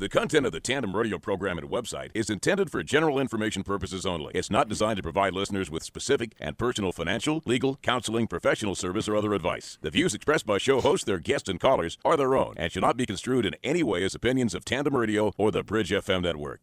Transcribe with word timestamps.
The 0.00 0.08
content 0.08 0.46
of 0.46 0.52
the 0.52 0.60
Tandem 0.60 0.96
Radio 0.96 1.18
program 1.18 1.58
and 1.58 1.68
website 1.68 2.08
is 2.14 2.30
intended 2.30 2.70
for 2.70 2.82
general 2.82 3.18
information 3.18 3.62
purposes 3.62 4.06
only. 4.06 4.32
It's 4.34 4.50
not 4.50 4.66
designed 4.66 4.96
to 4.96 5.02
provide 5.02 5.34
listeners 5.34 5.70
with 5.70 5.82
specific 5.82 6.32
and 6.40 6.56
personal 6.56 6.90
financial, 6.90 7.42
legal, 7.44 7.76
counseling, 7.82 8.26
professional 8.26 8.74
service, 8.74 9.08
or 9.08 9.14
other 9.14 9.34
advice. 9.34 9.76
The 9.82 9.90
views 9.90 10.14
expressed 10.14 10.46
by 10.46 10.56
show 10.56 10.80
hosts, 10.80 11.04
their 11.04 11.18
guests, 11.18 11.50
and 11.50 11.60
callers 11.60 11.98
are 12.02 12.16
their 12.16 12.34
own 12.34 12.54
and 12.56 12.72
should 12.72 12.80
not 12.80 12.96
be 12.96 13.04
construed 13.04 13.44
in 13.44 13.56
any 13.62 13.82
way 13.82 14.02
as 14.02 14.14
opinions 14.14 14.54
of 14.54 14.64
Tandem 14.64 14.96
Radio 14.96 15.34
or 15.36 15.50
the 15.50 15.62
Bridge 15.62 15.90
FM 15.90 16.22
network. 16.22 16.62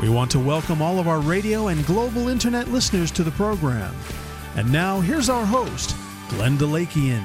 We 0.00 0.08
want 0.08 0.30
to 0.30 0.38
welcome 0.38 0.80
all 0.80 1.00
of 1.00 1.08
our 1.08 1.20
radio 1.20 1.68
and 1.68 1.84
global 1.84 2.28
internet 2.28 2.68
listeners 2.68 3.10
to 3.12 3.24
the 3.24 3.32
program. 3.32 3.92
And 4.54 4.70
now, 4.72 5.00
here's 5.00 5.28
our 5.28 5.44
host, 5.44 5.96
Glenn 6.28 6.56
DeLakian. 6.56 7.24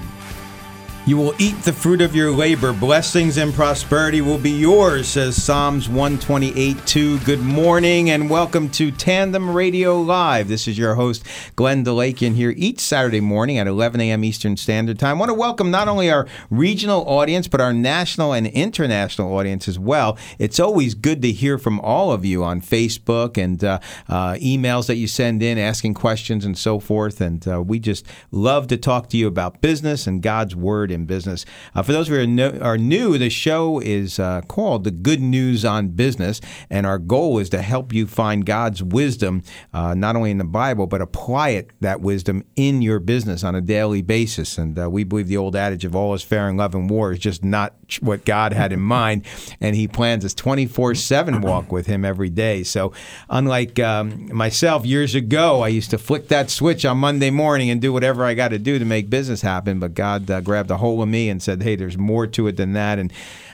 You 1.06 1.18
will 1.18 1.34
eat 1.38 1.62
the 1.64 1.74
fruit 1.74 2.00
of 2.00 2.16
your 2.16 2.32
labor. 2.32 2.72
Blessings 2.72 3.36
and 3.36 3.54
prosperity 3.54 4.22
will 4.22 4.38
be 4.38 4.52
yours, 4.52 5.06
says 5.06 5.44
Psalms 5.44 5.90
128 5.90 6.88
2. 6.88 7.20
Good 7.20 7.42
morning 7.42 8.10
and 8.10 8.30
welcome 8.30 8.70
to 8.70 8.90
Tandem 8.90 9.50
Radio 9.50 10.00
Live. 10.00 10.48
This 10.48 10.66
is 10.66 10.78
your 10.78 10.96
host, 10.96 11.26
Glenn 11.58 11.84
DeLakian, 11.84 12.36
here 12.36 12.54
each 12.56 12.80
Saturday 12.80 13.20
morning 13.20 13.58
at 13.58 13.68
11 13.68 14.00
a.m. 14.00 14.24
Eastern 14.24 14.56
Standard 14.56 14.98
Time. 14.98 15.18
I 15.18 15.20
want 15.20 15.30
to 15.30 15.34
welcome 15.34 15.70
not 15.70 15.90
only 15.90 16.10
our 16.10 16.26
regional 16.50 17.06
audience, 17.06 17.50
but 17.50 17.60
our 17.60 17.74
national 17.74 18.32
and 18.32 18.48
international 18.48 19.36
audience 19.36 19.68
as 19.68 19.78
well. 19.78 20.18
It's 20.40 20.58
always 20.58 20.94
good 20.94 21.22
to 21.24 21.34
hear 21.34 21.58
from 21.58 21.82
all 21.82 22.14
of 22.14 22.24
you 22.24 22.46
on 22.46 22.62
Facebook 22.62 23.38
and 23.38 23.62
uh, 23.62 23.82
uh, 24.08 24.36
emails 24.36 24.88
that 24.88 24.96
you 24.96 25.08
send 25.08 25.44
in 25.44 25.58
asking 25.58 25.96
questions 25.96 26.46
and 26.46 26.58
so 26.58 26.80
forth. 26.80 27.20
And 27.20 27.46
uh, 27.46 27.62
we 27.62 27.80
just 27.80 28.06
love 28.32 28.68
to 28.68 28.78
talk 28.78 29.10
to 29.10 29.18
you 29.18 29.28
about 29.28 29.60
business 29.60 30.08
and 30.08 30.22
God's 30.22 30.56
Word 30.56 30.93
in 30.94 31.06
business. 31.06 31.46
Uh, 31.76 31.84
for 31.84 31.92
those 31.92 32.08
who 32.08 32.16
are, 32.16 32.26
no, 32.26 32.58
are, 32.60 32.78
new, 32.78 33.18
the 33.18 33.30
show 33.30 33.80
is 33.80 34.20
uh, 34.20 34.42
called 34.48 34.84
The 34.84 34.92
Good 34.92 35.22
News 35.22 35.66
on 35.66 35.90
Business, 35.90 36.40
and 36.70 36.86
our 36.86 36.98
goal 36.98 37.40
is 37.40 37.50
to 37.50 37.62
help 37.62 37.94
you 37.94 38.08
find 38.08 38.46
God's 38.46 38.82
wisdom, 38.82 39.44
uh, 39.74 39.94
not 39.94 40.16
only 40.16 40.32
in 40.32 40.38
the 40.38 40.44
Bible, 40.44 40.88
but 40.88 41.02
apply 41.02 41.50
it, 41.50 41.72
that 41.82 42.02
wisdom, 42.02 42.44
in 42.56 42.82
your 42.82 43.00
business 43.00 43.44
on 43.44 43.56
a 43.56 43.62
daily 43.62 44.02
basis. 44.02 44.58
And 44.58 44.78
uh, 44.78 44.90
we 44.90 45.04
believe 45.04 45.28
the 45.28 45.38
old 45.38 45.56
adage 45.56 45.86
of 45.86 45.96
all 45.96 46.14
is 46.14 46.24
fair 46.24 46.48
in 46.50 46.58
love 46.58 46.76
and 46.76 46.90
war 46.90 47.12
is 47.12 47.20
just 47.20 47.44
not 47.44 47.74
what 48.02 48.26
God 48.26 48.54
had 48.54 48.72
in 48.72 48.80
mind, 48.80 49.26
and 49.60 49.76
He 49.76 49.88
plans 49.88 50.24
this 50.24 50.34
24 50.34 50.96
7 50.96 51.42
walk 51.42 51.72
with 51.72 51.88
Him 51.88 52.06
every 52.06 52.30
day. 52.30 52.64
So, 52.64 52.94
unlike 53.30 53.80
um, 53.80 54.34
myself 54.34 54.86
years 54.86 55.16
ago, 55.16 55.62
I 55.62 55.68
used 55.68 55.92
to 55.92 55.98
flick 55.98 56.28
that 56.30 56.50
switch 56.50 56.86
on 56.86 56.98
Monday 56.98 57.30
morning 57.30 57.70
and 57.70 57.82
do 57.82 57.92
whatever 57.94 58.26
I 58.26 58.34
got 58.34 58.50
to 58.50 58.60
do 58.60 58.80
to 58.80 58.86
make 58.86 59.10
business 59.10 59.42
happen, 59.42 59.80
but 59.80 59.94
God 59.94 60.30
uh, 60.30 60.42
grabbed 60.42 60.72
a 60.72 60.78
hold 60.84 61.02
of 61.02 61.08
me 61.08 61.30
and 61.30 61.42
said, 61.42 61.64
"Hey, 61.64 61.76
there's 61.76 61.98
more 61.98 62.28
to 62.28 62.48
it 62.48 62.58
than 62.58 62.74
that." 62.74 63.00
And 63.00 63.12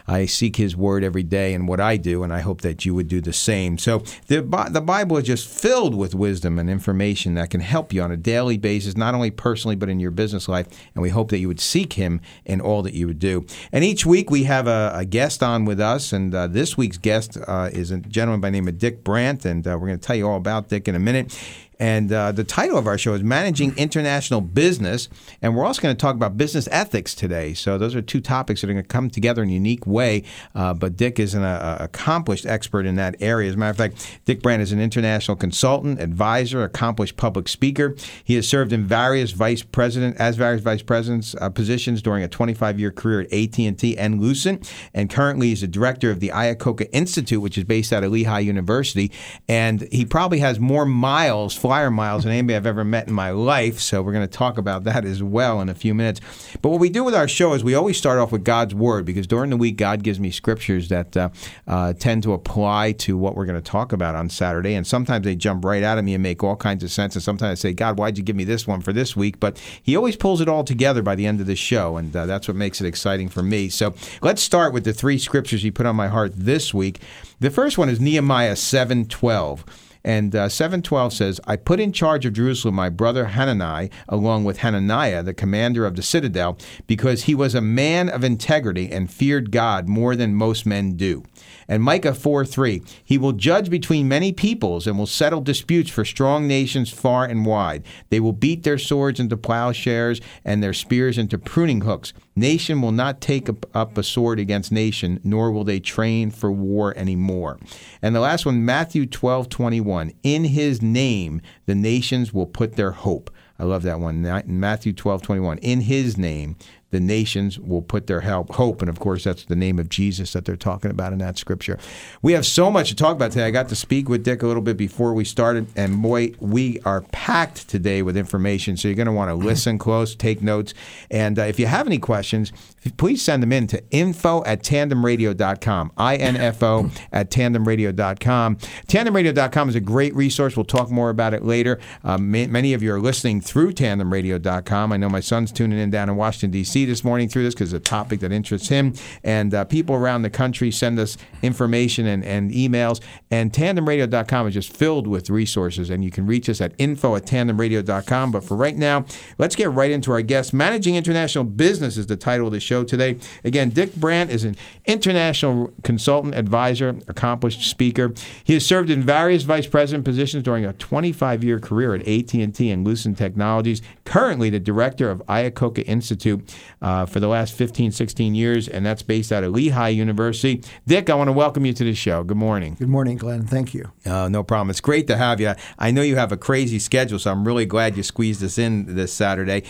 I 0.07 0.25
seek 0.25 0.55
His 0.55 0.75
Word 0.75 1.03
every 1.03 1.23
day 1.23 1.53
in 1.53 1.67
what 1.67 1.79
I 1.79 1.95
do, 1.95 2.23
and 2.23 2.33
I 2.33 2.39
hope 2.39 2.61
that 2.61 2.83
you 2.85 2.95
would 2.95 3.07
do 3.07 3.21
the 3.21 3.33
same. 3.33 3.77
So 3.77 3.99
the 4.27 4.41
the 4.71 4.81
Bible 4.81 5.17
is 5.17 5.25
just 5.25 5.47
filled 5.47 5.95
with 5.95 6.15
wisdom 6.15 6.57
and 6.59 6.69
information 6.69 7.35
that 7.35 7.51
can 7.51 7.61
help 7.61 7.93
you 7.93 8.01
on 8.01 8.11
a 8.11 8.17
daily 8.17 8.57
basis, 8.57 8.97
not 8.97 9.13
only 9.13 9.31
personally 9.31 9.75
but 9.75 9.89
in 9.89 9.99
your 9.99 10.11
business 10.11 10.47
life. 10.49 10.67
And 10.95 11.01
we 11.01 11.09
hope 11.09 11.29
that 11.29 11.39
you 11.39 11.47
would 11.47 11.59
seek 11.61 11.93
Him 11.93 12.21
in 12.45 12.59
all 12.59 12.81
that 12.83 12.93
you 12.93 13.07
would 13.07 13.19
do. 13.19 13.45
And 13.71 13.83
each 13.83 14.05
week 14.05 14.31
we 14.31 14.43
have 14.45 14.67
a, 14.67 14.91
a 14.95 15.05
guest 15.05 15.43
on 15.43 15.65
with 15.65 15.79
us, 15.79 16.11
and 16.11 16.33
uh, 16.33 16.47
this 16.47 16.75
week's 16.75 16.97
guest 16.97 17.37
uh, 17.47 17.69
is 17.71 17.91
a 17.91 17.99
gentleman 17.99 18.41
by 18.41 18.47
the 18.47 18.53
name 18.53 18.67
of 18.67 18.77
Dick 18.77 19.03
Brandt, 19.03 19.45
and 19.45 19.65
uh, 19.67 19.77
we're 19.79 19.87
going 19.87 19.99
to 19.99 20.05
tell 20.05 20.15
you 20.15 20.27
all 20.27 20.37
about 20.37 20.69
Dick 20.69 20.87
in 20.87 20.95
a 20.95 20.99
minute. 20.99 21.37
And 21.79 22.11
uh, 22.11 22.33
the 22.33 22.43
title 22.43 22.77
of 22.77 22.87
our 22.87 22.97
show 22.97 23.13
is 23.13 23.23
Managing 23.23 23.75
International 23.77 24.41
Business. 24.41 25.07
And 25.41 25.55
we're 25.55 25.65
also 25.65 25.81
going 25.81 25.95
to 25.95 25.99
talk 25.99 26.15
about 26.15 26.37
business 26.37 26.67
ethics 26.71 27.15
today. 27.15 27.53
So 27.53 27.77
those 27.77 27.95
are 27.95 28.01
two 28.01 28.19
topics 28.19 28.61
that 28.61 28.69
are 28.69 28.73
going 28.73 28.83
to 28.83 28.87
come 28.87 29.09
together 29.09 29.41
in 29.41 29.49
a 29.49 29.53
unique 29.53 29.87
way. 29.87 30.23
Uh, 30.53 30.73
but 30.73 30.97
Dick 30.97 31.19
is 31.19 31.33
an 31.33 31.43
uh, 31.43 31.77
accomplished 31.79 32.45
expert 32.45 32.85
in 32.85 32.95
that 32.95 33.15
area. 33.21 33.49
As 33.49 33.55
a 33.55 33.57
matter 33.57 33.71
of 33.71 33.77
fact, 33.77 34.19
Dick 34.25 34.41
Brandt 34.41 34.61
is 34.61 34.73
an 34.73 34.81
international 34.81 35.37
consultant, 35.37 36.01
advisor, 36.01 36.63
accomplished 36.63 37.15
public 37.15 37.47
speaker. 37.47 37.95
He 38.23 38.35
has 38.35 38.47
served 38.47 38.73
in 38.73 38.85
various 38.85 39.31
vice 39.31 39.63
president 39.63 40.17
as 40.17 40.35
various 40.35 40.61
vice 40.61 40.81
presidents 40.81 41.33
uh, 41.39 41.49
positions 41.49 42.01
during 42.01 42.23
a 42.23 42.27
25-year 42.27 42.91
career 42.91 43.21
at 43.21 43.33
AT&T 43.33 43.97
and 43.97 44.19
Lucent. 44.19 44.71
And 44.93 45.09
currently 45.09 45.47
he's 45.47 45.61
the 45.61 45.67
director 45.67 46.11
of 46.11 46.19
the 46.19 46.29
Iacocca 46.29 46.89
Institute, 46.91 47.41
which 47.41 47.57
is 47.57 47.63
based 47.63 47.93
out 47.93 48.03
of 48.03 48.11
Lehigh 48.11 48.39
University. 48.39 49.11
And 49.47 49.87
he 49.91 50.05
probably 50.05 50.39
has 50.39 50.59
more 50.59 50.85
miles 50.85 51.55
flyer 51.69 51.91
miles 51.91 52.23
than 52.23 52.33
anybody 52.33 52.55
I've 52.55 52.65
ever 52.65 52.83
met 52.83 53.07
in 53.07 53.13
my 53.13 53.29
life. 53.29 53.79
So 53.79 54.01
we're 54.01 54.11
going 54.11 54.27
to 54.27 54.37
talk 54.37 54.57
about 54.57 54.85
that 54.85 55.05
as 55.05 55.21
well 55.21 55.61
in 55.61 55.69
a 55.69 55.75
few 55.75 55.93
minutes. 55.93 56.19
But 56.63 56.69
what 56.69 56.79
we 56.79 56.89
do 56.89 57.03
with 57.03 57.13
our 57.13 57.27
show 57.27 57.53
is 57.53 57.63
we 57.63 57.75
always 57.75 57.95
start 57.95 58.17
off 58.17 58.31
with 58.31 58.43
God's 58.43 58.73
Word 58.73 59.05
because 59.05 59.27
during 59.27 59.51
the 59.51 59.55
week, 59.55 59.77
God 59.77 60.01
gives 60.01 60.19
me 60.19 60.31
scriptures 60.31 60.89
that 60.89 61.15
uh, 61.15 61.29
uh, 61.67 61.93
tend 61.93 62.23
to 62.23 62.33
apply 62.33 62.93
to 62.93 63.15
what 63.19 63.35
we're 63.35 63.45
going 63.45 63.61
to 63.61 63.71
talk 63.71 63.93
about 63.93 64.15
on 64.15 64.31
Saturday. 64.31 64.73
And 64.73 64.87
sometimes 64.87 65.25
they 65.25 65.35
jump 65.35 65.63
right 65.63 65.83
out 65.83 65.99
of 65.99 66.05
me 66.05 66.15
and 66.15 66.23
make 66.23 66.43
all 66.43 66.55
kinds 66.55 66.83
of 66.83 66.89
sense. 66.89 67.15
And 67.15 67.21
sometimes 67.21 67.59
I 67.59 67.61
say, 67.61 67.73
God, 67.73 67.99
why'd 67.99 68.17
you 68.17 68.23
give 68.23 68.35
me 68.35 68.45
this 68.45 68.65
one 68.65 68.81
for 68.81 68.91
this 68.91 69.15
week? 69.15 69.39
But 69.39 69.59
He 69.83 69.95
always 69.95 70.15
pulls 70.15 70.41
it 70.41 70.49
all 70.49 70.63
together 70.63 71.03
by 71.03 71.13
the 71.13 71.27
end 71.27 71.39
of 71.39 71.45
the 71.45 71.55
show. 71.55 71.97
And 71.97 72.15
uh, 72.15 72.25
that's 72.25 72.47
what 72.47 72.57
makes 72.57 72.81
it 72.81 72.87
exciting 72.87 73.29
for 73.29 73.43
me. 73.43 73.69
So 73.69 73.93
let's 74.23 74.41
start 74.41 74.73
with 74.73 74.85
the 74.85 74.93
three 74.93 75.19
scriptures 75.19 75.61
He 75.61 75.69
put 75.69 75.85
on 75.85 75.95
my 75.95 76.07
heart 76.07 76.31
this 76.35 76.73
week. 76.73 76.99
The 77.39 77.51
first 77.51 77.77
one 77.77 77.89
is 77.89 77.99
Nehemiah 77.99 78.55
7 78.55 79.05
12. 79.05 79.88
And 80.03 80.35
uh, 80.35 80.49
712 80.49 81.13
says, 81.13 81.41
I 81.45 81.55
put 81.55 81.79
in 81.79 81.91
charge 81.91 82.25
of 82.25 82.33
Jerusalem 82.33 82.75
my 82.75 82.89
brother 82.89 83.25
Hanani, 83.25 83.89
along 84.07 84.45
with 84.45 84.59
Hananiah, 84.59 85.23
the 85.23 85.33
commander 85.33 85.85
of 85.85 85.95
the 85.95 86.01
citadel, 86.01 86.57
because 86.87 87.23
he 87.23 87.35
was 87.35 87.53
a 87.53 87.61
man 87.61 88.09
of 88.09 88.23
integrity 88.23 88.91
and 88.91 89.11
feared 89.11 89.51
God 89.51 89.87
more 89.87 90.15
than 90.15 90.35
most 90.35 90.65
men 90.65 90.93
do. 90.93 91.23
And 91.69 91.83
Micah 91.83 92.15
4 92.15 92.45
3, 92.45 92.81
he 93.05 93.17
will 93.19 93.31
judge 93.31 93.69
between 93.69 94.07
many 94.07 94.33
peoples 94.33 94.87
and 94.87 94.97
will 94.97 95.05
settle 95.05 95.39
disputes 95.39 95.91
for 95.91 96.03
strong 96.03 96.47
nations 96.47 96.91
far 96.91 97.25
and 97.25 97.45
wide. 97.45 97.85
They 98.09 98.19
will 98.19 98.33
beat 98.33 98.63
their 98.63 98.79
swords 98.79 99.19
into 99.19 99.37
plowshares 99.37 100.19
and 100.43 100.63
their 100.63 100.73
spears 100.73 101.19
into 101.19 101.37
pruning 101.37 101.81
hooks. 101.81 102.11
Nation 102.35 102.81
will 102.81 102.91
not 102.91 103.21
take 103.21 103.47
up 103.47 103.97
a 103.97 104.03
sword 104.03 104.39
against 104.39 104.71
nation, 104.71 105.19
nor 105.23 105.51
will 105.51 105.63
they 105.63 105.79
train 105.79 106.31
for 106.31 106.51
war 106.51 106.97
anymore. 106.97 107.59
And 108.01 108.15
the 108.15 108.19
last 108.19 108.45
one, 108.45 108.65
Matthew 108.65 109.05
12 109.05 109.47
21, 109.47 110.11
in 110.23 110.45
his 110.45 110.81
name 110.81 111.41
the 111.67 111.75
nations 111.75 112.33
will 112.33 112.47
put 112.47 112.77
their 112.77 112.91
hope. 112.91 113.29
I 113.59 113.65
love 113.65 113.83
that 113.83 113.99
one. 113.99 114.21
Matthew 114.47 114.93
12, 114.93 115.21
21. 115.21 115.57
In 115.57 115.81
his 115.81 116.17
name, 116.17 116.55
the 116.91 116.99
nations 116.99 117.59
will 117.59 117.81
put 117.81 118.07
their 118.07 118.21
help, 118.21 118.55
hope, 118.55 118.81
and 118.81 118.89
of 118.89 118.99
course 118.99 119.23
that's 119.23 119.45
the 119.45 119.55
name 119.55 119.79
of 119.79 119.89
Jesus 119.89 120.33
that 120.33 120.45
they're 120.45 120.55
talking 120.55 120.91
about 120.91 121.13
in 121.13 121.19
that 121.19 121.37
scripture. 121.37 121.77
We 122.21 122.33
have 122.33 122.45
so 122.45 122.71
much 122.71 122.89
to 122.89 122.95
talk 122.95 123.15
about 123.15 123.31
today. 123.31 123.45
I 123.45 123.51
got 123.51 123.69
to 123.69 123.75
speak 123.75 124.09
with 124.09 124.23
Dick 124.23 124.41
a 124.41 124.47
little 124.47 124.61
bit 124.61 124.77
before 124.77 125.13
we 125.13 125.23
started, 125.25 125.67
and 125.75 126.01
boy, 126.01 126.33
we 126.39 126.79
are 126.85 127.01
packed 127.01 127.69
today 127.69 128.01
with 128.01 128.17
information. 128.17 128.77
So 128.77 128.87
you're 128.87 128.95
going 128.95 129.07
to 129.07 129.11
want 129.13 129.29
to 129.29 129.35
listen 129.35 129.77
close, 129.77 130.15
take 130.15 130.41
notes, 130.41 130.73
and 131.11 131.37
uh, 131.37 131.43
if 131.43 131.59
you 131.59 131.67
have 131.67 131.85
any 131.85 131.99
questions, 131.99 132.51
please 132.97 133.21
send 133.21 133.43
them 133.43 133.51
in 133.51 133.67
to 133.67 133.83
info 133.91 134.43
at 134.45 134.63
tandemradio.com. 134.63 135.91
I-N-F-O 135.97 136.89
at 137.11 137.29
tandemradio.com. 137.29 138.55
Tandemradio.com 138.55 139.69
is 139.69 139.75
a 139.75 139.79
great 139.79 140.15
resource. 140.15 140.55
We'll 140.55 140.65
talk 140.65 140.89
more 140.89 141.09
about 141.09 141.33
it 141.33 141.43
later. 141.43 141.79
Uh, 142.03 142.17
many 142.17 142.73
of 142.73 142.81
you 142.81 142.93
are 142.93 142.99
listening 142.99 143.41
through 143.41 143.73
tandemradio.com. 143.73 144.91
I 144.91 144.97
know 144.97 145.09
my 145.09 145.19
son's 145.19 145.51
tuning 145.51 145.79
in 145.79 145.89
down 145.89 146.09
in 146.09 146.15
Washington, 146.15 146.51
D.C. 146.51 146.78
this 146.85 147.03
morning 147.03 147.29
through 147.29 147.43
this 147.43 147.53
because 147.53 147.73
it's 147.73 147.87
a 147.87 147.89
topic 147.89 148.19
that 148.21 148.31
interests 148.31 148.69
him. 148.69 148.93
And 149.23 149.53
uh, 149.53 149.65
people 149.65 149.95
around 149.95 150.21
the 150.21 150.29
country 150.29 150.71
send 150.71 150.99
us 150.99 151.17
information 151.41 152.07
and, 152.07 152.23
and 152.23 152.51
emails. 152.51 153.01
And 153.31 153.51
tandemradio.com 153.51 154.47
is 154.47 154.53
just 154.53 154.75
filled 154.75 155.07
with 155.07 155.29
resources. 155.29 155.89
And 155.89 156.03
you 156.03 156.11
can 156.11 156.25
reach 156.25 156.49
us 156.49 156.61
at 156.61 156.73
info 156.77 157.15
at 157.15 157.25
tandemradio.com. 157.25 158.31
But 158.31 158.43
for 158.43 158.55
right 158.55 158.75
now, 158.75 159.05
let's 159.37 159.55
get 159.55 159.71
right 159.71 159.91
into 159.91 160.11
our 160.11 160.21
guest. 160.21 160.53
Managing 160.53 160.95
International 160.95 161.43
Business 161.43 161.97
is 161.97 162.07
the 162.07 162.17
title 162.17 162.47
of 162.47 162.53
the 162.53 162.59
show 162.59 162.83
today. 162.83 163.17
Again, 163.43 163.69
Dick 163.69 163.95
Brandt 163.95 164.31
is 164.31 164.43
an 164.43 164.55
international 164.85 165.73
consultant, 165.83 166.35
advisor, 166.35 166.95
accomplished 167.07 167.69
speaker. 167.69 168.13
He 168.43 168.53
has 168.53 168.65
served 168.65 168.89
in 168.89 169.03
various 169.03 169.43
vice 169.43 169.67
president 169.67 170.05
positions 170.05 170.43
during 170.43 170.65
a 170.65 170.73
25-year 170.73 171.59
career 171.59 171.95
at 171.95 172.07
AT&T 172.07 172.69
and 172.69 172.85
Lucent 172.85 173.17
Technologies. 173.17 173.81
Currently, 174.05 174.49
the 174.49 174.59
director 174.59 175.09
of 175.09 175.21
Iacocca 175.27 175.83
Institute 175.87 176.55
uh, 176.81 177.05
for 177.05 177.19
the 177.19 177.27
last 177.27 177.53
15, 177.53 177.91
16 177.91 178.35
years, 178.35 178.67
and 178.67 178.85
that's 178.85 179.01
based 179.01 179.31
out 179.31 179.43
of 179.43 179.53
Lehigh 179.53 179.89
University. 179.89 180.63
Dick, 180.87 181.09
I 181.09 181.15
want 181.15 181.27
to 181.27 181.33
welcome 181.33 181.65
you 181.65 181.73
to 181.73 181.83
the 181.83 181.93
show. 181.93 182.23
Good 182.23 182.37
morning. 182.37 182.75
Good 182.79 182.89
morning, 182.89 183.17
Glenn. 183.17 183.45
Thank 183.45 183.73
you. 183.73 183.91
Uh, 184.05 184.29
no 184.29 184.43
problem. 184.43 184.69
It's 184.69 184.81
great 184.81 185.07
to 185.07 185.17
have 185.17 185.39
you. 185.39 185.53
I 185.77 185.91
know 185.91 186.01
you 186.01 186.15
have 186.15 186.31
a 186.31 186.37
crazy 186.37 186.79
schedule, 186.79 187.19
so 187.19 187.31
I'm 187.31 187.45
really 187.45 187.65
glad 187.65 187.97
you 187.97 188.03
squeezed 188.03 188.43
us 188.43 188.57
in 188.57 188.95
this 188.95 189.13
Saturday. 189.13 189.63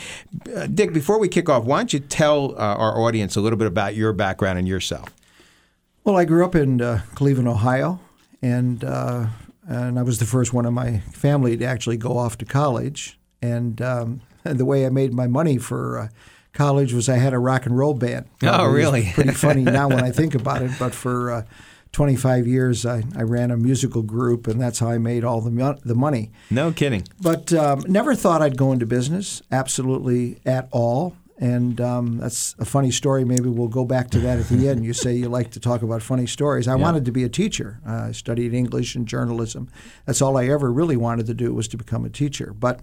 Uh, 0.55 0.67
Dick, 0.67 0.93
before 0.93 1.19
we 1.19 1.27
kick 1.27 1.49
off, 1.49 1.63
why 1.63 1.77
don't 1.77 1.93
you 1.93 1.99
tell 1.99 2.53
uh, 2.53 2.75
our 2.75 2.99
audience 2.99 3.35
a 3.35 3.41
little 3.41 3.57
bit 3.57 3.67
about 3.67 3.95
your 3.95 4.13
background 4.13 4.59
and 4.59 4.67
yourself? 4.67 5.13
Well, 6.03 6.17
I 6.17 6.25
grew 6.25 6.45
up 6.45 6.55
in 6.55 6.81
uh, 6.81 7.01
Cleveland, 7.15 7.47
Ohio, 7.47 7.99
and 8.41 8.83
uh, 8.83 9.27
and 9.69 9.99
I 9.99 10.01
was 10.01 10.17
the 10.17 10.25
first 10.25 10.51
one 10.51 10.65
in 10.65 10.73
my 10.73 10.99
family 11.13 11.55
to 11.55 11.65
actually 11.65 11.97
go 11.97 12.17
off 12.17 12.39
to 12.39 12.45
college. 12.45 13.19
And, 13.41 13.79
um, 13.81 14.21
and 14.43 14.59
the 14.59 14.65
way 14.65 14.85
I 14.85 14.89
made 14.89 15.13
my 15.13 15.27
money 15.27 15.57
for 15.57 15.99
uh, 15.99 16.07
college 16.59 16.91
was 16.91 17.07
I 17.07 17.15
had 17.15 17.33
a 17.33 17.39
rock 17.39 17.65
and 17.65 17.77
roll 17.77 17.93
band. 17.93 18.25
Probably 18.37 18.65
oh, 18.65 18.69
really? 18.69 19.11
pretty 19.13 19.31
funny 19.47 19.63
now 19.63 19.87
when 19.87 20.03
I 20.03 20.11
think 20.11 20.35
about 20.35 20.61
it. 20.61 20.71
But 20.77 20.93
for 20.93 21.31
uh, 21.31 21.43
25 21.93 22.47
years, 22.47 22.85
I, 22.85 23.01
I 23.15 23.21
ran 23.21 23.49
a 23.49 23.55
musical 23.55 24.01
group, 24.01 24.45
and 24.45 24.59
that's 24.59 24.79
how 24.79 24.89
I 24.89 24.97
made 24.97 25.23
all 25.23 25.39
the 25.39 25.79
the 25.85 25.95
money. 25.95 26.31
No 26.51 26.73
kidding. 26.73 27.07
But 27.21 27.53
um, 27.53 27.85
never 27.87 28.13
thought 28.13 28.41
I'd 28.41 28.57
go 28.57 28.73
into 28.73 28.85
business, 28.85 29.41
absolutely 29.49 30.41
at 30.45 30.67
all. 30.71 31.15
And 31.41 31.79
um, 31.79 32.17
that's 32.17 32.53
a 32.59 32.65
funny 32.65 32.91
story. 32.91 33.23
Maybe 33.23 33.47
we'll 33.47 33.69
go 33.69 33.85
back 33.85 34.09
to 34.09 34.19
that 34.19 34.39
at 34.39 34.49
the 34.49 34.67
end. 34.69 34.83
You 34.83 34.91
say 34.91 35.13
you 35.15 35.29
like 35.29 35.51
to 35.51 35.61
talk 35.61 35.81
about 35.81 36.01
funny 36.01 36.27
stories. 36.27 36.67
I 36.67 36.75
yeah. 36.75 36.83
wanted 36.83 37.05
to 37.05 37.13
be 37.13 37.23
a 37.23 37.29
teacher. 37.29 37.79
Uh, 37.87 38.07
I 38.09 38.11
studied 38.11 38.53
English 38.53 38.95
and 38.95 39.07
journalism. 39.07 39.69
That's 40.05 40.21
all 40.21 40.35
I 40.35 40.47
ever 40.49 40.69
really 40.69 40.97
wanted 40.97 41.25
to 41.27 41.33
do 41.33 41.53
was 41.53 41.69
to 41.69 41.77
become 41.77 42.03
a 42.03 42.09
teacher. 42.09 42.51
But 42.51 42.81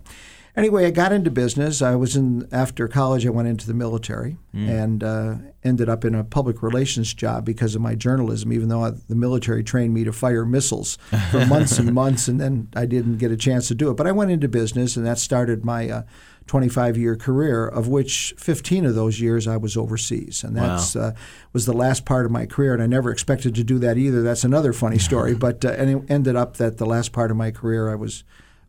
anyway, 0.57 0.87
I 0.87 0.91
got 0.91 1.13
into 1.13 1.31
business. 1.31 1.83
I 1.83 1.95
was 1.95 2.17
in 2.17 2.49
after 2.51 2.89
college. 2.89 3.27
I 3.27 3.31
went 3.31 3.49
into 3.49 3.67
the 3.67 3.75
military 3.75 4.39
mm. 4.55 4.69
and 4.69 5.05
uh, 5.05 5.35
ended 5.63 5.89
up 5.89 6.05
in 6.05 6.15
a 6.15 6.25
public 6.25 6.63
relations 6.63 7.13
job 7.15 7.45
because 7.45 7.75
of 7.75 7.83
my 7.83 7.95
journalism. 7.95 8.53
Even 8.53 8.69
though 8.69 8.85
I, 8.85 8.91
the 8.91 9.15
military 9.15 9.63
trained 9.63 9.95
me 9.95 10.05
to 10.05 10.13
fire 10.13 10.45
missiles 10.45 10.99
for 11.31 11.45
months 11.47 11.79
and 11.79 11.93
months, 11.93 12.29
and 12.29 12.41
then 12.41 12.69
I 12.75 12.87
didn't 12.87 13.19
get 13.19 13.31
a 13.31 13.37
chance 13.37 13.69
to 13.69 13.75
do 13.75 13.91
it. 13.91 13.95
But 13.95 14.07
I 14.07 14.13
went 14.13 14.31
into 14.31 14.49
business, 14.49 14.97
and 14.97 15.07
that 15.07 15.19
started 15.19 15.65
my 15.65 15.89
uh, 15.89 16.03
25 16.47 16.97
year 16.97 17.17
career, 17.17 17.67
of 17.67 17.89
which 17.89 18.35
15 18.39 18.87
of 18.87 18.95
those 18.95 19.21
years 19.21 19.47
I 19.47 19.57
was 19.57 19.77
overseas. 19.77 20.45
And 20.45 20.57
that 20.57 20.95
wow. 20.95 21.03
uh, 21.03 21.13
was 21.53 21.67
the 21.67 21.73
last 21.73 22.05
part 22.05 22.25
of 22.25 22.33
my 22.33 22.47
career. 22.47 22.73
And 22.73 22.83
I 22.83 22.87
never 22.87 23.11
expected 23.11 23.55
to 23.57 23.65
do 23.65 23.79
that 23.81 23.99
either. 23.99 24.23
That's 24.23 24.45
another 24.45 24.73
funny 24.73 24.99
story. 25.11 25.35
but 25.35 25.65
uh, 25.65 25.71
and 25.71 25.91
it 25.91 26.11
ended 26.11 26.37
up 26.37 26.57
that 26.57 26.79
the 26.79 26.87
last 26.87 27.13
part 27.13 27.31
of 27.31 27.37
my 27.37 27.51
career 27.51 27.91
I 27.91 27.97
was 27.97 28.25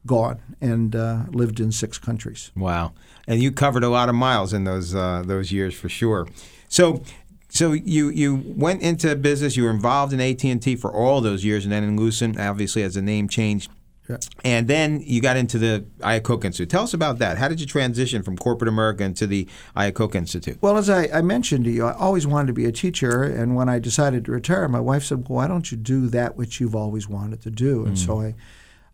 gone 0.07 0.39
and 0.59 0.95
uh, 0.95 1.23
lived 1.29 1.59
in 1.59 1.71
six 1.71 1.97
countries. 1.97 2.51
Wow. 2.55 2.93
And 3.27 3.41
you 3.41 3.51
covered 3.51 3.83
a 3.83 3.89
lot 3.89 4.09
of 4.09 4.15
miles 4.15 4.53
in 4.53 4.63
those, 4.63 4.95
uh, 4.95 5.23
those 5.25 5.51
years 5.51 5.75
for 5.75 5.89
sure. 5.89 6.27
So, 6.69 7.03
so 7.49 7.71
you 7.71 8.09
you 8.09 8.43
went 8.45 8.81
into 8.81 9.15
business. 9.15 9.55
You 9.55 9.63
were 9.63 9.69
involved 9.69 10.11
in 10.11 10.19
AT 10.19 10.43
and 10.43 10.61
T 10.61 10.75
for 10.75 10.91
all 10.91 11.21
those 11.21 11.45
years, 11.45 11.63
and 11.63 11.71
then 11.71 11.81
in 11.81 11.95
Lucent, 11.95 12.37
obviously 12.37 12.83
as 12.83 12.95
the 12.95 13.01
name 13.01 13.29
changed, 13.29 13.71
yeah. 14.09 14.17
And 14.43 14.67
then 14.67 15.01
you 15.03 15.21
got 15.21 15.37
into 15.37 15.57
the 15.57 15.85
Iacocca 15.99 16.45
Institute. 16.45 16.69
Tell 16.69 16.83
us 16.83 16.93
about 16.93 17.19
that. 17.19 17.37
How 17.37 17.47
did 17.47 17.59
you 17.59 17.67
transition 17.67 18.23
from 18.23 18.37
corporate 18.37 18.69
America 18.69 19.03
into 19.03 19.27
the 19.27 19.47
Iacocca 19.75 20.15
Institute? 20.15 20.57
Well, 20.61 20.77
as 20.77 20.89
I, 20.89 21.09
I, 21.13 21.21
mentioned 21.21 21.65
to 21.65 21.71
you, 21.71 21.85
I 21.85 21.93
always 21.93 22.25
wanted 22.25 22.47
to 22.47 22.53
be 22.53 22.65
a 22.65 22.71
teacher. 22.71 23.23
And 23.23 23.55
when 23.55 23.67
I 23.67 23.79
decided 23.79 24.25
to 24.25 24.31
retire, 24.31 24.67
my 24.69 24.79
wife 24.79 25.03
said, 25.03 25.27
well, 25.27 25.37
why 25.37 25.47
don't 25.47 25.71
you 25.71 25.77
do 25.77 26.07
that 26.07 26.37
which 26.37 26.59
you've 26.61 26.75
always 26.75 27.09
wanted 27.09 27.41
to 27.41 27.51
do? 27.51 27.85
And 27.85 27.97
mm. 27.97 28.05
so 28.05 28.21
I, 28.21 28.35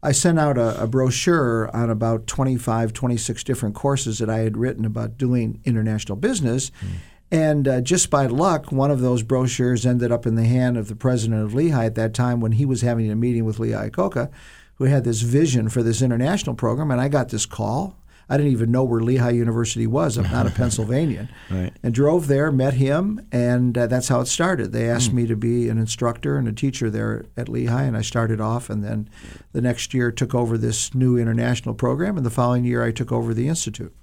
I 0.03 0.11
sent 0.11 0.37
out 0.37 0.57
a, 0.57 0.83
a, 0.83 0.85
brochure 0.85 1.73
on 1.73 1.89
about 1.89 2.27
25, 2.27 2.91
26 2.91 3.43
different 3.43 3.73
courses 3.73 4.19
that 4.19 4.29
I 4.29 4.39
had 4.39 4.57
written 4.57 4.83
about 4.83 5.17
doing 5.17 5.61
international 5.63 6.17
business. 6.17 6.69
Mm. 6.69 6.89
And 7.31 7.67
uh, 7.67 7.81
just 7.81 8.09
by 8.09 8.27
luck, 8.27 8.71
one 8.71 8.91
of 8.91 8.99
those 8.99 9.23
brochures 9.23 9.85
ended 9.85 10.11
up 10.11 10.27
in 10.27 10.35
the 10.35 10.45
hand 10.45 10.77
of 10.77 10.89
the 10.89 10.95
president 10.95 11.41
of 11.41 11.53
Lehigh 11.53 11.85
at 11.85 11.95
that 11.95 12.13
time 12.13 12.41
when 12.41 12.51
he 12.51 12.65
was 12.65 12.81
having 12.81 13.09
a 13.09 13.15
meeting 13.15 13.45
with 13.45 13.59
Lee 13.59 13.69
Iacocca 13.69 14.29
who 14.75 14.85
had 14.85 15.03
this 15.03 15.21
vision 15.21 15.69
for 15.69 15.81
this 15.81 16.01
international 16.01 16.55
program, 16.55 16.91
and 16.91 16.99
I 16.99 17.07
got 17.07 17.29
this 17.29 17.45
call. 17.45 17.95
I 18.29 18.37
didn't 18.37 18.51
even 18.51 18.71
know 18.71 18.83
where 18.83 19.01
Lehigh 19.01 19.31
University 19.31 19.87
was. 19.87 20.17
I'm 20.17 20.31
not 20.31 20.47
a 20.47 20.49
Pennsylvanian. 20.55 21.29
right. 21.49 21.73
And 21.83 21.93
drove 21.93 22.27
there, 22.27 22.51
met 22.51 22.75
him, 22.75 23.25
and 23.31 23.77
uh, 23.77 23.87
that's 23.87 24.07
how 24.07 24.21
it 24.21 24.27
started. 24.27 24.71
They 24.71 24.89
asked 24.89 25.11
mm. 25.11 25.15
me 25.15 25.27
to 25.27 25.35
be 25.35 25.69
an 25.69 25.77
instructor 25.77 26.37
and 26.37 26.47
a 26.47 26.53
teacher 26.53 26.89
there 26.89 27.25
at 27.37 27.49
Lehigh, 27.49 27.83
and 27.83 27.97
I 27.97 28.01
started 28.01 28.39
off. 28.39 28.69
And 28.69 28.83
then 28.83 29.09
the 29.51 29.61
next 29.61 29.93
year 29.93 30.11
took 30.11 30.33
over 30.33 30.57
this 30.57 30.93
new 30.93 31.17
international 31.17 31.75
program, 31.75 32.17
and 32.17 32.25
the 32.25 32.31
following 32.31 32.63
year 32.63 32.83
I 32.83 32.91
took 32.91 33.11
over 33.11 33.33
the 33.33 33.47
institute. 33.47 33.93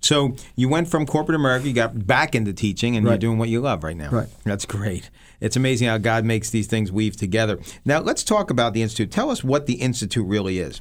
So 0.00 0.34
you 0.56 0.68
went 0.68 0.88
from 0.88 1.06
corporate 1.06 1.36
America, 1.36 1.68
you 1.68 1.74
got 1.74 2.06
back 2.06 2.34
into 2.34 2.52
teaching, 2.52 2.96
and 2.96 3.04
right. 3.04 3.12
you're 3.12 3.18
doing 3.18 3.38
what 3.38 3.48
you 3.48 3.60
love 3.60 3.84
right 3.84 3.96
now. 3.96 4.10
Right. 4.10 4.28
That's 4.44 4.64
great. 4.64 5.10
It's 5.40 5.56
amazing 5.56 5.88
how 5.88 5.98
God 5.98 6.24
makes 6.24 6.50
these 6.50 6.66
things 6.66 6.90
weave 6.90 7.16
together. 7.16 7.58
Now, 7.84 8.00
let's 8.00 8.24
talk 8.24 8.50
about 8.50 8.72
the 8.72 8.82
Institute. 8.82 9.10
Tell 9.10 9.30
us 9.30 9.44
what 9.44 9.66
the 9.66 9.74
Institute 9.74 10.26
really 10.26 10.58
is. 10.58 10.80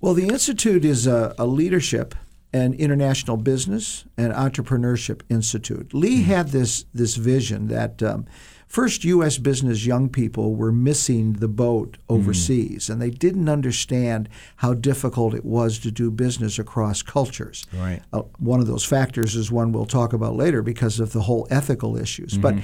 Well, 0.00 0.14
the 0.14 0.28
Institute 0.28 0.84
is 0.84 1.06
a, 1.06 1.34
a 1.38 1.46
leadership 1.46 2.14
and 2.52 2.74
international 2.74 3.36
business 3.36 4.04
and 4.16 4.32
entrepreneurship 4.32 5.22
institute. 5.28 5.94
Lee 5.94 6.16
mm-hmm. 6.16 6.24
had 6.24 6.48
this 6.48 6.84
this 6.92 7.16
vision 7.16 7.68
that 7.68 8.02
um, 8.02 8.26
first 8.66 9.04
U.S. 9.04 9.38
business 9.38 9.86
young 9.86 10.08
people 10.08 10.56
were 10.56 10.72
missing 10.72 11.34
the 11.34 11.48
boat 11.48 11.96
overseas, 12.08 12.86
mm. 12.86 12.90
and 12.90 13.02
they 13.02 13.10
didn't 13.10 13.48
understand 13.48 14.28
how 14.56 14.74
difficult 14.74 15.34
it 15.34 15.44
was 15.44 15.78
to 15.80 15.90
do 15.92 16.10
business 16.10 16.58
across 16.58 17.02
cultures. 17.02 17.64
Right. 17.72 18.02
Uh, 18.12 18.22
one 18.38 18.58
of 18.58 18.66
those 18.66 18.84
factors 18.84 19.36
is 19.36 19.52
one 19.52 19.70
we'll 19.70 19.86
talk 19.86 20.12
about 20.12 20.34
later 20.34 20.62
because 20.62 20.98
of 20.98 21.12
the 21.12 21.22
whole 21.22 21.46
ethical 21.50 21.96
issues. 21.96 22.32
Mm-hmm. 22.32 22.42
But 22.42 22.54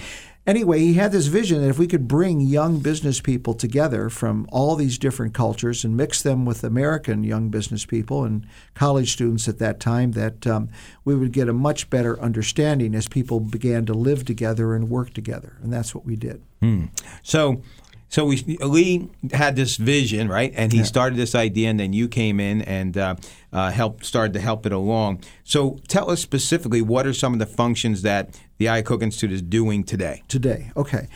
anyway, 0.46 0.80
he 0.80 0.94
had 0.94 1.12
this 1.12 1.26
vision 1.26 1.60
that 1.60 1.68
if 1.68 1.78
we 1.78 1.86
could 1.86 2.08
bring 2.08 2.40
young 2.40 2.78
business 2.78 3.20
people 3.20 3.54
together 3.54 4.08
from 4.08 4.48
all 4.52 4.76
these 4.76 4.98
different 4.98 5.34
cultures 5.34 5.84
and 5.84 5.96
mix 5.96 6.22
them 6.22 6.44
with 6.44 6.64
American 6.64 7.24
young 7.24 7.48
business 7.48 7.84
people 7.84 8.24
and 8.24 8.46
college 8.74 9.12
students 9.12 9.48
at 9.48 9.58
that 9.58 9.80
time, 9.80 10.12
that 10.12 10.46
um, 10.46 10.68
we 11.04 11.14
would 11.14 11.32
get 11.32 11.48
a 11.48 11.52
much 11.52 11.90
better 11.90 12.20
understanding 12.20 12.94
as 12.94 13.08
people 13.08 13.40
began 13.40 13.84
to 13.86 13.94
live 13.94 14.24
together 14.24 14.74
and 14.74 14.88
work 14.88 15.12
together. 15.12 15.56
And 15.62 15.72
that's 15.72 15.94
what 15.94 16.04
we 16.04 16.16
did. 16.16 16.42
Hmm. 16.60 16.86
So, 17.22 17.62
so 18.08 18.24
we 18.24 18.36
Lee 18.60 19.08
had 19.32 19.56
this 19.56 19.76
vision, 19.76 20.28
right? 20.28 20.52
And 20.56 20.72
he 20.72 20.78
yeah. 20.78 20.84
started 20.84 21.16
this 21.16 21.34
idea, 21.34 21.68
and 21.68 21.78
then 21.78 21.92
you 21.92 22.08
came 22.08 22.40
in 22.40 22.62
and 22.62 22.96
uh, 22.96 23.16
uh, 23.52 23.70
helped 23.70 24.04
started 24.04 24.32
to 24.34 24.40
help 24.40 24.64
it 24.66 24.72
along. 24.72 25.22
So 25.44 25.78
tell 25.88 26.10
us 26.10 26.20
specifically 26.20 26.82
what 26.82 27.06
are 27.06 27.12
some 27.12 27.32
of 27.32 27.38
the 27.38 27.46
functions 27.46 28.02
that 28.02 28.40
the 28.58 28.66
Iacocca 28.66 29.02
Institute 29.02 29.32
is 29.32 29.42
doing 29.42 29.84
today? 29.84 30.22
Today, 30.28 30.70
okay. 30.76 31.08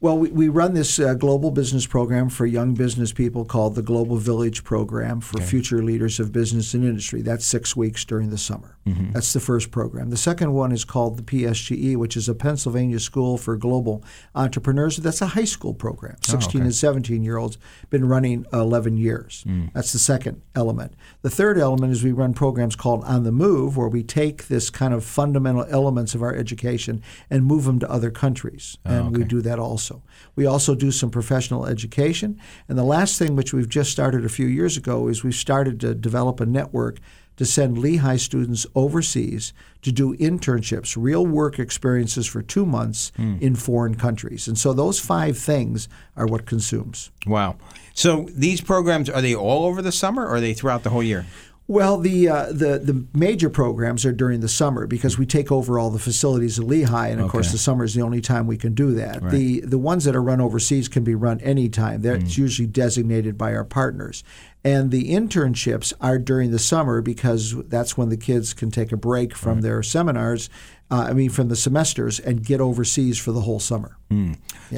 Well, 0.00 0.16
we, 0.16 0.30
we 0.30 0.48
run 0.48 0.74
this 0.74 1.00
uh, 1.00 1.14
global 1.14 1.50
business 1.50 1.84
program 1.84 2.28
for 2.28 2.46
young 2.46 2.74
business 2.74 3.12
people 3.12 3.44
called 3.44 3.74
the 3.74 3.82
Global 3.82 4.16
Village 4.16 4.62
Program 4.62 5.20
for 5.20 5.40
future 5.40 5.82
leaders 5.82 6.20
of 6.20 6.30
business 6.30 6.72
and 6.72 6.84
industry. 6.84 7.20
That's 7.20 7.44
six 7.44 7.74
weeks 7.74 8.04
during 8.04 8.30
the 8.30 8.38
summer. 8.38 8.76
That's 9.12 9.32
the 9.34 9.40
first 9.40 9.70
program. 9.70 10.08
The 10.10 10.16
second 10.16 10.54
one 10.54 10.72
is 10.72 10.82
called 10.84 11.18
the 11.18 11.22
PSGE, 11.22 11.96
which 11.96 12.16
is 12.16 12.26
a 12.28 12.34
Pennsylvania 12.34 13.00
School 13.00 13.36
for 13.36 13.54
Global 13.56 14.02
Entrepreneurs. 14.34 14.96
That's 14.98 15.20
a 15.20 15.26
high 15.26 15.44
school 15.44 15.74
program, 15.74 16.16
16 16.22 16.62
and 16.62 16.74
17 16.74 17.22
year 17.22 17.36
olds, 17.36 17.58
been 17.90 18.06
running 18.08 18.46
11 18.52 18.96
years. 18.96 19.44
That's 19.74 19.92
the 19.92 19.98
second 19.98 20.40
element. 20.54 20.94
The 21.22 21.28
third 21.30 21.58
element 21.58 21.92
is 21.92 22.02
we 22.04 22.12
run 22.12 22.32
programs 22.34 22.76
called 22.76 23.04
On 23.04 23.24
the 23.24 23.32
Move, 23.32 23.76
where 23.76 23.88
we 23.88 24.02
take 24.04 24.46
this 24.48 24.70
kind 24.70 24.94
of 24.94 25.04
fundamental 25.04 25.66
elements 25.68 26.14
of 26.14 26.22
our 26.22 26.34
education 26.34 27.02
and 27.28 27.44
move 27.44 27.64
them 27.64 27.78
to 27.80 27.90
other 27.90 28.10
countries. 28.10 28.78
And 28.84 29.16
we 29.16 29.24
do 29.24 29.42
that 29.42 29.58
also. 29.58 29.87
We 30.36 30.46
also 30.46 30.74
do 30.74 30.90
some 30.90 31.10
professional 31.10 31.66
education. 31.66 32.40
And 32.68 32.78
the 32.78 32.84
last 32.84 33.18
thing, 33.18 33.36
which 33.36 33.52
we've 33.52 33.68
just 33.68 33.90
started 33.90 34.24
a 34.24 34.28
few 34.28 34.46
years 34.46 34.76
ago, 34.76 35.08
is 35.08 35.24
we've 35.24 35.34
started 35.34 35.80
to 35.80 35.94
develop 35.94 36.40
a 36.40 36.46
network 36.46 36.98
to 37.38 37.44
send 37.44 37.78
Lehigh 37.78 38.16
students 38.16 38.66
overseas 38.74 39.52
to 39.82 39.92
do 39.92 40.16
internships, 40.16 40.96
real 40.98 41.24
work 41.24 41.60
experiences 41.60 42.26
for 42.26 42.42
two 42.42 42.66
months 42.66 43.12
hmm. 43.16 43.36
in 43.40 43.54
foreign 43.54 43.94
countries. 43.94 44.48
And 44.48 44.58
so 44.58 44.72
those 44.72 44.98
five 44.98 45.38
things 45.38 45.88
are 46.16 46.26
what 46.26 46.46
consumes. 46.46 47.12
Wow. 47.26 47.56
So 47.94 48.26
these 48.30 48.60
programs 48.60 49.08
are 49.08 49.22
they 49.22 49.36
all 49.36 49.66
over 49.66 49.80
the 49.82 49.92
summer 49.92 50.26
or 50.26 50.34
are 50.34 50.40
they 50.40 50.52
throughout 50.52 50.82
the 50.82 50.90
whole 50.90 51.02
year? 51.02 51.26
Well, 51.70 51.98
the 51.98 52.30
uh, 52.30 52.46
the 52.46 52.78
the 52.78 53.04
major 53.12 53.50
programs 53.50 54.06
are 54.06 54.12
during 54.12 54.40
the 54.40 54.48
summer 54.48 54.86
because 54.86 55.18
we 55.18 55.26
take 55.26 55.52
over 55.52 55.78
all 55.78 55.90
the 55.90 55.98
facilities 55.98 56.58
at 56.58 56.64
Lehigh, 56.64 57.08
and 57.08 57.20
of 57.20 57.30
course 57.30 57.52
the 57.52 57.58
summer 57.58 57.84
is 57.84 57.92
the 57.92 58.00
only 58.00 58.22
time 58.22 58.46
we 58.46 58.56
can 58.56 58.72
do 58.72 58.94
that. 58.94 59.22
The 59.30 59.60
the 59.60 59.76
ones 59.76 60.04
that 60.04 60.16
are 60.16 60.22
run 60.22 60.40
overseas 60.40 60.88
can 60.88 61.04
be 61.04 61.14
run 61.14 61.40
anytime. 61.40 62.00
That's 62.00 62.38
usually 62.38 62.66
designated 62.68 63.36
by 63.36 63.54
our 63.54 63.64
partners. 63.64 64.24
And 64.64 64.90
the 64.90 65.12
internships 65.12 65.92
are 66.00 66.18
during 66.18 66.52
the 66.52 66.58
summer 66.58 67.02
because 67.02 67.54
that's 67.68 67.98
when 67.98 68.08
the 68.08 68.16
kids 68.16 68.54
can 68.54 68.70
take 68.70 68.90
a 68.90 68.96
break 68.96 69.36
from 69.36 69.60
their 69.60 69.82
seminars, 69.82 70.48
uh, 70.90 71.06
I 71.10 71.12
mean, 71.12 71.28
from 71.30 71.48
the 71.48 71.56
semesters, 71.56 72.18
and 72.18 72.44
get 72.44 72.60
overseas 72.62 73.18
for 73.18 73.32
the 73.32 73.42
whole 73.42 73.60
summer. 73.60 73.98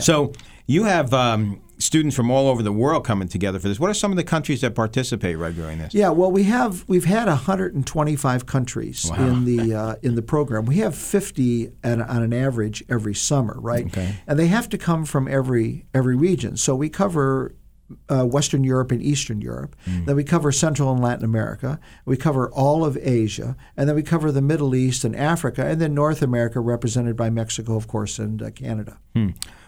So 0.00 0.32
you 0.66 0.84
have 0.84 1.14
um, 1.14 1.60
students 1.80 2.14
from 2.14 2.30
all 2.30 2.48
over 2.48 2.62
the 2.62 2.72
world 2.72 3.04
coming 3.04 3.28
together 3.28 3.58
for 3.58 3.68
this. 3.68 3.80
What 3.80 3.90
are 3.90 3.94
some 3.94 4.10
of 4.10 4.16
the 4.16 4.24
countries 4.24 4.60
that 4.60 4.74
participate 4.74 5.38
regularly 5.38 5.74
in 5.74 5.78
this? 5.80 5.94
Yeah, 5.94 6.10
well, 6.10 6.30
we 6.30 6.44
have 6.44 6.84
we've 6.86 7.04
had 7.04 7.26
125 7.26 8.46
countries 8.46 9.10
in 9.10 9.44
the 9.44 9.74
uh, 9.74 9.94
in 10.02 10.14
the 10.14 10.22
program. 10.22 10.66
We 10.66 10.76
have 10.76 10.94
50 10.94 11.72
at, 11.82 12.00
on 12.00 12.22
an 12.22 12.32
average 12.32 12.84
every 12.88 13.14
summer, 13.14 13.56
right? 13.58 13.86
Okay. 13.86 14.16
And 14.26 14.38
they 14.38 14.48
have 14.48 14.68
to 14.70 14.78
come 14.78 15.04
from 15.04 15.28
every 15.28 15.86
every 15.94 16.16
region. 16.16 16.56
So 16.56 16.74
we 16.76 16.88
cover. 16.88 17.54
Uh, 18.08 18.24
Western 18.24 18.62
Europe 18.64 18.92
and 18.92 19.02
Eastern 19.02 19.40
Europe. 19.40 19.74
Then 19.86 20.16
we 20.16 20.24
cover 20.24 20.52
Central 20.52 20.92
and 20.92 21.02
Latin 21.02 21.24
America. 21.24 21.80
We 22.04 22.16
cover 22.16 22.50
all 22.50 22.84
of 22.84 22.96
Asia, 23.00 23.56
and 23.76 23.88
then 23.88 23.96
we 23.96 24.02
cover 24.02 24.30
the 24.30 24.42
Middle 24.42 24.74
East 24.74 25.04
and 25.04 25.16
Africa, 25.16 25.66
and 25.66 25.80
then 25.80 25.94
North 25.94 26.22
America, 26.22 26.60
represented 26.60 27.16
by 27.16 27.30
Mexico, 27.30 27.76
of 27.76 27.88
course, 27.88 28.18
and 28.18 28.42
uh, 28.42 28.50
Canada. 28.50 28.98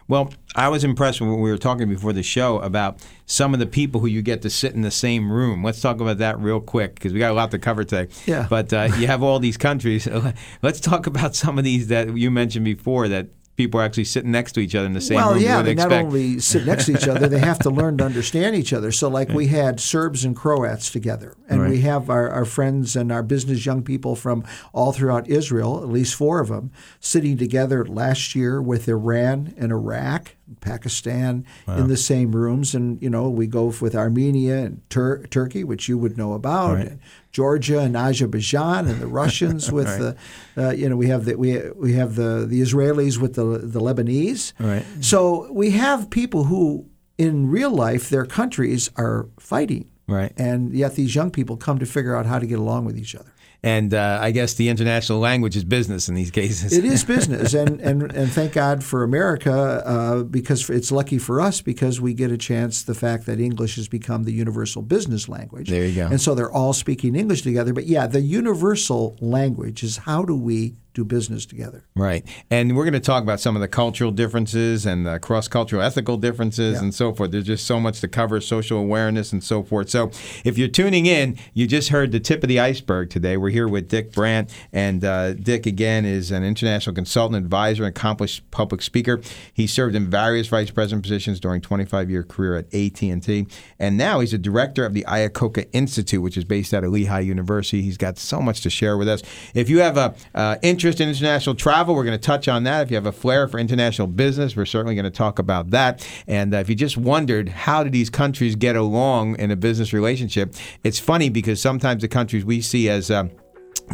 Well, 0.09 0.33
I 0.55 0.69
was 0.69 0.85
impressed 0.85 1.21
when 1.21 1.41
we 1.41 1.51
were 1.51 1.59
talking 1.59 1.89
before 1.89 2.13
the 2.13 2.23
show 2.23 2.59
about 2.59 2.99
some 3.27 3.55
of 3.55 3.61
the 3.61 3.67
people 3.67 4.01
who 4.01 4.07
you 4.07 4.23
get 4.23 4.43
to 4.43 4.51
sit 4.51 4.75
in 4.75 4.83
the 4.83 4.91
same 4.91 5.33
room. 5.33 5.63
Let's 5.65 5.81
talk 5.81 6.01
about 6.01 6.19
that 6.19 6.39
real 6.39 6.61
quick 6.61 6.95
because 6.95 7.13
we 7.13 7.19
got 7.19 7.31
a 7.31 7.35
lot 7.35 7.51
to 7.53 7.59
cover 7.59 7.85
today. 7.85 8.13
Yeah. 8.27 8.47
But 8.51 8.73
uh, 8.73 8.89
you 8.99 9.07
have 9.07 9.23
all 9.23 9.39
these 9.39 9.57
countries. 9.57 10.07
Let's 10.63 10.81
talk 10.81 11.07
about 11.07 11.35
some 11.35 11.57
of 11.57 11.65
these 11.65 11.89
that 11.89 12.17
you 12.17 12.31
mentioned 12.31 12.65
before 12.65 13.09
that 13.09 13.29
people 13.57 13.81
are 13.81 13.85
actually 13.85 14.05
sitting 14.05 14.31
next 14.31 14.53
to 14.53 14.61
each 14.61 14.75
other 14.75 14.87
in 14.87 14.93
the 14.93 15.01
same 15.01 15.17
well, 15.17 15.33
room. 15.33 15.41
You 15.41 15.47
yeah, 15.47 15.63
they 15.63 15.75
not 15.75 15.93
only 15.93 16.39
sit 16.39 16.67
next 16.67 16.87
to 16.87 16.93
each 16.93 17.09
other, 17.09 17.29
they 17.29 17.39
have 17.39 17.59
to 17.61 17.71
learn 17.71 17.99
to 17.99 18.05
understand 18.05 18.57
each 18.57 18.73
other. 18.73 18.93
So, 18.93 19.09
like, 19.09 19.29
we 19.29 19.49
had 19.49 19.81
Serbs 19.81 20.25
and 20.25 20.35
Croats 20.35 20.91
together, 20.91 21.37
and 21.49 21.69
we 21.69 21.81
have 21.83 22.09
our, 22.09 22.31
our 22.31 22.45
friends 22.45 22.97
and 22.97 23.13
our 23.13 23.23
business 23.23 23.67
young 23.67 23.83
people 23.83 24.17
from 24.17 24.45
all 24.73 24.93
throughout 24.93 25.29
Israel, 25.29 25.83
at 25.83 25.89
least 25.89 26.15
four 26.15 26.41
of 26.41 26.49
them, 26.49 26.71
sitting 27.01 27.37
together 27.37 27.85
last 27.85 28.35
year 28.35 28.61
with 28.63 28.89
Iran 28.89 29.55
and 29.57 29.73
Iraq. 29.73 30.37
Pakistan 30.61 31.47
in 31.67 31.89
the 31.89 31.97
same 31.97 32.37
rooms, 32.37 32.75
and 32.75 33.01
you 33.01 33.09
know 33.09 33.31
we 33.31 33.47
go 33.47 33.73
with 33.81 33.95
Armenia 33.95 34.59
and 34.59 34.83
Tur- 34.91 35.25
Turkey, 35.31 35.65
which 35.65 35.89
you 35.89 35.97
would 35.97 36.19
know 36.19 36.35
about, 36.35 36.79
and 36.79 37.01
Georgia 37.33 37.81
and 37.81 37.97
Azerbaijan, 37.97 38.87
and 38.87 39.01
the 39.01 39.07
Russians 39.23 39.73
with 39.73 39.87
the, 39.87 40.17
uh, 40.57 40.71
you 40.71 40.89
know, 40.89 40.97
we 40.97 41.09
have 41.09 41.25
the 41.25 41.35
we 41.37 41.59
we 41.75 41.95
have 41.95 42.15
the 42.15 42.47
the 42.47 42.61
Israelis 42.61 43.19
with 43.19 43.35
the 43.35 43.45
the 43.59 43.81
Lebanese. 43.81 44.53
Right. 44.59 44.85
So 45.01 45.51
we 45.53 45.71
have 45.71 46.11
people 46.11 46.45
who, 46.45 46.87
in 47.19 47.49
real 47.51 47.71
life, 47.71 48.09
their 48.11 48.27
countries 48.27 48.91
are 48.97 49.29
fighting, 49.41 49.89
Right. 50.07 50.33
and 50.37 50.73
yet 50.75 50.95
these 50.95 51.15
young 51.15 51.31
people 51.31 51.57
come 51.57 51.79
to 51.79 51.87
figure 51.87 52.15
out 52.15 52.27
how 52.27 52.39
to 52.39 52.47
get 52.47 52.59
along 52.59 52.85
with 52.85 52.99
each 52.99 53.15
other. 53.15 53.32
And 53.65 53.95
uh, 53.95 54.19
I 54.21 54.33
guess 54.33 54.55
the 54.55 54.69
international 54.69 55.21
language 55.21 55.57
is 55.57 55.63
business 55.63 56.09
in 56.09 56.17
these 56.17 56.33
cases. 56.33 56.77
It 56.77 56.85
is 56.85 57.05
business, 57.17 57.55
and, 57.55 57.81
and, 57.81 58.11
and 58.13 58.33
thank 58.33 58.55
God 58.55 58.83
for 58.83 59.05
America 59.05 59.53
uh, 59.87 60.23
because 60.25 60.69
it's 60.69 60.91
lucky 60.91 61.19
for 61.19 61.41
us 61.41 61.61
because 61.61 62.01
we 62.01 62.13
get 62.13 62.33
a 62.33 62.39
chance. 62.39 62.83
The 62.83 62.95
fact 62.95 63.27
that 63.27 63.39
English 63.39 63.77
has 63.77 63.87
become 63.87 64.25
the 64.25 64.33
universal 64.33 64.83
business 64.83 65.29
language. 65.29 65.69
There 65.69 65.87
you 65.87 65.95
go. 65.95 66.07
And 66.07 66.21
so 66.21 66.35
they're 66.35 66.51
all 66.51 66.73
speaking 66.73 67.15
English 67.15 67.43
together. 67.43 67.73
But 67.73 67.87
yeah, 67.87 68.09
the 68.09 68.21
universal 68.21 69.17
language 69.21 69.85
is 69.85 69.99
how 69.99 70.25
do 70.25 70.37
we 70.37 70.75
do 70.95 71.05
business 71.05 71.47
together? 71.47 71.85
Right. 71.95 72.25
And 72.51 72.77
we're 72.77 72.85
going 72.85 72.93
to 72.93 73.01
talk 73.01 73.23
about 73.23 73.41
some 73.41 73.57
of 73.57 73.63
the 73.63 73.69
cultural 73.69 74.11
differences 74.11 74.85
and 74.85 75.07
the 75.07 75.19
cross 75.19 75.49
cultural 75.49 75.83
ethical 75.83 76.17
differences 76.17 76.81
and 76.81 76.95
so 76.95 77.13
forth. 77.13 77.31
There's 77.31 77.47
just 77.47 77.67
so 77.67 77.81
much 77.81 78.01
to 78.01 78.09
cover, 78.09 78.41
social 78.41 78.79
awareness 78.79 79.33
and 79.33 79.43
so 79.43 79.63
forth. 79.63 79.89
So 79.89 80.11
if 80.45 80.59
you're 80.59 80.69
tuning 80.69 81.07
in, 81.07 81.39
you 81.55 81.67
just 81.67 81.89
heard 81.89 82.13
the 82.13 82.21
tip 82.21 82.43
of 82.43 82.49
the 82.49 82.61
iceberg 82.61 83.11
today. 83.11 83.37
We're 83.37 83.51
here 83.51 83.69
with 83.69 83.89
Dick 83.89 84.13
Brandt. 84.13 84.53
And 84.73 85.05
uh, 85.05 85.35
Dick, 85.35 85.67
again, 85.67 86.05
is 86.05 86.31
an 86.31 86.45
international 86.45 86.95
consultant, 86.95 87.43
advisor, 87.43 87.85
and 87.85 87.97
accomplished 87.97 88.49
public 88.51 88.83
speaker. 88.83 89.21
He 89.53 89.67
served 89.67 89.95
in 89.95 90.11
various 90.11 90.49
vice 90.49 90.71
president 90.71 91.03
positions 91.03 91.41
during 91.41 91.61
25 91.61 92.11
year 92.11 92.23
career 92.23 92.57
at 92.57 92.75
AT&T. 92.75 93.47
And 93.79 93.97
now 93.97 94.21
he's 94.21 94.35
a 94.35 94.39
director 94.39 94.85
of 94.85 94.93
the 94.93 95.05
Iacocca 95.09 95.69
Institute, 95.73 96.23
which 96.23 96.37
is 96.37 96.45
based 96.45 96.75
out 96.75 96.85
of 96.85 96.93
Lehigh 96.93 97.21
University. 97.21 97.81
He's 97.81 97.97
got 97.97 98.19
so 98.19 98.41
much 98.41 98.61
to 98.63 98.71
share 98.71 98.99
with 98.99 99.09
us. 99.09 99.23
If 99.55 99.71
you 99.71 99.79
have 99.79 99.97
a 99.97 100.15
uh, 100.35 100.57
interest 100.63 100.82
in 100.85 101.09
international 101.09 101.55
travel, 101.55 101.95
we're 101.95 102.05
going 102.05 102.19
to 102.19 102.27
touch 102.27 102.49
on 102.49 102.65
that. 102.65 102.83
If 102.83 102.91
you 102.91 102.97
have 102.97 103.07
a 103.07 103.13
flair 103.13 103.49
for 103.49 103.59
international 103.59 104.09
business, 104.09 104.57
we're 104.57 104.65
certainly 104.65 104.95
going 104.95 105.05
to 105.05 105.11
talk 105.11 105.39
about 105.39 105.71
that. 105.71 106.07
And 106.27 106.55
uh, 106.55 106.59
if 106.59 106.69
you 106.69 106.75
just 106.75 106.97
wondered 106.97 107.49
how 107.49 107.85
do 107.85 107.91
these 107.91 108.11
countries 108.11 108.57
get 108.57 108.77
along 108.77 109.39
in 109.39 109.51
a 109.51 109.57
business 109.57 109.93
relationship, 109.93 110.55
it's 110.85 110.99
funny 110.99 111.29
because 111.29 111.61
sometimes 111.61 112.03
the 112.03 112.09
countries 112.09 112.45
we 112.45 112.61
see 112.61 112.89
as 112.89 113.11
uh, 113.11 113.29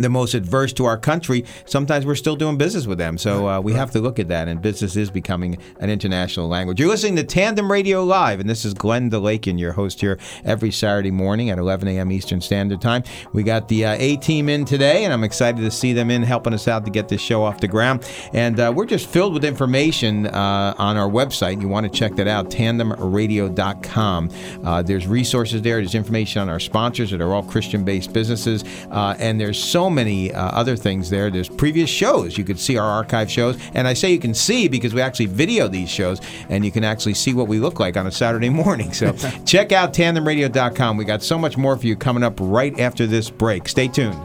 the 0.02 0.08
most 0.08 0.34
adverse 0.34 0.72
to 0.74 0.84
our 0.84 0.98
country, 0.98 1.44
sometimes 1.66 2.06
we're 2.06 2.14
still 2.14 2.36
doing 2.36 2.56
business 2.56 2.86
with 2.86 2.98
them. 2.98 3.18
So 3.18 3.48
uh, 3.48 3.60
we 3.60 3.72
have 3.74 3.90
to 3.92 4.00
look 4.00 4.18
at 4.18 4.28
that, 4.28 4.48
and 4.48 4.60
business 4.60 4.96
is 4.96 5.10
becoming 5.10 5.58
an 5.80 5.90
international 5.90 6.48
language. 6.48 6.80
You're 6.80 6.88
listening 6.88 7.16
to 7.16 7.24
Tandem 7.24 7.70
Radio 7.70 8.04
Live, 8.04 8.40
and 8.40 8.48
this 8.48 8.64
is 8.64 8.74
Glenn 8.74 9.10
DeLakian, 9.10 9.58
your 9.58 9.72
host 9.72 10.00
here 10.00 10.18
every 10.44 10.70
Saturday 10.70 11.10
morning 11.10 11.50
at 11.50 11.58
11 11.58 11.88
a.m. 11.88 12.12
Eastern 12.12 12.40
Standard 12.40 12.80
Time. 12.80 13.02
We 13.32 13.42
got 13.42 13.68
the 13.68 13.86
uh, 13.86 13.96
A 13.98 14.16
team 14.16 14.48
in 14.48 14.64
today, 14.64 15.04
and 15.04 15.12
I'm 15.12 15.24
excited 15.24 15.60
to 15.60 15.70
see 15.70 15.92
them 15.92 16.10
in 16.10 16.22
helping 16.22 16.54
us 16.54 16.68
out 16.68 16.84
to 16.84 16.90
get 16.90 17.08
this 17.08 17.20
show 17.20 17.42
off 17.42 17.60
the 17.60 17.68
ground. 17.68 18.08
And 18.32 18.58
uh, 18.60 18.72
we're 18.74 18.86
just 18.86 19.08
filled 19.08 19.34
with 19.34 19.44
information 19.44 20.26
uh, 20.26 20.74
on 20.78 20.96
our 20.96 21.08
website. 21.08 21.60
You 21.60 21.68
want 21.68 21.90
to 21.90 21.98
check 21.98 22.14
that 22.16 22.28
out, 22.28 22.50
tandemradio.com. 22.50 24.30
Uh, 24.64 24.82
there's 24.82 25.06
resources 25.06 25.62
there, 25.62 25.76
there's 25.76 25.94
information 25.94 26.42
on 26.42 26.48
our 26.48 26.60
sponsors 26.60 27.10
that 27.10 27.20
are 27.20 27.34
all 27.34 27.42
Christian 27.42 27.84
based 27.84 28.12
businesses, 28.12 28.64
uh, 28.90 29.16
and 29.18 29.40
there's 29.40 29.62
so 29.62 29.87
many 29.90 30.32
uh, 30.32 30.48
other 30.48 30.76
things 30.76 31.10
there. 31.10 31.30
There's 31.30 31.48
previous 31.48 31.90
shows. 31.90 32.38
You 32.38 32.44
could 32.44 32.58
see 32.58 32.76
our 32.76 32.88
archive 32.88 33.30
shows. 33.30 33.58
And 33.74 33.86
I 33.86 33.94
say 33.94 34.12
you 34.12 34.18
can 34.18 34.34
see 34.34 34.68
because 34.68 34.94
we 34.94 35.00
actually 35.00 35.26
video 35.26 35.68
these 35.68 35.88
shows 35.88 36.20
and 36.48 36.64
you 36.64 36.70
can 36.70 36.84
actually 36.84 37.14
see 37.14 37.34
what 37.34 37.48
we 37.48 37.58
look 37.58 37.80
like 37.80 37.96
on 37.96 38.06
a 38.06 38.12
Saturday 38.12 38.48
morning. 38.64 38.92
So 38.92 39.12
check 39.46 39.72
out 39.72 39.92
tandemradio.com. 39.92 40.96
We 40.96 41.04
got 41.04 41.22
so 41.22 41.38
much 41.38 41.56
more 41.56 41.76
for 41.76 41.86
you 41.86 41.96
coming 41.96 42.22
up 42.22 42.34
right 42.40 42.78
after 42.78 43.06
this 43.06 43.30
break. 43.30 43.68
Stay 43.68 43.88
tuned. 43.88 44.18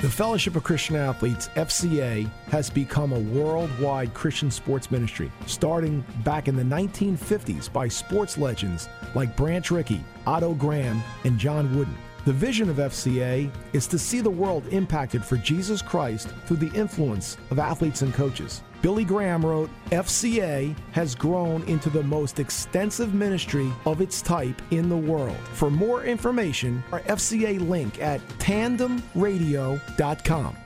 The 0.00 0.08
Fellowship 0.08 0.56
of 0.56 0.64
Christian 0.64 0.96
Athletes, 0.96 1.48
FCA, 1.56 2.26
has 2.48 2.70
become 2.70 3.12
a 3.12 3.18
worldwide 3.18 4.14
Christian 4.14 4.50
sports 4.50 4.90
ministry, 4.90 5.30
starting 5.44 6.02
back 6.24 6.48
in 6.48 6.56
the 6.56 6.62
1950s 6.62 7.70
by 7.70 7.86
sports 7.86 8.38
legends 8.38 8.88
like 9.14 9.36
Branch 9.36 9.70
Rickey, 9.70 10.02
Otto 10.26 10.54
Graham, 10.54 11.02
and 11.24 11.38
John 11.38 11.76
Wooden. 11.76 11.94
The 12.26 12.32
vision 12.34 12.68
of 12.68 12.76
FCA 12.76 13.50
is 13.72 13.86
to 13.86 13.98
see 13.98 14.20
the 14.20 14.28
world 14.28 14.66
impacted 14.70 15.24
for 15.24 15.38
Jesus 15.38 15.80
Christ 15.80 16.28
through 16.44 16.58
the 16.58 16.70
influence 16.78 17.38
of 17.50 17.58
athletes 17.58 18.02
and 18.02 18.12
coaches. 18.12 18.62
Billy 18.82 19.04
Graham 19.04 19.44
wrote, 19.44 19.70
FCA 19.90 20.76
has 20.92 21.14
grown 21.14 21.62
into 21.64 21.88
the 21.88 22.02
most 22.02 22.38
extensive 22.38 23.14
ministry 23.14 23.72
of 23.86 24.00
its 24.00 24.22
type 24.22 24.60
in 24.70 24.88
the 24.88 24.96
world. 24.96 25.36
For 25.52 25.70
more 25.70 26.04
information, 26.04 26.82
our 26.92 27.00
FCA 27.00 27.68
link 27.68 28.02
at 28.02 28.20
tandemradio.com. 28.38 30.56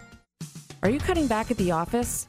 Are 0.82 0.90
you 0.90 0.98
cutting 0.98 1.26
back 1.26 1.50
at 1.50 1.56
the 1.56 1.70
office? 1.70 2.28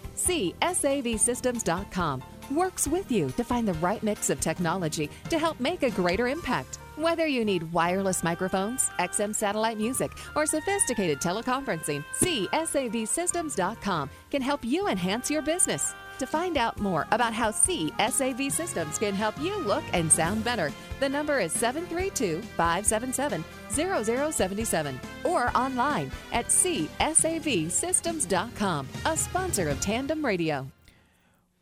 CSAVSystems.com 0.25 2.23
works 2.51 2.87
with 2.87 3.11
you 3.11 3.29
to 3.31 3.43
find 3.43 3.67
the 3.67 3.73
right 3.75 4.01
mix 4.03 4.29
of 4.29 4.39
technology 4.39 5.09
to 5.29 5.39
help 5.39 5.59
make 5.59 5.83
a 5.83 5.89
greater 5.91 6.27
impact. 6.27 6.77
Whether 6.95 7.25
you 7.25 7.45
need 7.45 7.71
wireless 7.71 8.23
microphones, 8.23 8.89
XM 8.99 9.33
satellite 9.33 9.77
music, 9.77 10.11
or 10.35 10.45
sophisticated 10.45 11.19
teleconferencing, 11.19 12.03
CSAVSystems.com 12.19 14.09
can 14.29 14.41
help 14.41 14.63
you 14.63 14.87
enhance 14.87 15.31
your 15.31 15.41
business. 15.41 15.95
To 16.21 16.27
find 16.27 16.55
out 16.55 16.79
more 16.79 17.07
about 17.11 17.33
how 17.33 17.49
CSAV 17.49 18.51
Systems 18.51 18.99
can 18.99 19.15
help 19.15 19.41
you 19.41 19.57
look 19.57 19.83
and 19.91 20.11
sound 20.11 20.43
better, 20.43 20.71
the 20.99 21.09
number 21.09 21.39
is 21.39 21.51
732 21.51 22.43
577 22.55 23.43
0077 23.71 24.99
or 25.23 25.49
online 25.57 26.11
at 26.31 26.45
csavsystems.com, 26.45 28.87
a 29.07 29.17
sponsor 29.17 29.69
of 29.69 29.81
Tandem 29.81 30.23
Radio. 30.23 30.67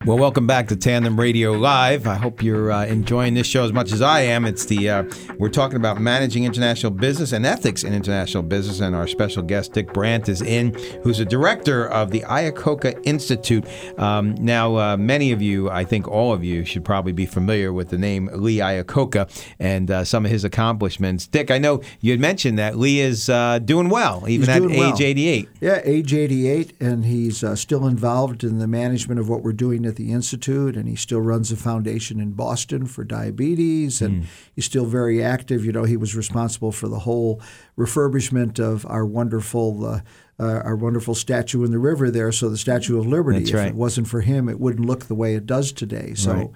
Well, 0.05 0.17
welcome 0.17 0.47
back 0.47 0.69
to 0.69 0.77
Tandem 0.77 1.19
Radio 1.19 1.51
Live. 1.51 2.07
I 2.07 2.15
hope 2.15 2.41
you're 2.41 2.71
uh, 2.71 2.85
enjoying 2.85 3.33
this 3.33 3.45
show 3.45 3.65
as 3.65 3.73
much 3.73 3.91
as 3.91 4.01
I 4.01 4.21
am. 4.21 4.45
It's 4.45 4.63
the 4.63 4.89
uh, 4.89 5.03
we're 5.37 5.49
talking 5.49 5.75
about 5.75 5.99
managing 5.99 6.45
international 6.45 6.93
business 6.93 7.33
and 7.33 7.45
ethics 7.45 7.83
in 7.83 7.93
international 7.93 8.43
business, 8.43 8.79
and 8.79 8.95
our 8.95 9.07
special 9.07 9.43
guest 9.43 9.73
Dick 9.73 9.91
Brandt 9.91 10.29
is 10.29 10.41
in, 10.41 10.73
who's 11.03 11.17
the 11.17 11.25
director 11.25 11.85
of 11.89 12.11
the 12.11 12.21
Iacocca 12.21 12.97
Institute. 13.03 13.65
Um, 13.99 14.35
now, 14.35 14.77
uh, 14.77 14.95
many 14.95 15.33
of 15.33 15.41
you, 15.41 15.69
I 15.69 15.83
think 15.83 16.07
all 16.07 16.31
of 16.31 16.45
you, 16.45 16.63
should 16.63 16.85
probably 16.85 17.11
be 17.11 17.25
familiar 17.25 17.73
with 17.73 17.89
the 17.89 17.97
name 17.97 18.29
Lee 18.31 18.59
Iacocca 18.59 19.29
and 19.59 19.91
uh, 19.91 20.05
some 20.05 20.23
of 20.23 20.31
his 20.31 20.45
accomplishments. 20.45 21.27
Dick, 21.27 21.51
I 21.51 21.57
know 21.57 21.81
you 21.99 22.11
had 22.11 22.21
mentioned 22.21 22.57
that 22.57 22.77
Lee 22.77 23.01
is 23.01 23.27
uh, 23.27 23.59
doing 23.59 23.89
well, 23.89 24.23
even 24.29 24.47
He's 24.47 24.55
at 24.55 24.61
age 24.61 24.77
well. 24.77 25.03
88. 25.03 25.49
Yeah, 25.59 25.81
age 25.83 26.13
88, 26.13 26.73
and 26.79 27.03
he's 27.03 27.43
uh, 27.43 27.57
still 27.57 27.85
involved 27.85 28.45
in 28.45 28.59
the 28.59 28.67
management 28.67 29.19
of 29.19 29.27
what 29.27 29.43
we're 29.43 29.51
doing 29.51 29.88
at 29.89 29.97
the 29.97 30.13
Institute, 30.13 30.77
and 30.77 30.87
he 30.87 30.95
still 30.95 31.19
runs 31.19 31.51
a 31.51 31.57
foundation 31.57 32.19
in 32.21 32.31
Boston 32.31 32.85
for 32.85 33.03
diabetes, 33.03 34.01
and 34.01 34.25
he's 34.55 34.63
still 34.65 34.85
very 34.85 35.21
active. 35.21 35.65
You 35.65 35.73
know, 35.73 35.83
he 35.83 35.97
was 35.97 36.15
responsible 36.15 36.71
for 36.71 36.87
the 36.87 36.99
whole 36.99 37.41
refurbishment 37.77 38.59
of 38.59 38.85
our 38.85 39.05
wonderful. 39.05 39.85
Uh, 39.85 40.01
uh, 40.41 40.61
our 40.63 40.77
wonderful 40.77 41.13
statue 41.13 41.65
in 41.65 41.71
the 41.71 41.77
river 41.77 42.09
there, 42.09 42.31
so 42.31 42.47
the 42.47 42.55
Statue 42.55 42.97
of 42.97 43.05
Liberty. 43.05 43.39
If 43.65 43.71
it 43.71 43.75
wasn't 43.75 44.07
for 44.07 44.21
him, 44.21 44.47
it 44.47 44.57
wouldn't 44.57 44.87
look 44.87 45.07
the 45.07 45.13
way 45.13 45.35
it 45.35 45.45
does 45.45 45.73
today. 45.73 46.13
So 46.15 46.33
Right. 46.33 46.49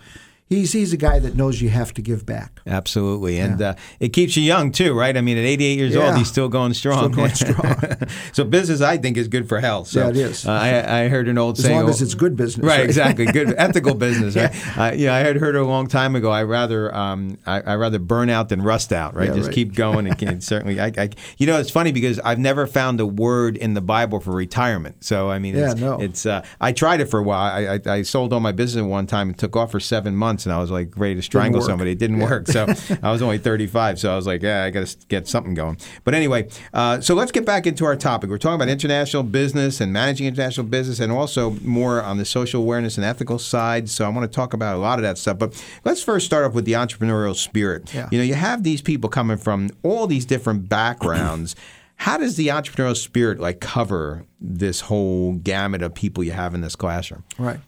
He's 0.54 0.72
he's 0.74 0.94
a 0.94 0.98
guy 0.98 1.20
that 1.20 1.36
knows 1.36 1.62
you 1.62 1.70
have 1.70 1.94
to 1.96 2.02
give 2.02 2.26
back. 2.26 2.62
Absolutely, 2.66 3.40
and 3.40 3.62
uh, 3.62 3.76
it 4.00 4.10
keeps 4.10 4.38
you 4.38 4.44
young 4.44 4.72
too, 4.72 4.94
right? 4.94 5.16
I 5.16 5.22
mean, 5.22 5.38
at 5.38 5.44
88 5.44 5.78
years 5.78 5.96
old, 5.96 6.16
he's 6.18 6.28
still 6.28 6.50
going 6.50 6.74
strong. 6.74 6.98
Still 6.98 7.10
going 7.10 7.34
strong. 7.34 8.08
so 8.34 8.44
business, 8.44 8.82
I 8.82 8.98
think, 8.98 9.18
is 9.18 9.28
good 9.28 9.48
for 9.50 9.60
health. 9.60 9.88
So, 9.88 10.02
Yeah, 10.02 10.10
it 10.10 10.18
is. 10.18 10.48
Uh, 10.48 10.52
I, 10.52 11.04
I 11.04 11.08
heard 11.08 11.28
an 11.28 11.38
old 11.38 11.58
As 11.58 11.64
saying, 11.66 11.78
as 11.78 11.84
long 11.84 11.90
as 11.90 12.02
it's 12.02 12.14
good 12.14 12.36
business, 12.36 12.66
right? 12.66 12.78
right? 12.80 12.86
Exactly, 12.86 13.26
good 13.26 13.54
ethical 13.58 13.96
business. 13.96 14.36
Right? 14.36 14.78
Uh, 14.78 14.94
yeah, 14.96 15.14
I 15.16 15.20
had 15.20 15.38
heard 15.38 15.56
it 15.56 15.62
a 15.62 15.66
long 15.66 15.88
time 15.88 16.16
ago. 16.16 16.30
I 16.32 16.44
rather, 16.44 16.94
um, 16.96 17.38
I, 17.46 17.62
I 17.62 17.76
rather 17.76 18.00
burn 18.00 18.30
out 18.30 18.50
than 18.50 18.62
rust 18.62 18.94
out. 18.94 19.16
Right? 19.16 19.30
Yeah, 19.30 19.36
Just 19.36 19.48
right. 19.48 19.56
keep 19.56 19.76
going. 19.76 20.08
And 20.08 20.18
can, 20.24 20.42
certainly, 20.42 20.80
I, 20.80 20.92
I, 20.98 21.10
you 21.38 21.48
know, 21.48 21.60
it's 21.60 21.72
funny 21.72 21.92
because 21.92 22.20
I've 22.20 22.40
never 22.40 22.68
found 22.68 23.00
a 23.00 23.06
word 23.06 23.58
in 23.58 23.74
the 23.74 23.82
Bible 23.82 24.20
for 24.20 24.32
retirement. 24.32 25.04
So 25.04 25.30
I 25.30 25.40
mean, 25.40 25.56
it's, 25.56 25.80
Yeah, 25.80 25.88
no. 25.88 26.00
it's 26.00 26.26
uh, 26.26 26.44
I 26.62 26.72
tried 26.72 27.02
it 27.02 27.06
for 27.06 27.20
a 27.20 27.24
while. 27.24 27.40
I, 27.42 27.76
I, 27.76 27.98
I 27.98 28.02
sold 28.04 28.34
all 28.34 28.40
my 28.40 28.52
business 28.52 28.84
at 28.84 28.90
one 28.90 29.08
time 29.08 29.30
and 29.30 29.38
took 29.38 29.56
off 29.56 29.72
for 29.72 29.80
seven 29.80 30.16
months, 30.16 30.43
and 30.46 30.54
I 30.54 30.60
was 30.60 30.72
like 30.72 30.98
ready 30.98 31.16
to 31.16 31.22
strangle 31.22 31.60
work. 31.60 31.68
somebody. 31.68 31.92
It 31.92 32.00
didn't 32.00 32.20
work. 32.20 32.48
So 32.48 32.66
I 33.04 33.12
was 33.12 33.22
only 33.22 33.38
35. 33.38 34.00
So 34.00 34.12
I 34.12 34.16
was 34.16 34.28
like, 34.28 34.42
yeah, 34.42 34.64
I 34.64 34.70
got 34.70 34.86
to 34.88 34.98
get 35.08 35.28
something 35.28 35.54
going. 35.54 35.78
But 36.04 36.14
anyway, 36.14 36.50
uh, 36.74 37.02
so 37.02 37.16
let's 37.16 37.32
get 37.32 37.46
back 37.46 37.68
into 37.68 37.86
our 37.86 37.96
topic. 37.96 38.30
We're 38.30 38.38
talking 38.38 38.56
about 38.56 38.70
international 38.70 39.24
business 39.24 39.82
and 39.82 39.92
managing 39.94 40.28
international 40.28 40.68
business, 40.68 41.00
and 41.00 41.12
also 41.12 41.52
more 41.62 42.02
on 42.02 42.18
the 42.18 42.26
social 42.26 42.62
awareness 42.62 42.98
and 42.98 43.06
ethical 43.06 43.40
side. 43.40 43.90
So 43.90 44.06
I 44.06 44.10
want 44.10 44.30
to 44.32 44.36
talk 44.36 44.54
about 44.54 44.76
a 44.76 44.80
lot 44.80 45.00
of 45.00 45.04
that 45.04 45.18
stuff. 45.18 45.38
But 45.40 45.64
let's 45.84 46.04
first 46.04 46.26
start 46.26 46.46
off 46.46 46.54
with 46.54 46.66
the 46.66 46.74
entrepreneurial 46.74 47.36
spirit. 47.36 47.94
Yeah. 47.94 48.10
You 48.12 48.18
know, 48.20 48.24
you 48.24 48.36
have 48.36 48.64
these 48.64 48.82
people 48.82 49.10
coming 49.10 49.38
from 49.38 49.70
all 49.84 50.08
these 50.08 50.26
different 50.26 50.70
backgrounds. 50.70 51.56
How 51.98 52.18
does 52.18 52.36
the 52.36 52.48
entrepreneurial 52.48 52.98
spirit 52.98 53.40
like 53.40 53.62
cover 53.62 54.26
this 54.42 54.82
whole 54.82 55.34
gamut 55.34 55.82
of 55.82 55.94
people 55.94 56.24
you 56.24 56.32
have 56.32 56.54
in 56.54 56.62
this 56.62 56.76
classroom? 56.76 57.24
Right. 57.38 57.60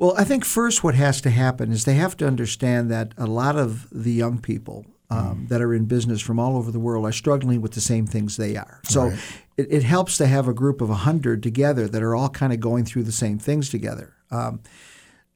Well, 0.00 0.14
I 0.16 0.24
think 0.24 0.46
first 0.46 0.82
what 0.82 0.94
has 0.94 1.20
to 1.20 1.30
happen 1.30 1.70
is 1.70 1.84
they 1.84 1.94
have 1.94 2.16
to 2.16 2.26
understand 2.26 2.90
that 2.90 3.12
a 3.18 3.26
lot 3.26 3.56
of 3.56 3.86
the 3.92 4.10
young 4.10 4.38
people 4.38 4.86
um, 5.10 5.46
that 5.50 5.60
are 5.60 5.74
in 5.74 5.84
business 5.84 6.22
from 6.22 6.38
all 6.40 6.56
over 6.56 6.70
the 6.70 6.80
world 6.80 7.04
are 7.04 7.12
struggling 7.12 7.60
with 7.60 7.72
the 7.72 7.82
same 7.82 8.06
things 8.06 8.38
they 8.38 8.56
are. 8.56 8.80
So 8.84 9.08
it, 9.58 9.66
it 9.70 9.82
helps 9.82 10.16
to 10.16 10.26
have 10.26 10.48
a 10.48 10.54
group 10.54 10.80
of 10.80 10.88
100 10.88 11.42
together 11.42 11.86
that 11.86 12.02
are 12.02 12.16
all 12.16 12.30
kind 12.30 12.54
of 12.54 12.60
going 12.60 12.86
through 12.86 13.02
the 13.02 13.12
same 13.12 13.38
things 13.38 13.68
together. 13.68 14.14
Um, 14.30 14.60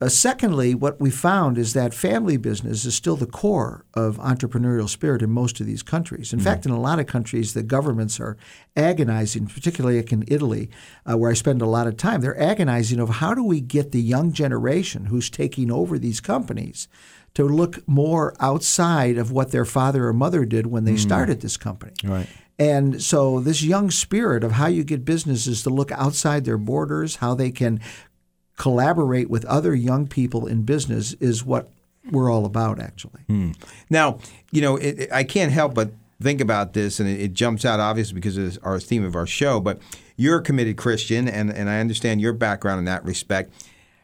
uh, 0.01 0.09
secondly, 0.09 0.75
what 0.75 1.01
we 1.01 1.11
found 1.11 1.57
is 1.57 1.73
that 1.73 1.95
family 1.95 2.37
business 2.37 2.85
is 2.85 2.95
still 2.95 3.15
the 3.15 3.27
core 3.27 3.85
of 3.95 4.19
entrepreneurial 4.19 4.89
spirit 4.89 5.23
in 5.23 5.31
most 5.31 5.61
of 5.61 5.67
these 5.67 5.85
countries. 5.85 6.33
In 6.33 6.41
fact, 6.41 6.67
in 6.67 6.73
a 6.73 6.81
lot 6.81 6.99
of 6.99 7.07
countries, 7.07 7.55
the 7.55 7.63
governments 7.63 8.19
are 8.19 8.37
agonizing, 8.77 9.47
particularly 9.47 9.99
like 9.99 10.13
in 10.13 10.25
Italy, 10.27 10.69
uh, 11.09 11.17
where 11.17 11.31
I 11.31 11.35
spend 11.35 11.63
a 11.63 11.67
lot 11.67 11.87
of 11.87 11.97
time. 11.97 12.21
They're 12.21 12.41
agonizing 12.41 12.99
of 12.99 13.09
how 13.09 13.35
do 13.35 13.45
we 13.45 13.61
get 13.61 13.93
the 13.93 14.03
young 14.03 14.33
generation 14.33 15.07
who's 15.07 15.31
taking 15.31 15.71
over 15.71 15.97
these 15.97 16.21
companies 16.21 16.89
to 17.35 17.45
look 17.45 17.87
more 17.89 18.35
outside 18.41 19.17
of 19.17 19.31
what 19.31 19.53
their 19.53 19.65
father 19.65 20.09
or 20.09 20.13
mother 20.13 20.45
did 20.45 20.67
when 20.67 20.85
they 20.85 20.97
started 20.97 21.41
this 21.41 21.57
company. 21.57 21.93
Right. 22.03 22.29
And 22.59 23.03
so, 23.03 23.41
this 23.41 23.63
young 23.63 23.91
spirit 23.91 24.45
of 24.45 24.53
how 24.53 24.67
you 24.67 24.85
get 24.85 25.05
businesses 25.05 25.63
to 25.65 25.71
look 25.71 25.91
outside 25.91 26.45
their 26.45 26.59
borders, 26.59 27.17
how 27.17 27.35
they 27.35 27.51
can 27.51 27.81
collaborate 28.57 29.29
with 29.31 29.45
other 29.47 29.75
young 29.75 30.07
people 30.07 30.47
in 30.47 30.63
business, 30.63 31.13
is 31.15 31.45
what 31.45 31.71
we're 32.11 32.31
all 32.31 32.45
about, 32.45 32.79
actually. 32.81 33.23
Now, 33.91 34.19
you 34.51 34.61
know, 34.63 34.77
it, 34.77 34.99
it- 35.01 35.13
I 35.13 35.25
can't 35.25 35.53
help 35.53 35.75
but 35.75 35.93
think 36.23 36.41
about 36.41 36.73
this, 36.73 37.01
and 37.01 37.09
it, 37.09 37.21
it 37.21 37.33
jumps 37.35 37.65
out 37.65 37.81
obviously 37.81 38.15
because 38.15 38.39
it's 38.39 38.59
our 38.59 38.79
theme 38.79 39.05
of 39.05 39.17
our 39.17 39.27
show. 39.27 39.61
But 39.61 39.81
you're 40.17 40.39
a 40.39 40.43
committed 40.43 40.77
Christian, 40.77 41.29
and, 41.29 41.51
and 41.51 41.69
I 41.69 41.81
understand 41.81 42.21
your 42.21 42.33
background 42.33 42.79
in 42.79 42.85
that 42.85 43.05
respect. 43.05 43.53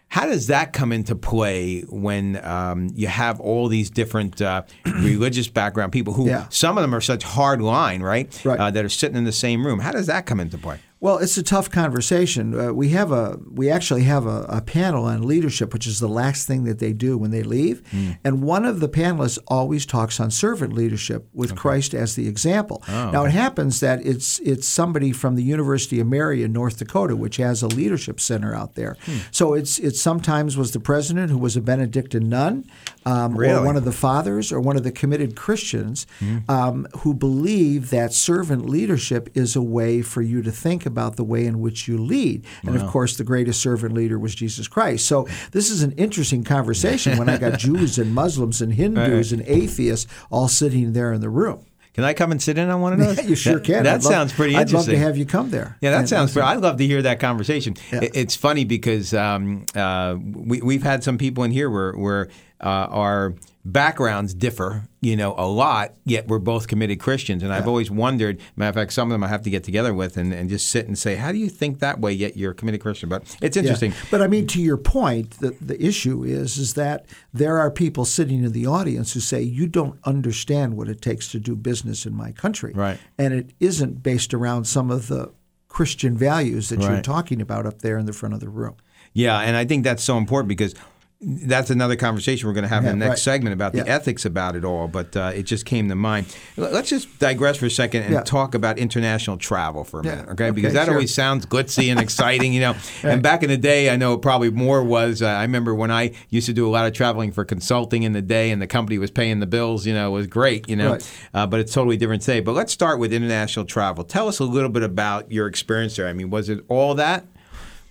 How 0.08 0.26
does 0.26 0.48
that 0.48 0.72
come 0.72 0.90
into 0.90 1.14
play 1.14 1.82
when 1.82 2.44
um, 2.44 2.90
you 2.96 3.06
have 3.06 3.38
all 3.38 3.68
these 3.68 3.90
different 3.90 4.42
uh, 4.42 4.62
religious 4.84 5.46
background 5.46 5.92
people 5.92 6.14
who 6.14 6.26
Yeah. 6.26 6.46
some 6.50 6.76
of 6.76 6.82
them 6.82 6.92
are 6.96 7.00
such 7.00 7.22
hard 7.22 7.62
line, 7.62 8.02
right? 8.02 8.44
Right. 8.44 8.58
Uh, 8.58 8.70
that 8.72 8.84
are 8.84 8.88
sitting 8.88 9.16
in 9.16 9.22
the 9.24 9.30
same 9.30 9.64
room. 9.64 9.78
How 9.78 9.92
does 9.92 10.08
that 10.08 10.26
come 10.26 10.40
into 10.40 10.58
play? 10.58 10.80
Well, 11.02 11.16
it's 11.16 11.38
a 11.38 11.42
tough 11.42 11.70
conversation. 11.70 12.58
Uh, 12.58 12.72
we 12.74 12.90
have 12.90 13.10
a 13.10 13.38
we 13.50 13.70
actually 13.70 14.02
have 14.02 14.26
a, 14.26 14.44
a 14.50 14.60
panel 14.60 15.04
on 15.06 15.22
leadership, 15.26 15.72
which 15.72 15.86
is 15.86 15.98
the 15.98 16.08
last 16.08 16.46
thing 16.46 16.64
that 16.64 16.78
they 16.78 16.92
do 16.92 17.16
when 17.16 17.30
they 17.30 17.42
leave. 17.42 17.82
And 18.22 18.42
one 18.42 18.66
of 18.66 18.80
the 18.80 18.88
panelists 18.88 19.38
always 19.48 19.86
talks 19.86 20.20
on 20.20 20.30
servant 20.30 20.74
leadership 20.74 21.26
with 21.32 21.56
Christ 21.56 21.94
as 21.94 22.16
the 22.16 22.28
example. 22.28 22.82
now 23.12 23.24
it 23.24 23.30
happens 23.32 23.80
that 23.80 24.04
it's 24.04 24.40
it's 24.40 24.68
somebody 24.68 25.10
from 25.12 25.36
the 25.36 25.42
University 25.42 26.00
of 26.00 26.06
Mary 26.06 26.42
in 26.42 26.52
North 26.52 26.76
Dakota, 26.78 27.16
which 27.16 27.38
has 27.38 27.62
a 27.62 27.68
leadership 27.68 28.20
center 28.20 28.54
out 28.54 28.74
there. 28.74 28.94
So 29.30 29.54
it's 29.54 29.78
it 29.78 29.96
sometimes 29.96 30.56
was 30.58 30.72
the 30.72 30.80
president 30.80 31.30
who 31.30 31.38
was 31.38 31.56
a 31.56 31.62
Benedictine 31.62 32.28
nun, 32.28 32.64
um, 33.06 33.38
or 33.38 33.64
one 33.64 33.76
of 33.76 33.84
the 33.86 33.92
fathers, 33.92 34.52
or 34.52 34.60
one 34.60 34.76
of 34.76 34.82
the 34.84 34.92
committed 34.92 35.34
Christians 35.34 36.06
um, 36.48 36.86
who 36.98 37.14
believe 37.14 37.88
that 37.88 38.12
servant 38.12 38.68
leadership 38.68 39.30
is 39.34 39.56
a 39.56 39.62
way 39.62 40.02
for 40.02 40.20
you 40.20 40.42
to 40.42 40.52
think 40.52 40.86
about 40.90 41.16
the 41.16 41.24
way 41.24 41.46
in 41.46 41.60
which 41.60 41.88
you 41.88 41.96
lead. 41.98 42.44
And 42.62 42.76
of 42.76 42.86
course, 42.88 43.16
the 43.16 43.24
greatest 43.24 43.60
servant 43.60 43.94
leader 43.94 44.18
was 44.18 44.34
Jesus 44.34 44.68
Christ. 44.68 45.06
So 45.06 45.26
this 45.52 45.70
is 45.70 45.82
an 45.82 45.92
interesting 45.92 46.44
conversation 46.44 47.18
when 47.18 47.28
I 47.28 47.38
got 47.38 47.58
Jews 47.66 47.98
and 47.98 48.14
Muslims 48.14 48.60
and 48.60 48.72
Hindus 48.74 49.32
and 49.32 49.42
atheists 49.46 50.10
all 50.30 50.48
sitting 50.48 50.92
there 50.92 51.12
in 51.12 51.20
the 51.20 51.30
room. 51.30 51.64
Can 51.92 52.04
I 52.04 52.14
come 52.14 52.30
and 52.30 52.40
sit 52.40 52.56
in 52.56 52.70
on 52.70 52.80
one 52.80 52.92
of 52.92 53.00
those? 53.00 53.16
Yeah, 53.18 53.24
you 53.30 53.34
sure 53.34 53.54
That- 53.54 53.64
can. 53.64 53.82
That, 53.84 53.94
I'd 53.96 54.04
love- 54.04 54.12
sounds 54.12 54.32
pretty 54.32 54.54
interesting. 54.54 54.76
I'd 54.76 54.80
love 54.80 54.86
to 54.86 54.98
have 54.98 55.16
you 55.16 55.26
come 55.26 55.50
there. 55.50 55.76
Yeah, 55.80 55.90
that 55.90 55.98
And- 56.00 56.08
sounds. 56.08 56.32
Pretty, 56.32 56.46
I'd 56.46 56.60
love 56.60 56.76
to 56.78 56.86
hear 56.86 57.02
that 57.02 57.18
conversation. 57.18 57.74
Yeah. 57.92 58.04
It- 58.04 58.12
It's 58.14 58.36
funny 58.36 58.64
because 58.64 59.12
um, 59.12 59.64
uh, 59.74 60.16
we 60.20 60.60
we've 60.62 60.84
had 60.84 61.02
some 61.02 61.18
people 61.18 61.42
in 61.44 61.50
here 61.50 61.68
where 61.68 61.92
where 61.94 62.28
uh, 62.62 62.86
our 62.90 63.34
backgrounds 63.64 64.32
differ, 64.32 64.88
you 65.02 65.16
know, 65.16 65.34
a 65.36 65.46
lot. 65.46 65.94
Yet 66.04 66.28
we're 66.28 66.38
both 66.38 66.66
committed 66.66 66.98
Christians, 66.98 67.42
and 67.42 67.52
I've 67.52 67.68
always 67.68 67.90
wondered. 67.90 68.40
Matter 68.56 68.70
of 68.70 68.74
fact, 68.74 68.92
some 68.92 69.08
of 69.08 69.12
them 69.12 69.22
I 69.22 69.28
have 69.28 69.42
to 69.42 69.50
get 69.50 69.64
together 69.64 69.92
with 69.92 70.16
and, 70.16 70.32
and 70.32 70.48
just 70.48 70.68
sit 70.68 70.86
and 70.86 70.98
say, 70.98 71.16
"How 71.16 71.30
do 71.32 71.38
you 71.38 71.48
think 71.48 71.78
that 71.80 72.00
way?" 72.00 72.12
Yet 72.12 72.36
you're 72.36 72.52
a 72.52 72.54
committed 72.54 72.80
Christian. 72.80 73.08
But 73.08 73.22
it's 73.42 73.56
Yeah. 73.56 73.62
interesting. 73.62 73.92
But 74.10 74.22
I 74.22 74.26
mean, 74.26 74.46
to 74.48 74.62
your 74.62 74.76
point, 74.78 75.32
the, 75.40 75.50
the 75.60 75.82
issue 75.84 76.24
is 76.24 76.56
is 76.58 76.74
that 76.74 77.06
there 77.34 77.58
are 77.58 77.70
people 77.70 78.04
sitting 78.04 78.42
in 78.44 78.52
the 78.52 78.66
audience 78.66 79.12
who 79.12 79.20
say 79.20 79.42
you 79.42 79.66
don't 79.66 79.98
understand 80.04 80.76
what 80.76 80.88
it 80.88 81.00
takes 81.02 81.28
to 81.32 81.38
do 81.38 81.54
business 81.54 82.06
in 82.06 82.14
my 82.14 82.32
country, 82.32 82.72
Right. 82.74 82.98
And 83.18 83.34
it 83.34 83.50
isn't 83.60 84.02
based 84.02 84.32
around 84.34 84.64
some 84.64 84.90
of 84.90 85.08
the 85.08 85.32
Christian 85.68 86.16
values 86.16 86.68
that 86.70 86.80
you're 86.80 87.00
talking 87.00 87.40
about 87.40 87.64
up 87.66 87.80
there 87.82 87.96
in 87.98 88.06
the 88.06 88.12
front 88.12 88.34
of 88.34 88.40
the 88.40 88.48
room. 88.48 88.74
Yeah, 89.12 89.38
and 89.38 89.56
I 89.56 89.64
think 89.64 89.84
that's 89.84 90.02
so 90.02 90.18
important 90.18 90.48
because 90.48 90.74
that's 91.22 91.68
another 91.68 91.96
conversation 91.96 92.48
we're 92.48 92.54
going 92.54 92.62
to 92.62 92.68
have 92.68 92.82
in 92.86 92.98
the 92.98 93.04
next 93.04 93.26
right. 93.26 93.32
segment 93.34 93.52
about 93.52 93.74
the 93.74 93.86
ethics 93.86 94.24
about 94.24 94.56
it 94.56 94.64
all. 94.64 94.88
But 94.88 95.14
uh, 95.14 95.32
it 95.34 95.42
just 95.42 95.66
came 95.66 95.90
to 95.90 95.94
mind. 95.94 96.34
Let's 96.56 96.88
just 96.88 97.18
digress 97.18 97.58
for 97.58 97.66
a 97.66 97.70
second 97.70 98.04
and 98.04 98.14
Yeah. 98.14 98.22
talk 98.22 98.54
about 98.54 98.78
international 98.78 99.36
travel 99.36 99.84
for 99.84 100.00
a 100.00 100.04
Yeah. 100.04 100.10
minute, 100.12 100.28
okay? 100.30 100.44
Okay, 100.44 100.50
Because 100.52 100.72
that 100.72 100.86
sure. 100.86 100.94
always 100.94 101.12
sounds 101.14 101.44
glitzy 101.44 101.90
and 101.90 102.00
exciting, 102.00 102.54
you 102.54 102.60
know. 102.60 102.74
And 103.02 103.22
back 103.22 103.42
in 103.42 103.50
the 103.50 103.58
day, 103.58 103.90
I 103.90 103.96
know 103.96 104.16
probably 104.16 104.50
more 104.50 104.82
was. 104.82 105.20
Uh, 105.20 105.26
I 105.26 105.42
remember 105.42 105.74
when 105.74 105.90
I 105.90 106.12
used 106.30 106.46
to 106.46 106.54
do 106.54 106.66
a 106.66 106.70
lot 106.70 106.86
of 106.86 106.94
traveling 106.94 107.32
for 107.32 107.44
consulting 107.44 108.02
in 108.02 108.12
the 108.12 108.22
day, 108.22 108.50
and 108.50 108.62
the 108.62 108.66
company 108.66 108.96
was 108.98 109.10
paying 109.10 109.40
the 109.40 109.46
bills. 109.46 109.86
You 109.86 109.92
know, 109.92 110.08
it 110.08 110.12
was 110.12 110.26
great, 110.26 110.70
you 110.70 110.76
know. 110.76 110.92
Right. 110.92 111.10
Uh, 111.34 111.46
but 111.46 111.60
it's 111.60 111.72
totally 111.74 111.98
different 111.98 112.22
today. 112.22 112.40
But 112.40 112.52
let's 112.52 112.72
start 112.72 112.98
with 112.98 113.12
international 113.12 113.66
travel. 113.66 114.04
Tell 114.04 114.26
us 114.26 114.38
a 114.38 114.44
little 114.44 114.70
bit 114.70 114.82
about 114.82 115.30
your 115.30 115.46
experience 115.48 115.96
there. 115.96 116.08
I 116.08 116.14
mean, 116.14 116.30
was 116.30 116.48
it 116.48 116.64
all 116.68 116.94
that? 116.94 117.26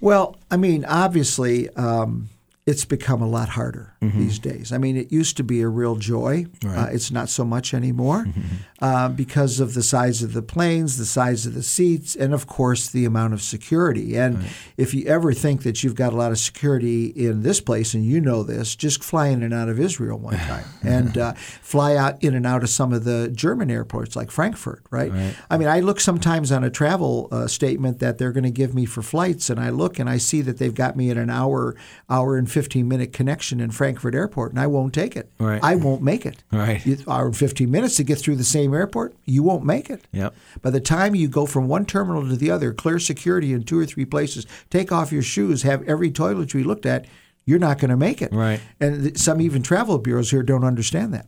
Well, 0.01 0.37
I 0.49 0.57
mean, 0.57 0.83
obviously, 0.85 1.69
um, 1.75 2.29
it's 2.65 2.85
become 2.85 3.21
a 3.21 3.27
lot 3.27 3.49
harder 3.49 3.95
Mm-hmm. 4.01 4.17
these 4.17 4.39
days. 4.39 4.71
I 4.71 4.77
mean, 4.77 4.95
it 4.95 5.11
used 5.11 5.35
to 5.37 5.43
be 5.43 5.59
a 5.59 5.67
real 5.67 5.97
joy. 5.97 6.45
Uh, 6.65 6.87
it's 6.89 7.11
not 7.11 7.27
so 7.27 7.43
much 7.43 7.73
anymore 7.73 8.23
Mm-hmm. 8.23 8.41
uh, 8.81 9.09
because 9.09 9.59
of 9.59 9.73
the 9.73 9.83
size 9.83 10.23
of 10.23 10.31
the 10.31 10.41
planes, 10.41 10.97
the 10.97 11.05
size 11.05 11.45
of 11.45 11.53
the 11.53 11.63
seats, 11.63 12.15
and 12.15 12.33
of 12.33 12.47
course, 12.47 12.89
the 12.89 13.03
amount 13.03 13.33
of 13.33 13.41
security. 13.41 14.15
And 14.15 14.45
if 14.77 14.93
you 14.93 15.05
ever 15.05 15.33
think 15.33 15.63
that 15.63 15.83
you've 15.83 15.95
got 15.95 16.13
a 16.13 16.15
lot 16.15 16.31
of 16.31 16.37
security 16.39 17.07
in 17.07 17.41
this 17.43 17.59
place, 17.59 17.93
and 17.93 18.05
you 18.05 18.21
know 18.21 18.41
this, 18.41 18.73
just 18.73 19.03
fly 19.03 19.27
in 19.27 19.43
and 19.43 19.53
out 19.53 19.67
of 19.67 19.81
Israel 19.81 20.17
one 20.17 20.37
time 20.51 20.63
and 20.81 21.17
uh, 21.17 21.33
fly 21.33 21.97
out 21.97 22.23
in 22.23 22.33
and 22.35 22.45
out 22.45 22.63
of 22.63 22.69
some 22.69 22.93
of 22.93 23.03
the 23.03 23.27
German 23.35 23.69
airports 23.69 24.15
like 24.15 24.31
Frankfurt, 24.31 24.81
right? 24.91 25.11
I 25.49 25.57
mean, 25.57 25.67
I 25.67 25.81
look 25.81 25.99
sometimes 25.99 26.53
on 26.53 26.63
a 26.63 26.69
travel 26.69 27.27
uh, 27.33 27.47
statement 27.47 27.99
that 27.99 28.17
they're 28.17 28.31
going 28.31 28.45
to 28.45 28.49
give 28.51 28.73
me 28.73 28.85
for 28.85 29.01
flights, 29.01 29.49
and 29.49 29.59
I 29.59 29.71
look 29.71 29.99
and 29.99 30.09
I 30.09 30.19
see 30.19 30.39
that 30.43 30.57
they've 30.57 30.73
got 30.73 30.95
me 30.95 31.11
at 31.11 31.17
an 31.17 31.29
hour, 31.29 31.75
hour 32.09 32.37
and 32.37 32.49
15 32.49 32.87
minute 32.87 33.11
connection 33.11 33.59
in 33.59 33.71
Frankfurt 33.71 33.88
Airport, 34.15 34.51
and 34.51 34.59
I 34.59 34.67
won't 34.67 34.93
take 34.93 35.15
it. 35.15 35.31
Right. 35.39 35.59
I 35.63 35.75
won't 35.75 36.01
make 36.01 36.25
it. 36.25 36.43
Right. 36.51 36.85
You- 36.85 36.97
hour 37.07 37.25
and 37.27 37.35
15 37.37 37.69
minutes 37.71 37.95
to 37.97 38.03
get 38.03 38.19
through 38.19 38.35
the 38.35 38.43
same 38.43 38.73
airport, 38.73 39.15
you 39.25 39.41
won't 39.43 39.63
make 39.65 39.89
it. 39.89 40.05
Yep. 40.11 40.35
By 40.61 40.69
the 40.69 40.79
time 40.81 41.15
you 41.15 41.27
go 41.27 41.45
from 41.45 41.67
one 41.67 41.85
terminal 41.85 42.27
to 42.27 42.35
the 42.35 42.51
other, 42.51 42.73
clear 42.73 42.99
security 42.99 43.53
in 43.53 43.63
two 43.63 43.79
or 43.79 43.85
three 43.85 44.05
places, 44.05 44.45
take 44.69 44.91
off 44.91 45.11
your 45.11 45.23
shoes, 45.23 45.63
have 45.63 45.81
every 45.87 46.11
toiletry 46.11 46.63
looked 46.65 46.85
at, 46.85 47.05
you're 47.45 47.57
not 47.59 47.79
going 47.79 47.89
to 47.89 47.97
make 47.97 48.21
it. 48.21 48.31
Right. 48.31 48.59
And 48.79 49.03
th- 49.03 49.17
some 49.17 49.41
even 49.41 49.63
travel 49.63 49.97
bureaus 49.97 50.29
here 50.29 50.43
don't 50.43 50.63
understand 50.63 51.13
that. 51.15 51.25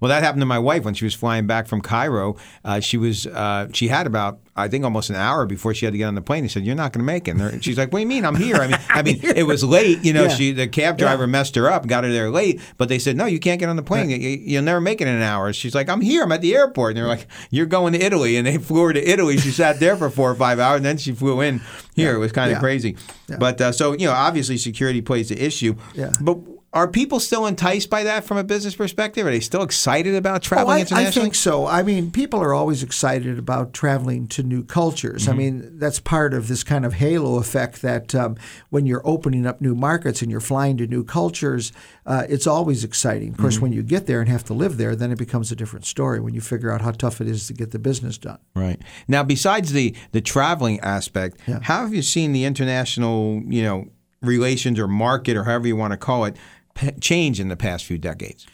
Well, 0.00 0.08
that 0.08 0.22
happened 0.22 0.40
to 0.40 0.46
my 0.46 0.58
wife 0.58 0.84
when 0.84 0.94
she 0.94 1.04
was 1.04 1.14
flying 1.14 1.46
back 1.46 1.66
from 1.66 1.80
Cairo. 1.82 2.36
Uh, 2.64 2.80
she 2.80 2.96
was 2.96 3.26
uh, 3.26 3.68
she 3.72 3.88
had 3.88 4.06
about 4.06 4.40
I 4.56 4.68
think 4.68 4.84
almost 4.84 5.10
an 5.10 5.16
hour 5.16 5.46
before 5.46 5.74
she 5.74 5.84
had 5.84 5.92
to 5.92 5.98
get 5.98 6.04
on 6.06 6.14
the 6.14 6.22
plane. 6.22 6.44
He 6.44 6.48
said, 6.48 6.64
"You're 6.64 6.76
not 6.76 6.92
going 6.92 7.00
to 7.00 7.04
make 7.12 7.26
it." 7.26 7.32
And 7.36 7.64
she's 7.64 7.76
like, 7.76 7.92
"What 7.92 7.98
do 7.98 8.02
you 8.02 8.06
mean? 8.08 8.24
I'm 8.24 8.36
here." 8.36 8.56
I 8.56 8.66
mean, 8.68 8.78
I 8.88 9.02
mean, 9.02 9.18
it 9.22 9.44
was 9.48 9.64
late. 9.64 10.04
You 10.04 10.12
know, 10.12 10.24
Yeah. 10.24 10.28
she 10.28 10.52
the 10.52 10.68
cab 10.68 10.96
driver 10.96 11.26
messed 11.26 11.56
her 11.56 11.68
up, 11.68 11.86
got 11.88 12.04
her 12.04 12.12
there 12.12 12.30
late. 12.30 12.60
But 12.76 12.88
they 12.88 12.98
said, 13.00 13.16
"No, 13.16 13.26
you 13.26 13.40
can't 13.40 13.58
get 13.58 13.68
on 13.68 13.74
the 13.76 13.82
plane. 13.82 14.10
You, 14.10 14.16
you'll 14.18 14.62
never 14.62 14.80
make 14.80 15.00
it 15.00 15.08
in 15.08 15.14
an 15.14 15.22
hour." 15.22 15.52
She's 15.52 15.74
like, 15.74 15.88
"I'm 15.88 16.00
here. 16.00 16.22
I'm 16.22 16.30
at 16.32 16.40
the 16.40 16.54
airport." 16.54 16.90
And 16.92 16.98
they're 16.98 17.08
like, 17.08 17.26
"You're 17.50 17.66
going 17.66 17.92
to 17.94 18.00
Italy." 18.00 18.36
And 18.36 18.46
they 18.46 18.58
flew 18.58 18.82
her 18.84 18.92
to 18.92 19.02
Italy. 19.10 19.38
She 19.38 19.50
sat 19.50 19.80
there 19.80 19.96
for 19.96 20.08
four 20.08 20.30
or 20.30 20.34
five 20.36 20.58
hours, 20.60 20.76
and 20.76 20.84
then 20.84 20.98
she 20.98 21.12
flew 21.12 21.40
in 21.40 21.60
here. 21.96 22.14
It 22.14 22.18
was 22.18 22.30
kind 22.32 22.50
of 22.52 22.56
Yeah. 22.56 22.60
crazy. 22.60 22.96
But 23.38 23.60
uh, 23.60 23.72
so 23.72 23.92
you 23.92 24.06
know, 24.06 24.12
obviously, 24.12 24.56
security 24.58 25.00
plays 25.02 25.30
the 25.30 25.44
issue. 25.44 25.74
Yeah. 25.94 26.12
But 26.20 26.38
are 26.74 26.88
people 26.88 27.20
still 27.20 27.46
enticed 27.46 27.88
by 27.88 28.02
that 28.02 28.24
from 28.24 28.36
a 28.36 28.44
business 28.44 28.74
perspective? 28.74 29.24
Are 29.26 29.30
they 29.30 29.40
still 29.40 29.62
excited 29.62 30.14
about 30.16 30.36
Oh, 30.36 30.48
traveling 30.48 30.74
I, 30.74 30.78
I 30.78 30.80
internationally? 30.80 31.26
think 31.26 31.34
so. 31.36 31.66
I 31.66 31.82
mean, 31.84 32.10
people 32.10 32.40
are 32.40 32.52
always 32.52 32.82
excited 32.82 33.38
about 33.38 33.72
traveling 33.72 34.26
to 34.28 34.42
new 34.42 34.64
cultures. 34.64 35.22
Mm-hmm. 35.22 35.30
I 35.32 35.36
mean, 35.36 35.78
that's 35.78 36.00
part 36.00 36.34
of 36.34 36.48
this 36.48 36.64
kind 36.64 36.84
of 36.84 36.94
halo 36.94 37.36
effect 37.38 37.80
that 37.82 38.12
um, 38.14 38.36
when 38.70 38.86
you're 38.86 39.02
opening 39.06 39.46
up 39.46 39.60
new 39.60 39.74
markets 39.76 40.20
and 40.20 40.30
you're 40.32 40.40
flying 40.40 40.76
to 40.78 40.86
new 40.88 41.04
cultures, 41.04 41.72
uh, 42.06 42.24
it's 42.28 42.46
always 42.46 42.82
exciting. 42.84 43.28
Of 43.28 43.34
Mm-hmm. 43.34 43.42
course, 43.42 43.60
when 43.60 43.72
you 43.72 43.82
get 43.84 44.06
there 44.06 44.20
and 44.20 44.28
have 44.28 44.44
to 44.44 44.52
live 44.54 44.76
there, 44.76 44.96
then 44.96 45.12
it 45.12 45.18
becomes 45.18 45.52
a 45.52 45.56
different 45.56 45.86
story 45.86 46.18
when 46.18 46.34
you 46.34 46.40
figure 46.40 46.72
out 46.72 46.80
how 46.80 46.90
tough 46.90 47.20
it 47.20 47.28
is 47.28 47.46
to 47.46 47.52
get 47.54 47.70
the 47.70 47.78
business 47.78 48.18
done. 48.18 48.38
Right. 48.56 48.82
Now, 49.06 49.22
besides 49.22 49.72
the 49.72 49.94
the 50.10 50.20
traveling 50.20 50.80
aspect, 50.80 51.38
how 51.62 51.82
have 51.82 51.94
you 51.94 52.02
seen 52.02 52.32
the 52.32 52.44
international, 52.44 53.42
you 53.46 53.62
know, 53.62 53.86
relations 54.22 54.78
or 54.80 54.88
market 54.88 55.36
or 55.36 55.44
however 55.44 55.66
you 55.68 55.76
want 55.76 55.92
to 55.92 55.96
call 55.98 56.24
it 56.24 56.36
p- 56.74 56.92
change 57.00 57.40
in 57.40 57.48
the 57.48 57.56
past 57.56 57.84
few 57.84 57.98
decades? 57.98 58.46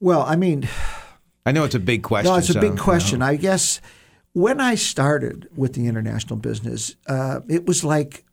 Well, 0.00 0.22
I 0.22 0.36
mean, 0.36 0.68
I 1.44 1.52
know 1.52 1.64
it's 1.64 1.74
a 1.74 1.80
big 1.80 2.02
question. 2.02 2.30
No, 2.32 2.38
it's 2.38 2.50
a 2.50 2.54
so, 2.54 2.60
big 2.60 2.70
you 2.70 2.76
know. 2.76 2.82
question. 2.82 3.22
I 3.22 3.36
guess 3.36 3.80
when 4.32 4.60
I 4.60 4.74
started 4.74 5.48
with 5.56 5.74
the 5.74 5.86
international 5.86 6.36
business, 6.36 6.94
uh, 7.06 7.40
it 7.48 7.66
was 7.66 7.84
like 7.84 8.24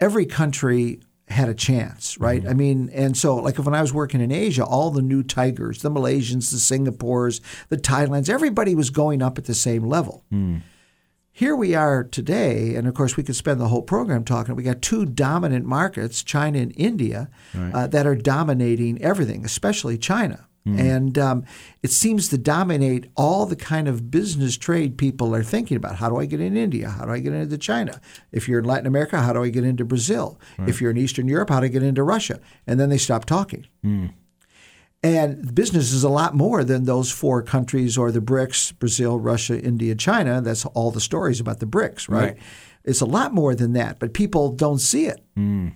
every 0.00 0.26
country 0.26 1.00
had 1.28 1.48
a 1.48 1.54
chance, 1.54 2.18
right? 2.18 2.46
I 2.46 2.52
mean, 2.52 2.90
and 2.92 3.16
so 3.16 3.36
like 3.36 3.56
when 3.56 3.74
I 3.74 3.80
was 3.80 3.92
working 3.92 4.20
in 4.20 4.30
Asia, 4.30 4.64
all 4.64 4.90
the 4.90 5.00
new 5.02 5.22
tigers, 5.22 5.80
the 5.80 5.90
Malaysians, 5.90 6.50
the 6.50 6.58
Singapores, 6.58 7.40
the 7.68 7.76
Thailands, 7.76 8.28
everybody 8.28 8.74
was 8.74 8.90
going 8.90 9.22
up 9.22 9.38
at 9.38 9.44
the 9.46 9.54
same 9.54 9.84
level. 9.84 10.24
Here 11.34 11.56
we 11.56 11.74
are 11.74 12.04
today, 12.04 12.74
and 12.74 12.86
of 12.86 12.92
course, 12.94 13.16
we 13.16 13.22
could 13.22 13.36
spend 13.36 13.58
the 13.58 13.68
whole 13.68 13.80
program 13.82 14.22
talking. 14.22 14.54
We 14.54 14.62
got 14.62 14.82
two 14.82 15.06
dominant 15.06 15.64
markets, 15.64 16.22
China 16.22 16.58
and 16.58 16.74
India, 16.76 17.30
uh, 17.74 17.86
that 17.86 18.06
are 18.06 18.14
dominating 18.14 19.00
everything, 19.00 19.42
especially 19.44 19.96
China. 19.96 20.46
And 20.64 21.18
um, 21.18 21.44
it 21.82 21.90
seems 21.90 22.28
to 22.28 22.38
dominate 22.38 23.10
all 23.16 23.46
the 23.46 23.56
kind 23.56 23.88
of 23.88 24.12
business 24.12 24.56
trade 24.56 24.96
people 24.96 25.34
are 25.34 25.42
thinking 25.42 25.76
about. 25.76 25.96
How 25.96 26.08
do 26.08 26.18
I 26.18 26.26
get 26.26 26.40
in 26.40 26.56
India? 26.56 26.88
How 26.90 27.04
do 27.04 27.10
I 27.10 27.18
get 27.18 27.32
into 27.32 27.58
China? 27.58 28.00
If 28.30 28.46
you're 28.46 28.60
in 28.60 28.64
Latin 28.64 28.86
America, 28.86 29.20
how 29.20 29.32
do 29.32 29.42
I 29.42 29.48
get 29.48 29.64
into 29.64 29.84
Brazil? 29.84 30.38
If 30.68 30.80
you're 30.80 30.92
in 30.92 30.98
Eastern 30.98 31.26
Europe, 31.26 31.48
how 31.50 31.58
do 31.60 31.66
I 31.66 31.68
get 31.68 31.82
into 31.82 32.04
Russia? 32.04 32.38
And 32.66 32.78
then 32.78 32.90
they 32.90 32.98
stop 32.98 33.24
talking. 33.24 33.66
And 35.02 35.52
business 35.52 35.92
is 35.92 36.04
a 36.04 36.08
lot 36.08 36.34
more 36.34 36.62
than 36.62 36.84
those 36.84 37.10
four 37.10 37.42
countries 37.42 37.98
or 37.98 38.12
the 38.12 38.20
BRICS 38.20 38.78
Brazil, 38.78 39.18
Russia, 39.18 39.60
India, 39.60 39.96
China. 39.96 40.40
That's 40.40 40.64
all 40.64 40.92
the 40.92 41.00
stories 41.00 41.40
about 41.40 41.58
the 41.58 41.66
BRICS, 41.66 42.08
right? 42.08 42.20
Right. 42.20 42.38
It's 42.84 43.00
a 43.00 43.06
lot 43.06 43.34
more 43.34 43.54
than 43.54 43.72
that, 43.72 43.98
but 43.98 44.12
people 44.12 44.52
don't 44.52 44.78
see 44.78 45.06
it. 45.06 45.24
Hmm. 45.36 45.68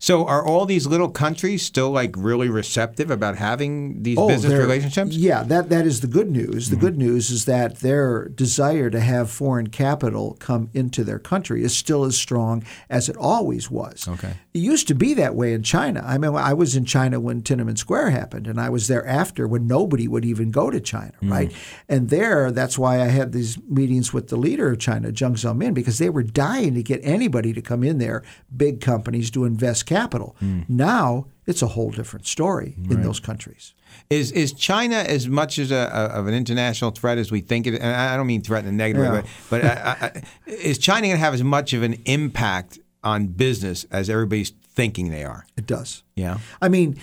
So, 0.00 0.24
are 0.26 0.44
all 0.46 0.64
these 0.64 0.86
little 0.86 1.08
countries 1.08 1.62
still 1.64 1.90
like 1.90 2.14
really 2.16 2.48
receptive 2.48 3.10
about 3.10 3.36
having 3.36 4.02
these 4.04 4.16
business 4.16 4.44
Oh, 4.44 4.48
they're- 4.48 4.60
relationships? 4.60 5.10
Mm-hmm. 5.16 5.24
Yeah, 5.24 5.42
that 5.44 5.68
that 5.70 5.86
is 5.86 6.00
the 6.02 6.06
good 6.06 6.30
news. 6.30 6.70
The 6.70 6.76
good 6.76 6.96
news 6.96 7.30
is 7.30 7.46
that 7.46 7.76
their 7.80 8.28
desire 8.28 8.90
to 8.90 9.00
have 9.00 9.28
foreign 9.30 9.68
capital 9.68 10.36
come 10.38 10.70
into 10.72 11.02
their 11.02 11.18
country 11.18 11.64
is 11.64 11.76
still 11.76 12.04
as 12.04 12.16
strong 12.16 12.62
as 12.88 13.08
it 13.08 13.16
always 13.16 13.70
was. 13.70 14.06
Okay. 14.06 14.34
It 14.54 14.60
used 14.60 14.86
to 14.88 14.94
be 14.94 15.14
that 15.14 15.34
way 15.34 15.52
in 15.52 15.62
China. 15.64 16.02
I 16.06 16.16
mean, 16.18 16.34
I 16.34 16.52
was 16.52 16.76
in 16.76 16.84
China 16.84 17.18
when 17.18 17.42
Tiananmen 17.42 17.76
Square 17.78 18.10
happened, 18.10 18.46
and 18.46 18.60
I 18.60 18.68
was 18.70 18.86
there 18.88 19.06
after 19.06 19.48
when 19.48 19.66
nobody 19.66 20.06
would 20.06 20.24
even 20.24 20.50
go 20.50 20.70
to 20.70 20.80
China, 20.80 21.12
Mm. 21.22 21.30
right? 21.30 21.52
And 21.88 22.08
there, 22.08 22.50
that's 22.52 22.78
why 22.78 23.00
I 23.00 23.06
had 23.06 23.32
these 23.32 23.58
meetings 23.68 24.12
with 24.12 24.28
the 24.28 24.36
leader 24.36 24.70
of 24.70 24.78
China, 24.78 25.10
Jiang 25.10 25.36
Zemin, 25.36 25.74
because 25.74 25.98
they 25.98 26.10
were 26.10 26.22
dying 26.22 26.74
to 26.74 26.82
get 26.82 27.00
anybody 27.02 27.52
to 27.52 27.60
come 27.62 27.82
in 27.82 27.98
there, 27.98 28.22
big 28.56 28.80
companies, 28.80 29.30
to 29.32 29.44
invest 29.44 29.86
capital. 29.88 30.36
Mm. 30.42 30.68
Now, 30.68 31.26
it's 31.46 31.62
a 31.62 31.66
whole 31.68 31.90
different 31.90 32.26
story 32.26 32.74
in 32.90 33.02
those 33.02 33.20
countries. 33.20 33.74
Is 34.10 34.30
is 34.32 34.52
China 34.52 34.96
as 34.96 35.26
much 35.28 35.58
as 35.58 35.70
a, 35.70 35.90
a, 35.92 36.18
of 36.18 36.26
an 36.26 36.34
international 36.34 36.90
threat 36.90 37.16
as 37.18 37.30
we 37.32 37.40
think 37.40 37.66
it? 37.66 37.74
And 37.80 37.96
I 37.96 38.16
don't 38.16 38.26
mean 38.26 38.42
threat 38.42 38.64
in 38.64 38.68
a 38.68 38.72
negative 38.72 39.04
Yeah. 39.04 39.12
way, 39.12 39.22
but, 39.50 39.62
but 39.62 39.64
I, 39.64 39.96
I, 40.16 40.22
is 40.46 40.78
China 40.78 41.06
going 41.06 41.16
to 41.16 41.24
have 41.26 41.34
as 41.34 41.42
much 41.42 41.72
of 41.72 41.82
an 41.82 41.94
impact 42.04 42.78
on 43.02 43.28
business 43.28 43.86
as 43.90 44.10
everybody's 44.10 44.50
thinking 44.50 45.10
they 45.10 45.24
are? 45.24 45.46
It 45.56 45.66
does. 45.66 46.02
Yeah. 46.14 46.38
I 46.60 46.68
mean, 46.68 46.96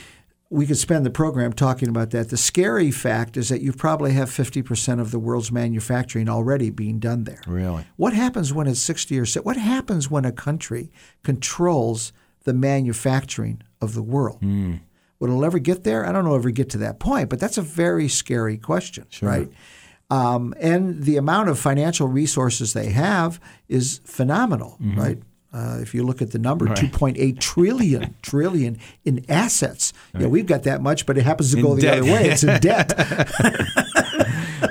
we 0.52 0.68
could 0.68 0.78
spend 0.78 1.06
the 1.06 1.10
program 1.10 1.52
talking 1.54 1.90
about 1.90 2.12
that. 2.12 2.30
The 2.30 2.38
scary 2.38 2.92
fact 2.92 3.36
is 3.36 3.50
that 3.50 3.62
you 3.62 3.74
probably 3.74 4.12
have 4.14 4.30
50% 4.30 5.00
of 5.02 5.10
the 5.10 5.18
world's 5.20 5.52
manufacturing 5.52 6.30
already 6.30 6.70
being 6.70 7.00
done 7.00 7.24
there. 7.24 7.42
Really? 7.48 7.86
What 7.98 8.14
happens 8.14 8.54
when 8.54 8.68
it's 8.68 8.80
60 8.80 9.20
or 9.20 9.26
70? 9.26 9.46
What 9.46 9.58
happens 9.58 10.12
when 10.12 10.24
a 10.24 10.32
country 10.32 10.92
controls 11.24 12.14
the 12.46 12.54
manufacturing 12.54 13.62
of 13.82 13.94
the 13.94 14.02
world? 14.04 14.40
Mm. 14.42 14.80
Will 15.20 15.44
it 15.44 15.46
ever 15.46 15.60
get 15.60 15.84
there? 15.84 16.06
I 16.06 16.12
don't 16.12 16.26
know. 16.26 16.36
Ever 16.36 16.50
get 16.52 16.70
to 16.72 16.78
that 16.80 17.00
point? 17.00 17.30
But 17.30 17.40
that's 17.40 17.58
a 17.58 17.62
very 17.62 18.08
scary 18.08 18.58
question, 18.58 19.06
Sure. 19.10 19.30
right? 19.30 19.50
Um, 20.10 20.54
and 20.60 21.04
the 21.04 21.18
amount 21.18 21.50
of 21.50 21.58
financial 21.58 22.08
resources 22.08 22.74
they 22.74 22.90
have 22.92 23.40
is 23.68 24.02
phenomenal, 24.06 24.78
right? 24.80 25.18
Uh, 25.54 25.80
if 25.82 25.96
you 25.96 26.04
look 26.04 26.22
at 26.22 26.32
the 26.32 26.38
number, 26.38 26.66
Mm-hmm. 26.66 27.04
Right. 27.06 27.16
2.8 27.18 27.40
trillion 27.52 28.16
trillion 28.22 28.78
in 29.06 29.26
assets. 29.30 29.94
Yeah, 30.20 30.28
we've 30.28 30.46
got 30.46 30.64
that 30.64 30.82
much, 30.82 31.06
but 31.06 31.18
it 31.18 31.24
happens 31.24 31.52
to 31.54 31.58
In 31.58 31.64
go 31.64 31.76
the 31.76 31.82
debt. 31.82 32.00
other 32.00 32.12
way. 32.12 32.30
It's 32.30 32.44
in 32.44 32.60
debt. 32.60 32.94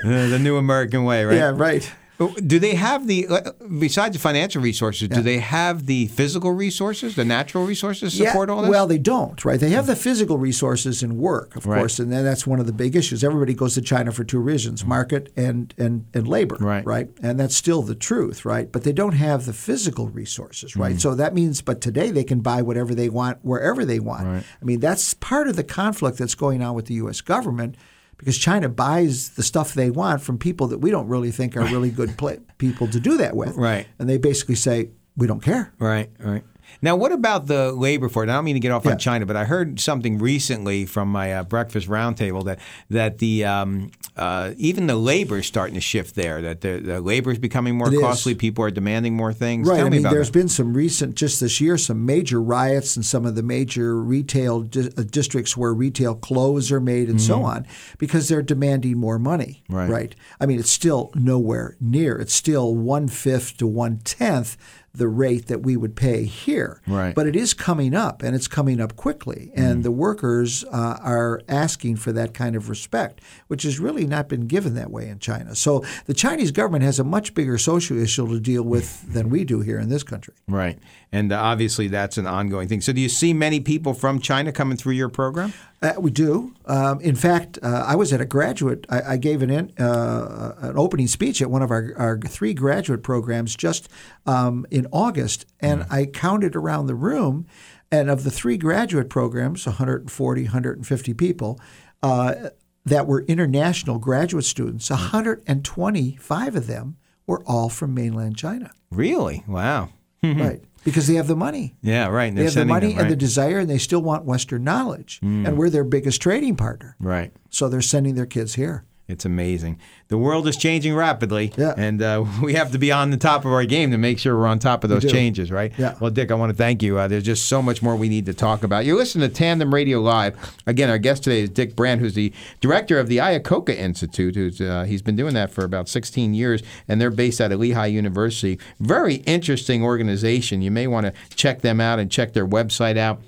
The 0.04 0.38
new 0.38 0.56
American 0.58 1.04
way, 1.04 1.24
right? 1.24 1.36
Yeah, 1.36 1.52
right. 1.54 1.90
Do 2.18 2.58
they 2.60 2.74
have 2.76 3.06
the 3.08 3.26
uh, 3.26 3.52
besides 3.78 4.14
the 4.14 4.20
financial 4.20 4.62
resources? 4.62 5.08
Do 5.08 5.20
they 5.20 5.38
have 5.38 5.86
the 5.86 6.06
physical 6.06 6.52
resources, 6.52 7.16
the 7.16 7.24
natural 7.24 7.66
resources 7.66 8.16
to 8.16 8.26
support 8.26 8.48
all 8.50 8.62
this? 8.62 8.70
Well, 8.70 8.86
they 8.86 8.98
don't, 8.98 9.44
right? 9.44 9.58
They 9.58 9.70
have 9.70 9.86
the 9.86 9.96
physical 9.96 10.38
resources 10.38 11.02
and 11.02 11.16
work, 11.18 11.56
of 11.56 11.66
Right. 11.66 11.78
course, 11.78 11.98
and 11.98 12.12
then 12.12 12.22
that's 12.24 12.46
one 12.46 12.60
of 12.60 12.66
the 12.66 12.72
big 12.72 12.94
issues. 12.94 13.24
Everybody 13.24 13.52
goes 13.54 13.74
to 13.74 13.80
China 13.80 14.12
for 14.12 14.22
two 14.22 14.38
reasons: 14.38 14.84
market 14.84 15.32
and 15.36 15.74
and 15.76 16.04
and 16.14 16.28
labor, 16.28 16.56
Right. 16.60 16.86
Right, 16.86 17.08
and 17.22 17.38
that's 17.40 17.56
still 17.56 17.82
the 17.82 17.96
truth, 17.96 18.44
right? 18.44 18.70
But 18.70 18.84
they 18.84 18.92
don't 18.92 19.14
have 19.14 19.44
the 19.46 19.52
physical 19.52 20.08
resources, 20.08 20.74
Mm. 20.74 20.80
right? 20.80 21.00
So 21.00 21.14
that 21.16 21.34
means, 21.34 21.62
but 21.62 21.80
today 21.80 22.10
they 22.12 22.24
can 22.24 22.40
buy 22.40 22.62
whatever 22.62 22.94
they 22.94 23.08
want 23.08 23.38
wherever 23.42 23.84
they 23.84 23.98
want. 23.98 24.26
Right. 24.26 24.44
I 24.62 24.64
mean, 24.64 24.78
that's 24.78 25.14
part 25.14 25.48
of 25.48 25.56
the 25.56 25.64
conflict 25.64 26.18
that's 26.18 26.36
going 26.36 26.62
on 26.62 26.74
with 26.76 26.86
the 26.86 26.94
U.S. 26.94 27.20
government. 27.20 27.76
Because 28.18 28.38
China 28.38 28.68
buys 28.68 29.30
the 29.30 29.42
stuff 29.42 29.74
they 29.74 29.90
want 29.90 30.22
from 30.22 30.38
people 30.38 30.68
that 30.68 30.78
we 30.78 30.90
don't 30.90 31.08
really 31.08 31.30
think 31.30 31.56
are 31.56 31.64
really 31.64 31.90
good 31.90 32.16
pla 32.18 32.32
people 32.58 32.88
to 32.88 33.00
do 33.00 33.16
that 33.18 33.36
with. 33.36 33.56
Right. 33.56 33.86
And 33.98 34.08
they 34.08 34.18
basically 34.18 34.54
say, 34.54 34.90
we 35.16 35.26
don't 35.26 35.42
care. 35.42 35.72
Right, 35.78 36.10
right. 36.18 36.42
Now, 36.82 36.96
what 36.96 37.12
about 37.12 37.46
the 37.46 37.72
labor 37.72 38.08
force? 38.08 38.28
I 38.28 38.32
don't 38.34 38.44
mean 38.44 38.54
to 38.56 38.60
get 38.60 38.70
off 38.72 38.84
Yeah. 38.84 38.92
on 38.92 38.98
China, 38.98 39.26
but 39.26 39.36
I 39.36 39.44
heard 39.44 39.80
something 39.80 40.18
recently 40.18 40.86
from 40.86 41.08
my 41.10 41.32
uh, 41.32 41.44
breakfast 41.44 41.88
roundtable 41.88 42.44
that 42.44 42.58
that 42.90 43.18
the 43.18 43.44
um, 43.44 43.90
uh, 44.16 44.52
even 44.56 44.86
the 44.86 44.96
labor 44.96 45.38
is 45.38 45.46
starting 45.46 45.74
to 45.74 45.80
shift 45.80 46.14
there. 46.14 46.40
That 46.42 46.60
the, 46.60 46.78
the 46.80 47.00
labor 47.00 47.30
is 47.32 47.38
becoming 47.38 47.76
more 47.76 47.88
It 47.88 47.94
is. 47.94 48.00
costly. 48.00 48.34
People 48.34 48.64
are 48.64 48.70
demanding 48.70 49.14
more 49.16 49.32
things. 49.32 49.68
Right. 49.68 49.76
Tell 49.78 49.86
I 49.86 49.90
me 49.90 49.98
mean, 49.98 50.12
there's 50.12 50.28
that. 50.28 50.38
been 50.38 50.48
some 50.48 50.74
recent, 50.74 51.14
just 51.16 51.40
this 51.40 51.60
year, 51.60 51.76
some 51.78 52.04
major 52.06 52.40
riots 52.40 52.96
in 52.96 53.02
some 53.02 53.24
of 53.26 53.34
the 53.34 53.42
major 53.42 54.00
retail 54.00 54.60
di- 54.62 54.90
uh, 54.96 55.02
districts 55.02 55.56
where 55.56 55.72
retail 55.74 56.14
clothes 56.14 56.70
are 56.70 56.80
made 56.80 57.08
and 57.08 57.20
so 57.20 57.42
on 57.42 57.66
because 57.98 58.28
they're 58.28 58.42
demanding 58.42 58.98
more 58.98 59.18
money. 59.18 59.62
Mm-hmm. 59.64 59.74
Right. 59.74 59.90
Right. 59.90 60.14
I 60.40 60.46
mean, 60.46 60.58
it's 60.60 60.70
still 60.70 61.10
nowhere 61.14 61.76
near. 61.80 62.16
It's 62.18 62.34
still 62.34 62.74
one 62.74 63.08
fifth 63.08 63.56
to 63.58 63.66
one 63.66 63.98
tenth 64.04 64.56
the 64.94 65.08
rate 65.08 65.46
that 65.46 65.62
we 65.62 65.76
would 65.76 65.96
pay 65.96 66.24
here. 66.24 66.80
Right. 66.86 67.14
But 67.14 67.26
it 67.26 67.34
is 67.34 67.52
coming 67.52 67.94
up, 67.94 68.22
and 68.22 68.34
it's 68.34 68.48
coming 68.48 68.80
up 68.80 68.96
quickly. 68.96 69.50
And 69.54 69.82
the 69.82 69.90
workers 69.90 70.64
uh, 70.72 70.98
are 71.02 71.42
asking 71.48 71.96
for 71.96 72.12
that 72.12 72.32
kind 72.32 72.54
of 72.54 72.70
respect, 72.70 73.20
which 73.48 73.64
has 73.64 73.80
really 73.80 74.06
not 74.06 74.28
been 74.28 74.46
given 74.46 74.74
that 74.74 74.90
way 74.90 75.08
in 75.08 75.18
China. 75.18 75.54
So 75.56 75.84
the 76.06 76.14
Chinese 76.14 76.52
government 76.52 76.84
has 76.84 77.00
a 77.00 77.04
much 77.04 77.34
bigger 77.34 77.58
social 77.58 77.98
issue 77.98 78.28
to 78.28 78.40
deal 78.40 78.62
with 78.62 79.12
than 79.12 79.30
we 79.30 79.44
do 79.44 79.60
here 79.60 79.80
in 79.80 79.88
this 79.88 80.04
country. 80.04 80.34
Right, 80.48 80.78
and 81.14 81.30
uh, 81.30 81.40
obviously 81.40 81.86
that's 81.86 82.18
an 82.18 82.26
ongoing 82.26 82.66
thing. 82.66 82.80
So, 82.80 82.92
do 82.92 83.00
you 83.00 83.08
see 83.08 83.32
many 83.32 83.60
people 83.60 83.94
from 83.94 84.18
China 84.18 84.50
coming 84.50 84.76
through 84.76 84.94
your 84.94 85.08
program? 85.08 85.52
Uh, 85.80 85.92
we 85.96 86.10
do. 86.10 86.54
Um, 86.66 87.00
in 87.00 87.14
fact, 87.14 87.56
uh, 87.62 87.84
I 87.86 87.94
was 87.94 88.12
at 88.12 88.20
a 88.20 88.24
graduate. 88.24 88.84
I, 88.90 89.12
I 89.12 89.16
gave 89.16 89.40
an 89.40 89.48
in, 89.48 89.72
uh, 89.78 90.54
an 90.58 90.76
opening 90.76 91.06
speech 91.06 91.40
at 91.40 91.50
one 91.50 91.62
of 91.62 91.70
our, 91.70 91.92
our 91.96 92.18
three 92.18 92.52
graduate 92.52 93.04
programs 93.04 93.54
just 93.54 93.88
um, 94.26 94.66
in 94.72 94.88
August, 94.90 95.46
and 95.60 95.86
I 95.88 96.06
counted 96.06 96.56
around 96.56 96.88
the 96.88 96.96
room, 96.96 97.46
and 97.92 98.10
of 98.10 98.24
the 98.24 98.30
three 98.30 98.56
graduate 98.56 99.08
programs, 99.08 99.66
140, 99.66 100.42
150 100.42 101.14
people. 101.14 101.60
Uh, 102.02 102.50
that 102.86 103.06
were 103.06 103.22
international 103.22 103.98
graduate 103.98 104.44
students, 104.44 104.90
125 104.90 106.54
of 106.54 106.66
them 106.66 106.96
were 107.26 107.42
all 107.46 107.70
from 107.70 107.94
mainland 107.94 108.36
China. 108.36 108.70
Really? 108.90 109.42
Wow. 109.48 109.88
right. 110.22 110.62
Because 110.84 111.06
they 111.06 111.14
have 111.14 111.26
the 111.26 111.36
money. 111.36 111.76
Yeah, 111.82 112.08
right. 112.08 112.26
and 112.26 112.36
They 112.36 112.44
have 112.44 112.54
the 112.54 112.64
money 112.64 112.92
them, 112.92 113.00
and 113.00 113.10
the 113.10 113.16
desire, 113.16 113.58
and 113.58 113.70
they 113.70 113.78
still 113.78 114.02
want 114.02 114.24
Western 114.24 114.64
knowledge. 114.64 115.18
And 115.22 115.46
mm. 115.46 115.56
we're 115.56 115.70
their 115.70 115.84
biggest 115.84 116.20
trading 116.20 116.56
partner. 116.56 116.96
Right. 117.00 117.32
So 117.48 117.68
they're 117.68 117.82
sending 117.82 118.14
their 118.14 118.26
kids 118.26 118.54
here. 118.54 118.84
It's 119.06 119.26
amazing. 119.26 119.78
The 120.08 120.16
world 120.16 120.48
is 120.48 120.56
changing 120.56 120.94
rapidly, 120.94 121.52
Yeah. 121.58 121.74
and 121.76 122.00
uh, 122.00 122.24
we 122.42 122.54
have 122.54 122.72
to 122.72 122.78
be 122.78 122.90
on 122.90 123.10
the 123.10 123.18
top 123.18 123.44
of 123.44 123.52
our 123.52 123.64
game 123.66 123.90
to 123.90 123.98
make 123.98 124.18
sure 124.18 124.34
we're 124.34 124.46
on 124.46 124.58
top 124.58 124.82
of 124.82 124.88
those 124.88 125.04
changes, 125.04 125.50
right? 125.50 125.72
Yeah. 125.76 125.94
Well, 126.00 126.10
Dick, 126.10 126.30
I 126.30 126.34
want 126.34 126.50
to 126.50 126.56
thank 126.56 126.82
you. 126.82 126.98
Uh, 126.98 127.06
there's 127.06 127.22
just 127.24 127.44
so 127.46 127.60
much 127.60 127.82
more 127.82 127.96
we 127.96 128.08
need 128.08 128.24
to 128.26 128.32
talk 128.34 128.62
about. 128.64 128.86
You're 128.86 128.96
listening 128.96 129.28
to 129.28 129.34
Tandem 129.34 129.74
Radio 129.74 130.00
Live. 130.00 130.36
Again, 130.66 130.88
our 130.88 130.96
guest 130.96 131.24
today 131.24 131.40
is 131.42 131.50
Dick 131.50 131.76
Brandt, 131.76 132.00
who's 132.00 132.14
the 132.14 132.32
director 132.62 132.98
of 132.98 133.08
the 133.08 133.18
Iacocca 133.18 133.76
Institute. 133.76 134.36
Who's 134.36 134.58
uh, 134.60 134.84
he's 134.84 135.02
been 135.02 135.16
doing 135.16 135.34
that 135.34 135.50
for 135.50 135.64
about 135.64 135.86
16 135.90 136.32
years, 136.32 136.62
and 136.88 136.98
they're 136.98 137.10
based 137.10 137.42
out 137.42 137.52
of 137.52 137.60
Lehigh 137.60 137.86
University. 137.86 138.58
Very 138.80 139.16
interesting 139.26 139.82
organization. 139.84 140.62
You 140.62 140.70
may 140.70 140.86
want 140.86 141.04
to 141.04 141.12
check 141.36 141.60
them 141.60 141.78
out 141.78 141.98
and 141.98 142.10
check 142.10 142.32
their 142.32 142.46
website 142.46 142.96
out. 142.96 143.20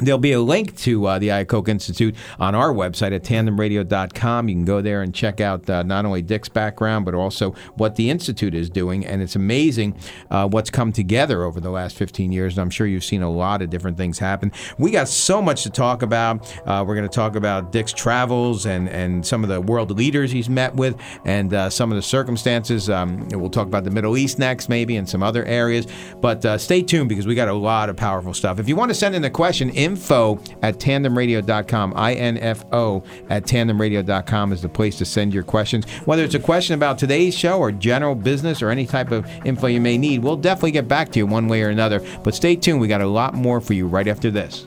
There'll 0.00 0.18
be 0.18 0.30
a 0.30 0.40
link 0.40 0.76
to 0.78 1.06
uh, 1.06 1.18
the 1.18 1.28
Iacocca 1.28 1.70
Institute 1.70 2.14
on 2.38 2.54
our 2.54 2.72
website 2.72 3.12
at 3.12 3.24
tandemradio.com. 3.24 4.48
You 4.48 4.54
can 4.54 4.64
go 4.64 4.80
there 4.80 5.02
and 5.02 5.12
check 5.12 5.40
out 5.40 5.68
uh, 5.68 5.82
not 5.82 6.04
only 6.04 6.22
Dick's 6.22 6.48
background, 6.48 7.04
but 7.04 7.14
also 7.14 7.50
what 7.74 7.96
the 7.96 8.08
Institute 8.08 8.54
is 8.54 8.70
doing. 8.70 9.04
And 9.04 9.20
it's 9.20 9.34
amazing 9.34 9.98
uh, 10.30 10.48
what's 10.48 10.70
come 10.70 10.92
together 10.92 11.42
over 11.42 11.58
the 11.58 11.70
last 11.70 11.96
15 11.96 12.30
years. 12.30 12.54
And 12.54 12.62
I'm 12.62 12.70
sure 12.70 12.86
you've 12.86 13.02
seen 13.02 13.22
a 13.22 13.30
lot 13.30 13.60
of 13.60 13.70
different 13.70 13.96
things 13.96 14.20
happen. 14.20 14.52
We 14.78 14.92
got 14.92 15.08
so 15.08 15.42
much 15.42 15.64
to 15.64 15.70
talk 15.70 16.02
about. 16.02 16.46
Uh, 16.64 16.84
we're 16.86 16.94
going 16.94 17.08
to 17.08 17.14
talk 17.14 17.34
about 17.34 17.72
Dick's 17.72 17.92
travels 17.92 18.66
and, 18.66 18.88
and 18.88 19.26
some 19.26 19.42
of 19.42 19.50
the 19.50 19.60
world 19.60 19.90
leaders 19.90 20.30
he's 20.30 20.48
met 20.48 20.76
with 20.76 20.96
and 21.24 21.52
uh, 21.52 21.70
some 21.70 21.90
of 21.90 21.96
the 21.96 22.02
circumstances. 22.02 22.88
Um, 22.88 23.28
we'll 23.30 23.50
talk 23.50 23.66
about 23.66 23.82
the 23.82 23.90
Middle 23.90 24.16
East 24.16 24.38
next, 24.38 24.68
maybe, 24.68 24.94
and 24.94 25.08
some 25.08 25.24
other 25.24 25.44
areas. 25.44 25.88
But 26.20 26.44
uh, 26.44 26.56
stay 26.56 26.82
tuned 26.82 27.08
because 27.08 27.26
we 27.26 27.34
got 27.34 27.48
a 27.48 27.52
lot 27.52 27.88
of 27.88 27.96
powerful 27.96 28.32
stuff. 28.32 28.60
If 28.60 28.68
you 28.68 28.76
want 28.76 28.90
to 28.90 28.94
send 28.94 29.16
in 29.16 29.24
a 29.24 29.30
question, 29.30 29.70
info 29.88 30.40
at 30.62 30.78
tandemradio.com. 30.78 31.94
I-N-F-O 31.96 33.02
at 33.30 33.44
tandemradio.com 33.44 34.52
is 34.52 34.62
the 34.62 34.68
place 34.68 34.98
to 34.98 35.04
send 35.04 35.32
your 35.32 35.42
questions. 35.42 35.86
Whether 36.04 36.24
it's 36.24 36.34
a 36.34 36.40
question 36.40 36.74
about 36.74 36.98
today's 36.98 37.36
show 37.36 37.58
or 37.58 37.72
general 37.72 38.14
business 38.14 38.62
or 38.62 38.70
any 38.70 38.86
type 38.86 39.10
of 39.10 39.26
info 39.44 39.66
you 39.66 39.80
may 39.80 39.98
need, 39.98 40.22
we'll 40.22 40.36
definitely 40.36 40.72
get 40.72 40.88
back 40.88 41.10
to 41.12 41.18
you 41.18 41.26
one 41.26 41.48
way 41.48 41.62
or 41.62 41.70
another. 41.70 42.00
But 42.22 42.34
stay 42.34 42.56
tuned. 42.56 42.80
We 42.80 42.88
got 42.88 43.00
a 43.00 43.06
lot 43.06 43.34
more 43.34 43.60
for 43.60 43.72
you 43.72 43.86
right 43.86 44.08
after 44.08 44.30
this. 44.30 44.66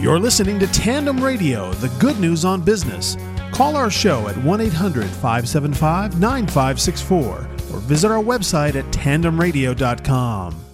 You're 0.00 0.18
listening 0.18 0.58
to 0.60 0.66
Tandem 0.68 1.22
Radio, 1.22 1.70
the 1.74 1.90
good 2.00 2.18
news 2.18 2.46
on 2.46 2.62
business. 2.62 3.14
Call 3.52 3.76
our 3.76 3.90
show 3.90 4.26
at 4.26 4.36
1 4.42 4.60
800 4.62 5.04
575 5.04 6.18
9564 6.18 7.26
or 7.28 7.80
visit 7.80 8.10
our 8.10 8.22
website 8.22 8.74
at 8.74 8.86
tandemradio.com. 8.86 10.65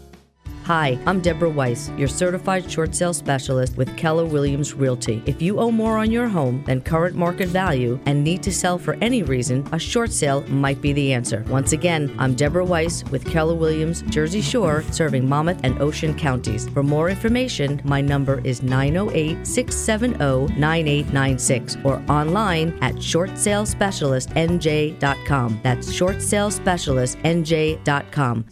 Hi, 0.64 0.98
I'm 1.06 1.20
Deborah 1.20 1.50
Weiss, 1.50 1.90
your 1.98 2.06
certified 2.06 2.70
short 2.70 2.94
sale 2.94 3.12
specialist 3.12 3.76
with 3.76 3.96
Keller 3.96 4.24
Williams 4.24 4.74
Realty. 4.74 5.20
If 5.26 5.42
you 5.42 5.58
owe 5.58 5.72
more 5.72 5.98
on 5.98 6.12
your 6.12 6.28
home 6.28 6.62
than 6.66 6.82
current 6.82 7.16
market 7.16 7.48
value 7.48 7.98
and 8.06 8.22
need 8.22 8.44
to 8.44 8.52
sell 8.52 8.78
for 8.78 8.96
any 9.00 9.24
reason, 9.24 9.68
a 9.72 9.78
short 9.78 10.12
sale 10.12 10.42
might 10.42 10.80
be 10.80 10.92
the 10.92 11.12
answer. 11.12 11.44
Once 11.48 11.72
again, 11.72 12.14
I'm 12.16 12.36
Deborah 12.36 12.64
Weiss 12.64 13.02
with 13.10 13.28
Keller 13.28 13.56
Williams 13.56 14.02
Jersey 14.02 14.40
Shore, 14.40 14.84
serving 14.92 15.28
Monmouth 15.28 15.58
and 15.64 15.82
Ocean 15.82 16.14
counties. 16.14 16.68
For 16.68 16.84
more 16.84 17.10
information, 17.10 17.82
my 17.84 18.00
number 18.00 18.40
is 18.44 18.62
908 18.62 19.44
670 19.44 20.54
9896 20.60 21.78
or 21.82 22.00
online 22.08 22.78
at 22.82 22.94
shortsalespecialistnj.com. 22.94 25.60
That's 25.64 25.92
shortsalespecialistnj.com. 25.92 28.44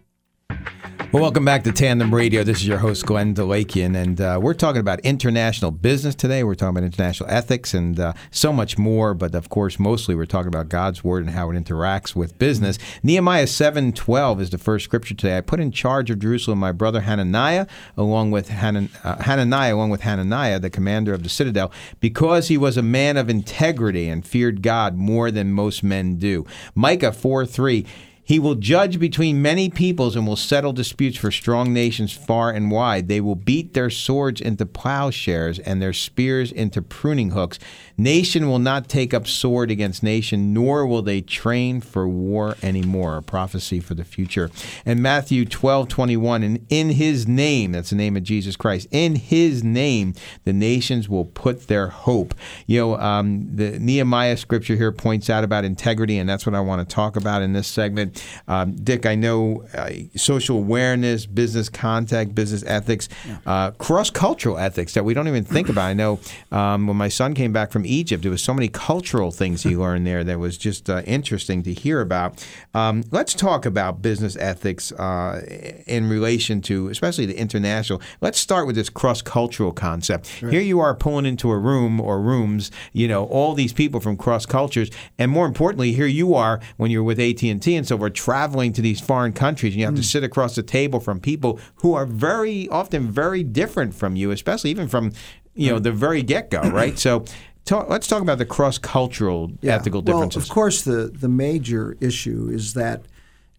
Well, 1.09 1.23
welcome 1.23 1.45
back 1.45 1.65
to 1.65 1.73
Tandem 1.73 2.15
Radio. 2.15 2.45
This 2.45 2.59
is 2.59 2.69
your 2.69 2.79
host, 2.79 3.05
Glenn 3.05 3.35
Delakian, 3.35 3.97
and 3.97 4.21
uh, 4.21 4.39
we're 4.41 4.55
talking 4.55 4.79
about 4.79 5.01
international 5.01 5.73
business 5.73 6.15
today. 6.15 6.45
We're 6.45 6.55
talking 6.55 6.77
about 6.77 6.85
international 6.85 7.29
ethics 7.29 7.75
and 7.75 7.99
uh, 7.99 8.13
so 8.31 8.53
much 8.53 8.79
more, 8.79 9.13
but 9.13 9.35
of 9.35 9.49
course, 9.49 9.81
mostly 9.81 10.15
we're 10.15 10.27
talking 10.27 10.47
about 10.47 10.69
God's 10.69 11.03
Word 11.03 11.25
and 11.25 11.35
how 11.35 11.51
it 11.51 11.55
interacts 11.55 12.15
with 12.15 12.39
business. 12.39 12.79
Nehemiah 13.03 13.47
7.12 13.47 14.41
is 14.41 14.51
the 14.51 14.59
first 14.59 14.85
scripture 14.85 15.15
today. 15.15 15.37
I 15.37 15.41
put 15.41 15.59
in 15.59 15.73
charge 15.73 16.11
of 16.11 16.21
Jerusalem 16.21 16.61
my 16.61 16.71
brother 16.71 17.01
Hananiah, 17.01 17.67
along 17.97 18.31
with 18.31 18.51
Hanan- 18.51 18.91
uh, 19.03 19.21
Hananiah, 19.21 19.75
along 19.75 19.91
with 19.91 20.03
Hananiah, 20.03 20.61
the 20.61 20.71
commander 20.71 21.13
of 21.13 21.25
the 21.25 21.29
citadel, 21.29 21.73
because 21.99 22.47
he 22.47 22.57
was 22.57 22.77
a 22.77 22.83
man 22.83 23.17
of 23.17 23.29
integrity 23.29 24.09
and 24.09 24.25
feared 24.25 24.63
God 24.63 24.95
more 24.95 25.33
than 25.33 25.51
most 25.51 25.83
men 25.83 26.17
do. 26.21 26.47
Micah 26.77 27.11
4.3 27.11 27.85
he 28.31 28.39
will 28.39 28.55
judge 28.55 29.01
between 29.01 29.43
many 29.43 29.69
peoples 29.69 30.15
and 30.15 30.25
will 30.25 30.37
settle 30.37 30.73
disputes 30.73 31.19
for 31.19 31.33
strong 31.33 31.73
nations 31.73 32.13
far 32.13 32.53
and 32.53 32.71
wide. 32.71 33.09
They 33.09 33.21
will 33.21 33.35
beat 33.35 33.75
their 33.75 33.91
swords 33.91 34.41
into 34.41 34.67
plowshares 34.67 35.59
and 35.59 35.83
their 35.83 35.93
spears 35.93 36.53
into 36.53 36.81
pruning 36.81 37.33
hooks. 37.33 37.59
Nation 38.01 38.49
will 38.49 38.59
not 38.59 38.89
take 38.89 39.13
up 39.13 39.27
sword 39.27 39.71
against 39.71 40.03
nation, 40.03 40.55
nor 40.55 40.87
will 40.87 41.03
they 41.03 41.21
train 41.21 41.83
for 41.83 42.09
war 42.09 42.57
anymore. 42.63 43.19
A 43.19 43.23
prophecy 43.23 43.79
for 43.79 43.93
the 43.93 44.05
future. 44.05 44.51
And 44.87 45.03
Matthew 45.03 45.45
12, 45.45 45.87
21, 45.89 46.43
and 46.43 46.67
in 46.71 46.89
his 46.91 47.29
name, 47.29 47.73
that's 47.73 47.91
the 47.91 47.97
name 47.97 48.17
of 48.17 48.23
Jesus 48.23 48.57
Christ, 48.57 48.89
in 48.91 49.17
his 49.17 49.63
name, 49.63 50.15
the 50.45 50.55
nations 50.55 51.11
will 51.11 51.27
put 51.27 51.69
their 51.69 51.89
hope. 51.89 52.35
You 52.67 52.81
know, 52.81 52.97
um, 52.97 53.55
the 53.55 53.79
Nehemiah 53.79 54.39
scripture 54.39 54.77
here 54.77 54.93
points 54.93 55.29
out 55.29 55.45
about 55.45 55.67
integrity, 55.67 56.17
and 56.17 56.27
that's 56.27 56.47
what 56.47 56.55
I 56.55 56.61
want 56.61 56.89
to 56.89 56.95
talk 56.95 57.17
about 57.17 57.43
in 57.43 57.53
this 57.53 57.69
segment. 57.69 58.25
Um, 58.49 58.77
Dick, 58.77 59.05
I 59.05 59.15
know 59.15 59.67
uh, 59.75 59.91
social 60.17 60.57
awareness, 60.57 61.27
business 61.27 61.69
contact, 61.69 62.35
business 62.35 62.65
ethics, 62.67 63.11
uh, 63.45 63.73
cross 63.73 64.09
cultural 64.09 64.57
ethics 64.57 64.95
that 64.95 65.05
we 65.05 65.13
don't 65.13 65.29
even 65.29 65.45
think 65.45 65.69
about. 65.69 65.85
I 65.85 65.93
know 65.93 66.19
um, 66.51 66.87
when 66.87 66.97
my 66.97 67.09
son 67.09 67.35
came 67.35 67.53
back 67.53 67.71
from 67.71 67.85
Egypt, 67.91 68.23
there 68.23 68.31
was 68.31 68.43
so 68.43 68.55
many 68.55 68.69
cultural 68.69 69.31
things 69.31 69.63
he 69.63 69.77
learned 69.77 70.07
there 70.07 70.25
that 70.25 70.39
was 70.39 70.57
just 70.57 70.89
uh, 70.89 71.03
interesting 71.07 71.63
to 71.65 71.75
hear 71.75 72.01
about. 72.01 72.47
Um, 72.75 73.05
let's 73.11 73.35
talk 73.35 73.67
about 73.67 74.01
business 74.01 74.37
ethics 74.37 74.93
uh, 74.93 75.45
in 75.87 76.09
relation 76.09 76.61
to, 76.63 76.89
especially 76.89 77.27
the 77.27 77.39
international. 77.39 78.01
Let's 78.21 78.39
start 78.39 78.67
with 78.67 78.77
this 78.77 78.89
cross 78.89 79.23
cultural 79.23 79.73
concept. 79.73 80.43
Right. 80.43 80.53
Here 80.53 80.63
you 80.63 80.81
are 80.81 80.95
pulling 80.95 81.27
into 81.27 81.51
a 81.51 81.59
room 81.59 82.01
or 82.01 82.21
rooms, 82.21 82.71
you 82.93 83.09
know, 83.09 83.27
all 83.27 83.55
these 83.55 83.73
people 83.73 84.01
from 84.01 84.17
cross 84.17 84.47
cultures, 84.47 84.91
and 85.19 85.31
more 85.31 85.47
importantly, 85.47 85.93
here 85.93 86.07
you 86.07 86.35
are 86.35 86.61
when 86.77 86.91
you're 86.91 87.03
with 87.03 87.19
AT 87.19 87.43
and 87.43 87.61
T 87.61 87.75
and 87.75 87.87
so 87.87 87.97
we're 87.97 88.11
traveling 88.11 88.73
to 88.75 88.83
these 88.83 89.01
foreign 89.01 89.33
countries, 89.33 89.73
and 89.73 89.81
you 89.81 89.87
have 89.87 89.97
to 89.97 90.03
sit 90.03 90.23
across 90.23 90.55
the 90.55 90.63
table 90.63 91.01
from 91.01 91.19
people 91.19 91.59
who 91.77 91.95
are 91.95 92.07
very 92.07 92.69
often 92.69 93.11
very 93.11 93.43
different 93.43 93.95
from 93.95 94.17
you, 94.17 94.31
especially 94.31 94.71
even 94.71 94.87
from 94.87 95.13
you 95.55 95.71
know 95.71 95.79
the 95.79 95.93
very 95.93 96.23
get 96.23 96.51
go, 96.51 96.61
right? 96.61 96.99
So. 96.99 97.25
Talk, 97.65 97.89
let's 97.89 98.07
talk 98.09 98.23
about 98.23 98.39
the 98.39 98.47
cross-cultural 98.47 99.53
ethical 99.63 100.03
differences. 100.03 100.37
Well, 100.37 100.43
of 100.45 100.49
course, 100.49 100.83
the, 100.83 101.11
the 101.15 101.29
major 101.29 101.97
issue 102.01 102.49
is 102.53 102.75
that 102.75 103.03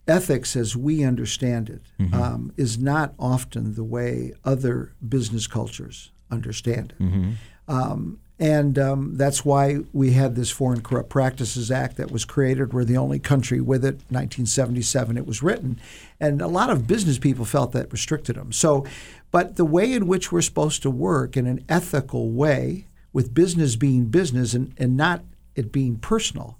ethics, 0.08 0.56
as 0.56 0.76
we 0.76 1.04
understand 1.04 1.70
it, 1.70 1.82
Mhm. 2.00 2.14
um, 2.14 2.52
is 2.58 2.78
not 2.78 3.14
often 3.20 3.76
the 3.76 3.84
way 3.84 4.34
other 4.44 4.92
business 5.08 5.48
cultures 5.48 6.12
understand 6.30 6.94
it. 7.00 7.04
Mhm. 7.04 7.34
Um, 7.68 8.18
and 8.40 8.80
um, 8.80 9.16
that's 9.18 9.46
why 9.46 9.82
we 9.94 10.14
had 10.14 10.36
this 10.36 10.50
Foreign 10.50 10.82
Corrupt 10.82 11.10
Practices 11.10 11.70
Act 11.70 11.98
that 11.98 12.10
was 12.12 12.26
created. 12.26 12.74
We're 12.74 12.84
the 12.84 12.98
only 12.98 13.20
country 13.20 13.62
with 13.62 13.86
it. 13.86 14.02
1977, 14.10 15.16
it 15.16 15.28
was 15.28 15.44
written. 15.44 15.78
And 16.20 16.42
a 16.42 16.48
lot 16.48 16.72
of 16.72 16.88
business 16.88 17.20
people 17.20 17.46
felt 17.46 17.72
that 17.74 17.92
restricted 17.94 18.36
them. 18.36 18.52
So, 18.52 18.84
but 19.30 19.56
the 19.58 19.64
way 19.66 19.94
in 19.94 20.08
which 20.08 20.32
we're 20.32 20.42
supposed 20.42 20.82
to 20.82 20.90
work 20.90 21.38
in 21.38 21.46
an 21.46 21.64
ethical 21.70 22.32
way, 22.32 22.88
with 23.13 23.34
business 23.34 23.76
being 23.76 24.06
business 24.06 24.54
and, 24.54 24.74
and 24.78 24.95
not 24.97 25.24
it 25.56 25.71
being 25.71 25.97
personal, 25.97 26.58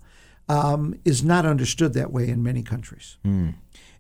um, 0.50 0.96
is 1.06 1.24
not 1.24 1.46
understood 1.46 1.94
that 1.94 2.12
way 2.12 2.28
in 2.28 2.44
many 2.44 2.62
countries. 2.62 3.18
Hmm. 3.24 3.50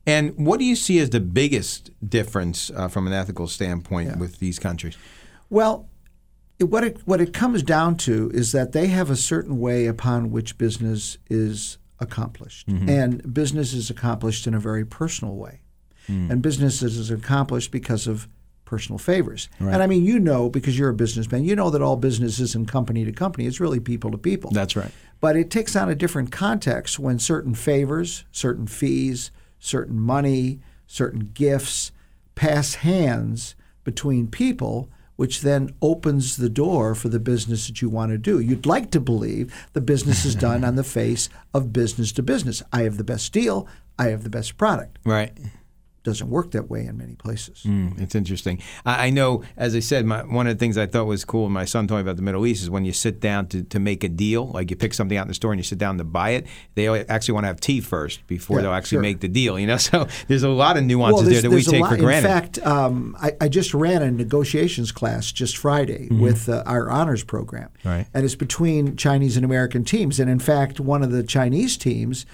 And 0.06 0.36
what 0.36 0.60
do 0.60 0.66
you 0.66 0.76
see 0.76 1.00
as 1.00 1.12
the 1.12 1.20
biggest 1.20 1.92
difference 2.08 2.72
uh, 2.76 2.88
from 2.88 3.08
an 3.08 3.14
ethical 3.14 3.48
standpoint 3.48 4.18
with 4.18 4.40
these 4.40 4.58
countries? 4.60 4.98
Well, 5.50 5.88
it, 6.60 6.66
what 6.66 6.84
it 6.84 7.02
what 7.06 7.22
it 7.22 7.34
comes 7.34 7.64
down 7.64 7.98
to 7.98 8.30
is 8.34 8.52
that 8.52 8.72
they 8.72 8.88
have 8.88 9.10
a 9.10 9.16
certain 9.16 9.60
way 9.60 9.86
upon 9.88 10.32
which 10.32 10.58
business 10.58 11.18
is 11.30 11.78
accomplished, 12.00 12.68
Mhm. 12.68 12.90
and 12.90 13.34
business 13.34 13.74
is 13.74 13.90
accomplished 13.92 14.48
in 14.48 14.54
a 14.56 14.60
very 14.60 14.84
personal 14.86 15.36
way, 15.36 15.62
Mm. 16.10 16.32
and 16.32 16.42
business 16.42 16.82
is 16.82 17.12
accomplished 17.12 17.72
because 17.72 18.08
of 18.08 18.28
personal 18.72 18.98
favors. 18.98 19.50
Right. 19.60 19.74
And 19.74 19.84
I 19.84 19.88
mean, 19.88 20.06
you 20.06 20.18
know, 20.18 20.50
because 20.50 20.80
you're 20.80 20.88
a 20.88 20.94
businessman, 20.94 21.44
you 21.44 21.58
know 21.58 21.70
that 21.72 21.82
all 21.82 21.98
business 21.98 22.40
isn't 22.40 22.70
company 22.70 23.04
to 23.04 23.12
company; 23.12 23.46
it's 23.46 23.60
really 23.60 23.82
people 23.82 24.12
to 24.12 24.18
people. 24.18 24.50
That's 24.52 24.78
right. 24.78 24.92
But 25.20 25.36
it 25.36 25.52
takes 25.52 25.76
on 25.76 25.90
a 25.90 25.96
different 25.96 26.32
context 26.32 26.98
when 26.98 27.20
certain 27.20 27.54
favors, 27.54 28.24
certain 28.32 28.68
fees, 28.68 29.30
certain 29.60 30.00
money, 30.00 30.62
certain 30.88 31.32
gifts 31.34 31.92
pass 32.34 32.76
hands 32.76 33.56
between 33.84 34.28
people, 34.28 34.90
which 35.18 35.42
then 35.42 35.76
opens 35.82 36.38
the 36.38 36.50
door 36.50 36.96
for 36.96 37.10
the 37.10 37.20
business 37.20 37.68
that 37.68 37.82
you 37.82 37.90
want 37.90 38.14
to 38.14 38.18
do. 38.18 38.40
You'd 38.40 38.66
like 38.66 38.90
to 38.92 39.02
believe 39.02 39.54
the 39.74 39.82
business 39.82 40.24
is 40.24 40.34
done 40.34 40.64
on 40.64 40.76
the 40.76 40.84
face 41.00 41.28
of 41.54 41.74
business 41.74 42.14
to 42.14 42.24
business. 42.24 42.64
I 42.72 42.84
have 42.84 42.96
the 42.96 43.04
best 43.04 43.34
deal, 43.34 43.68
I 44.00 44.06
have 44.06 44.24
the 44.24 44.30
best 44.30 44.58
product. 44.58 44.98
Right. 45.04 45.38
Doesn't 46.04 46.32
work 46.32 46.50
that 46.52 46.68
way 46.68 46.88
in 46.88 46.98
many 46.98 47.14
places. 47.14 47.62
Mm, 47.64 48.02
it's 48.02 48.16
interesting. 48.16 48.60
I, 48.88 49.08
I 49.08 49.10
know, 49.12 49.44
as 49.56 49.76
I 49.76 49.82
said, 49.82 50.04
my, 50.04 50.24
one 50.24 50.48
of 50.48 50.56
the 50.58 50.60
things 50.60 50.76
I 50.76 50.88
thought 50.88 51.06
was 51.06 51.24
cool, 51.24 51.46
and 51.46 51.54
my 51.54 51.66
son 51.66 51.88
told 51.88 52.00
me 52.00 52.02
about 52.02 52.16
the 52.16 52.24
Middle 52.24 52.44
East, 52.48 52.64
is 52.64 52.72
when 52.72 52.86
you 52.86 52.92
sit 52.92 53.20
down 53.20 53.46
to, 53.50 53.62
to 53.62 53.80
make 53.80 54.04
a 54.04 54.10
deal, 54.10 54.48
like 54.48 54.72
you 54.72 54.76
pick 54.76 54.96
something 54.96 55.16
out 55.16 55.24
in 55.24 55.28
the 55.28 55.36
store 55.36 55.52
and 55.54 55.60
you 55.60 55.64
sit 55.64 55.78
down 55.78 56.00
to 56.00 56.04
buy 56.04 56.32
it, 56.32 56.48
they 56.74 56.88
actually 56.88 57.34
want 57.36 57.44
to 57.44 57.50
have 57.50 57.60
tea 57.62 57.82
first 57.82 58.26
before 58.26 58.58
Yeah, 58.58 58.64
they'll 58.64 58.74
actually 58.74 58.96
sure. 58.96 59.02
make 59.04 59.20
the 59.20 59.28
deal. 59.28 59.60
You 59.60 59.68
know, 59.68 59.78
so 59.92 60.08
there's 60.28 60.42
a 60.42 60.50
lot 60.50 60.76
of 60.76 60.84
nuances 60.86 61.22
well, 61.24 61.30
there 61.34 61.42
that 61.44 61.52
we 61.52 61.62
take 61.62 61.82
lot. 61.82 61.92
for 61.92 61.98
granted. 61.98 62.28
In 62.28 62.34
fact, 62.34 62.66
um, 62.66 63.16
I, 63.22 63.34
I 63.40 63.48
just 63.48 63.74
ran 63.76 64.02
a 64.02 64.10
negotiations 64.10 64.92
class 64.92 65.32
just 65.32 65.56
Friday 65.56 66.08
Mhm. 66.10 66.20
with 66.20 66.50
uh, 66.50 66.64
our 66.66 66.90
honors 66.90 67.24
program, 67.24 67.70
Right. 67.86 68.08
and 68.14 68.26
it's 68.26 68.34
between 68.36 68.96
Chinese 68.96 69.36
and 69.36 69.46
American 69.46 69.84
teams. 69.84 70.20
And 70.20 70.32
in 70.32 70.40
fact, 70.40 70.80
one 70.80 71.04
of 71.04 71.12
the 71.12 71.22
Chinese 71.22 71.78
teams, 71.78 72.26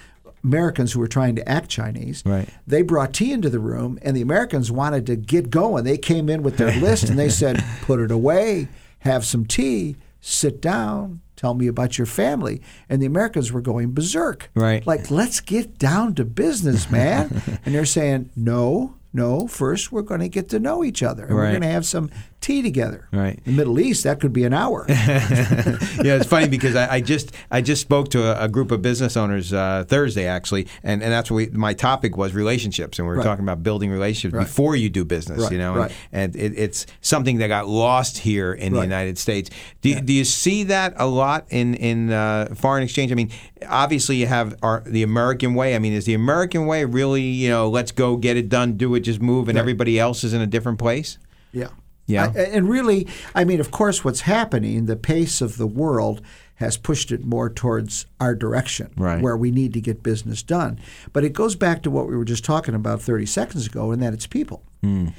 Americans 0.48 0.94
who 0.94 1.00
were 1.00 1.08
trying 1.08 1.36
to 1.36 1.48
act 1.48 1.70
Chinese, 1.70 2.24
Right. 2.26 2.48
they 2.66 2.82
brought 2.82 3.14
tea 3.14 3.32
into 3.32 3.50
the 3.50 3.60
room, 3.60 4.00
and 4.02 4.16
the 4.16 4.22
Americans 4.22 4.72
wanted 4.72 5.06
to 5.08 5.16
get 5.16 5.50
going. 5.50 5.84
They 5.84 5.98
came 5.98 6.30
in 6.30 6.42
with 6.44 6.58
their 6.58 6.74
list, 6.88 7.10
and 7.10 7.20
they 7.20 7.30
said, 7.30 7.64
"Put 7.82 8.00
it 8.00 8.12
away, 8.12 8.68
have 9.00 9.26
some 9.26 9.46
tea, 9.46 9.96
sit 10.22 10.62
down." 10.62 11.22
Tell 11.36 11.54
me 11.54 11.68
about 11.68 12.00
your 12.00 12.08
family. 12.08 12.64
And 12.90 13.00
the 13.00 13.06
Americans 13.06 13.52
were 13.52 13.62
going 13.62 13.94
berserk. 13.94 14.50
Right. 14.56 14.84
Like, 14.88 15.12
let's 15.12 15.40
get 15.40 15.78
down 15.78 16.16
to 16.16 16.26
business, 16.26 16.90
man. 16.90 17.44
and 17.64 17.76
they're 17.76 17.86
saying, 17.86 18.32
no, 18.36 18.96
no, 19.14 19.46
first 19.46 19.92
we're 19.92 20.02
going 20.02 20.22
to 20.22 20.30
get 20.30 20.50
to 20.50 20.60
know 20.60 20.84
each 20.84 21.04
other. 21.04 21.26
And 21.26 21.36
we're 21.36 21.52
going 21.52 21.62
to 21.62 21.68
have 21.68 21.86
some 21.86 22.10
tea 22.48 22.62
together. 22.62 23.08
Right. 23.12 23.40
In 23.46 23.52
the 23.52 23.58
Middle 23.58 23.78
East, 23.80 24.06
that 24.06 24.20
could 24.22 24.32
be 24.32 24.46
an 24.46 24.54
hour. 24.54 24.86
yeah, 24.90 26.16
it's 26.16 26.26
funny 26.26 26.48
because 26.48 26.76
I, 26.76 26.96
I 26.96 27.02
just 27.02 27.34
I 27.52 27.62
just 27.62 27.82
spoke 27.82 28.10
to 28.12 28.24
a, 28.24 28.46
a 28.46 28.48
group 28.48 28.72
of 28.72 28.82
business 28.82 29.18
owners 29.18 29.52
uh, 29.52 29.84
Thursday 29.88 30.26
actually, 30.26 30.68
and, 30.82 31.04
and 31.04 31.12
that's 31.12 31.30
what 31.30 31.36
we, 31.38 31.48
my 31.48 31.74
topic 31.74 32.16
was 32.16 32.34
relationships, 32.34 32.98
and 33.00 33.08
we 33.08 33.10
were 33.12 33.18
Right. 33.18 33.26
talking 33.26 33.44
about 33.44 33.64
building 33.64 33.90
relationships 33.92 34.34
Right. 34.34 34.44
before 34.48 34.76
you 34.76 34.90
do 34.90 35.04
business, 35.04 35.42
Right, 35.44 35.52
you 35.52 35.58
know, 35.58 35.84
and, 35.84 35.94
and 36.12 36.36
it, 36.36 36.54
it's 36.58 36.86
something 37.02 37.38
that 37.40 37.48
got 37.50 37.68
lost 37.68 38.20
here 38.20 38.54
in 38.54 38.72
the 38.74 38.82
United 38.82 39.18
States. 39.18 39.50
Do, 39.82 40.00
do 40.00 40.14
you 40.14 40.24
see 40.24 40.64
that 40.66 40.94
a 40.98 41.06
lot 41.08 41.46
in 41.50 41.74
in 41.76 42.12
uh, 42.12 42.54
foreign 42.56 42.84
exchange? 42.84 43.12
I 43.12 43.16
mean, 43.16 43.32
obviously 43.68 44.16
you 44.16 44.28
have 44.28 44.56
our, 44.64 44.84
the 44.86 45.04
American 45.04 45.54
way. 45.54 45.76
I 45.76 45.80
mean, 45.80 45.94
is 45.94 46.06
the 46.06 46.14
American 46.14 46.66
way 46.66 46.86
really 46.86 47.24
you 47.24 47.50
know 47.50 47.68
let's 47.70 47.92
go 47.92 48.16
get 48.16 48.38
it 48.38 48.48
done, 48.48 48.78
do 48.78 48.96
it, 48.96 49.02
just 49.02 49.22
move, 49.22 49.50
and 49.50 49.58
everybody 49.58 50.00
else 50.00 50.24
is 50.24 50.34
in 50.34 50.42
a 50.42 50.48
different 50.48 50.80
place? 50.80 51.18
Yeah. 51.52 51.70
Yeah. 52.08 52.32
I- 52.36 52.40
and 52.40 52.68
really, 52.70 53.08
I 53.36 53.44
mean, 53.46 53.60
of 53.60 53.70
course, 53.72 54.04
what's 54.04 54.22
happening, 54.22 54.86
the 54.86 54.96
pace 54.96 55.42
of 55.42 55.58
the 55.58 55.68
world 55.68 56.22
has 56.56 56.76
pushed 56.78 57.12
it 57.12 57.24
more 57.24 57.50
towards 57.50 58.06
our 58.20 58.34
direction, 58.34 58.90
Right. 58.98 59.22
where 59.22 59.38
we 59.38 59.52
need 59.52 59.74
to 59.74 59.82
get 59.82 60.02
business 60.02 60.42
done. 60.42 60.80
But 61.14 61.24
it 61.24 61.34
goes 61.34 61.56
back 61.56 61.84
to 61.84 61.92
what 61.92 62.08
we 62.08 62.18
were 62.18 62.26
just 62.26 62.44
talking 62.44 62.74
about 62.74 63.02
30 63.02 63.26
seconds 63.28 63.68
ago, 63.68 63.92
and 63.92 64.02
that 64.02 64.14
it's 64.14 64.26
people. 64.26 64.64
Mm. 64.84 65.14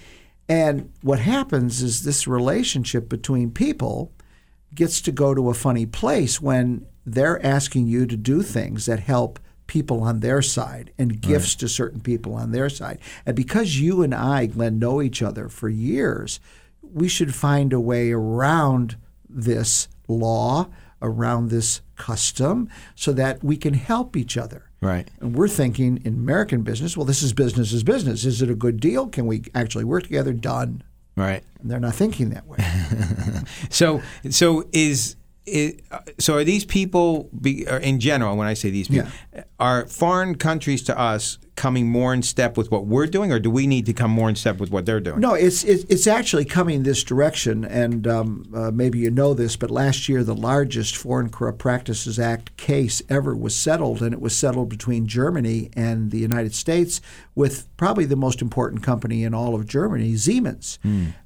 And 0.49 0.91
what 1.03 1.21
happens 1.21 1.83
is 1.83 2.03
this 2.03 2.27
relationship 2.27 3.09
between 3.09 3.51
people 3.51 4.11
gets 4.75 5.01
to 5.03 5.13
go 5.13 5.35
to 5.35 5.49
a 5.51 5.55
funny 5.55 5.87
place 5.87 6.41
when 6.41 6.87
they're 7.07 7.45
asking 7.45 7.87
you 7.87 8.07
to 8.07 8.17
do 8.17 8.43
things 8.43 8.87
that 8.87 9.01
help 9.01 9.39
people 9.67 10.03
on 10.03 10.21
their 10.21 10.41
side 10.43 10.91
and 10.99 11.21
gifts 11.21 11.55
to 11.55 11.69
certain 11.69 12.01
people 12.01 12.35
on 12.35 12.51
their 12.53 12.71
side. 12.71 12.99
And 13.27 13.37
because 13.37 13.79
you 13.79 14.03
and 14.03 14.15
I, 14.15 14.47
Glenn, 14.47 14.79
know 14.79 15.03
each 15.03 15.23
other 15.23 15.49
for 15.51 15.69
years, 15.69 16.41
we 16.93 17.09
should 17.09 17.35
find 17.35 17.73
a 17.73 17.81
way 17.81 18.13
around 18.13 18.97
this 19.29 19.89
law, 20.07 20.69
around 21.03 21.51
this 21.51 21.81
custom, 21.97 22.69
so 22.95 23.13
that 23.13 23.43
we 23.43 23.57
can 23.57 23.75
help 23.75 24.17
each 24.17 24.37
other. 24.37 24.71
Right. 24.81 25.09
And 25.21 25.35
we're 25.35 25.49
thinking 25.49 26.01
in 26.05 26.15
American 26.15 26.63
business, 26.63 26.97
well, 26.97 27.07
this 27.07 27.23
is 27.23 27.33
business 27.33 27.73
is 27.73 27.83
business. 27.83 28.25
Is 28.25 28.43
it 28.43 28.51
a 28.51 28.55
good 28.55 28.81
deal? 28.81 29.09
Can 29.09 29.27
we 29.27 29.45
actually 29.55 29.85
work 29.85 30.05
together? 30.05 30.33
Done. 30.33 30.83
Right. 31.17 31.43
And 31.61 31.71
they're 31.71 31.81
not 31.81 31.95
thinking 31.95 32.31
that 32.31 32.47
way. 32.47 32.59
So, 33.71 34.03
so 34.31 34.69
is, 34.73 35.17
is 35.47 35.81
so 36.19 36.37
are 36.37 36.45
these 36.45 36.65
people 36.65 37.29
be, 37.41 37.67
in 37.67 37.99
general? 37.99 38.37
When 38.37 38.47
I 38.47 38.55
say 38.55 38.71
these 38.71 38.89
people, 38.89 39.11
are 39.59 39.87
foreign 39.87 40.37
countries 40.37 40.83
to 40.83 40.99
us 40.99 41.39
coming 41.59 41.89
more 41.89 42.15
in 42.15 42.23
step 42.23 42.57
with 42.57 42.71
what 42.71 42.87
we're 42.87 43.09
doing, 43.09 43.33
or 43.33 43.41
do 43.41 43.51
we 43.51 43.67
need 43.67 43.85
to 43.87 43.93
come 43.93 44.13
more 44.13 44.29
in 44.29 44.37
step 44.37 44.59
with 44.59 44.71
what 44.71 44.87
they're 44.87 45.01
doing? 45.01 45.19
No, 45.19 45.35
it's 45.35 45.65
it's, 45.65 46.07
actually 46.07 46.45
coming 46.45 46.85
this 46.85 47.03
direction, 47.03 47.65
and 47.65 48.07
um, 48.07 48.49
uh, 48.55 48.71
maybe 48.71 49.01
you 49.01 49.11
know 49.11 49.35
this, 49.35 49.57
but 49.57 49.71
last 49.71 50.09
year 50.09 50.23
the 50.23 50.35
largest 50.35 50.97
Foreign 50.97 51.29
Corrupt 51.29 51.59
Practices 51.59 52.19
Act 52.19 52.57
case 52.57 53.03
ever 53.09 53.37
was 53.37 53.55
settled, 53.55 54.01
and 54.01 54.15
it 54.15 54.21
was 54.21 54.35
settled 54.35 54.69
between 54.69 55.07
Germany 55.09 55.69
and 55.75 56.13
the 56.13 56.19
United 56.19 56.55
States 56.55 57.01
with 57.35 57.69
probably 57.77 58.05
the 58.05 58.17
most 58.17 58.41
important 58.41 58.83
company 58.83 59.23
in 59.25 59.35
all 59.35 59.55
of 59.55 59.67
Germany, 59.67 60.17
Siemens, 60.17 60.79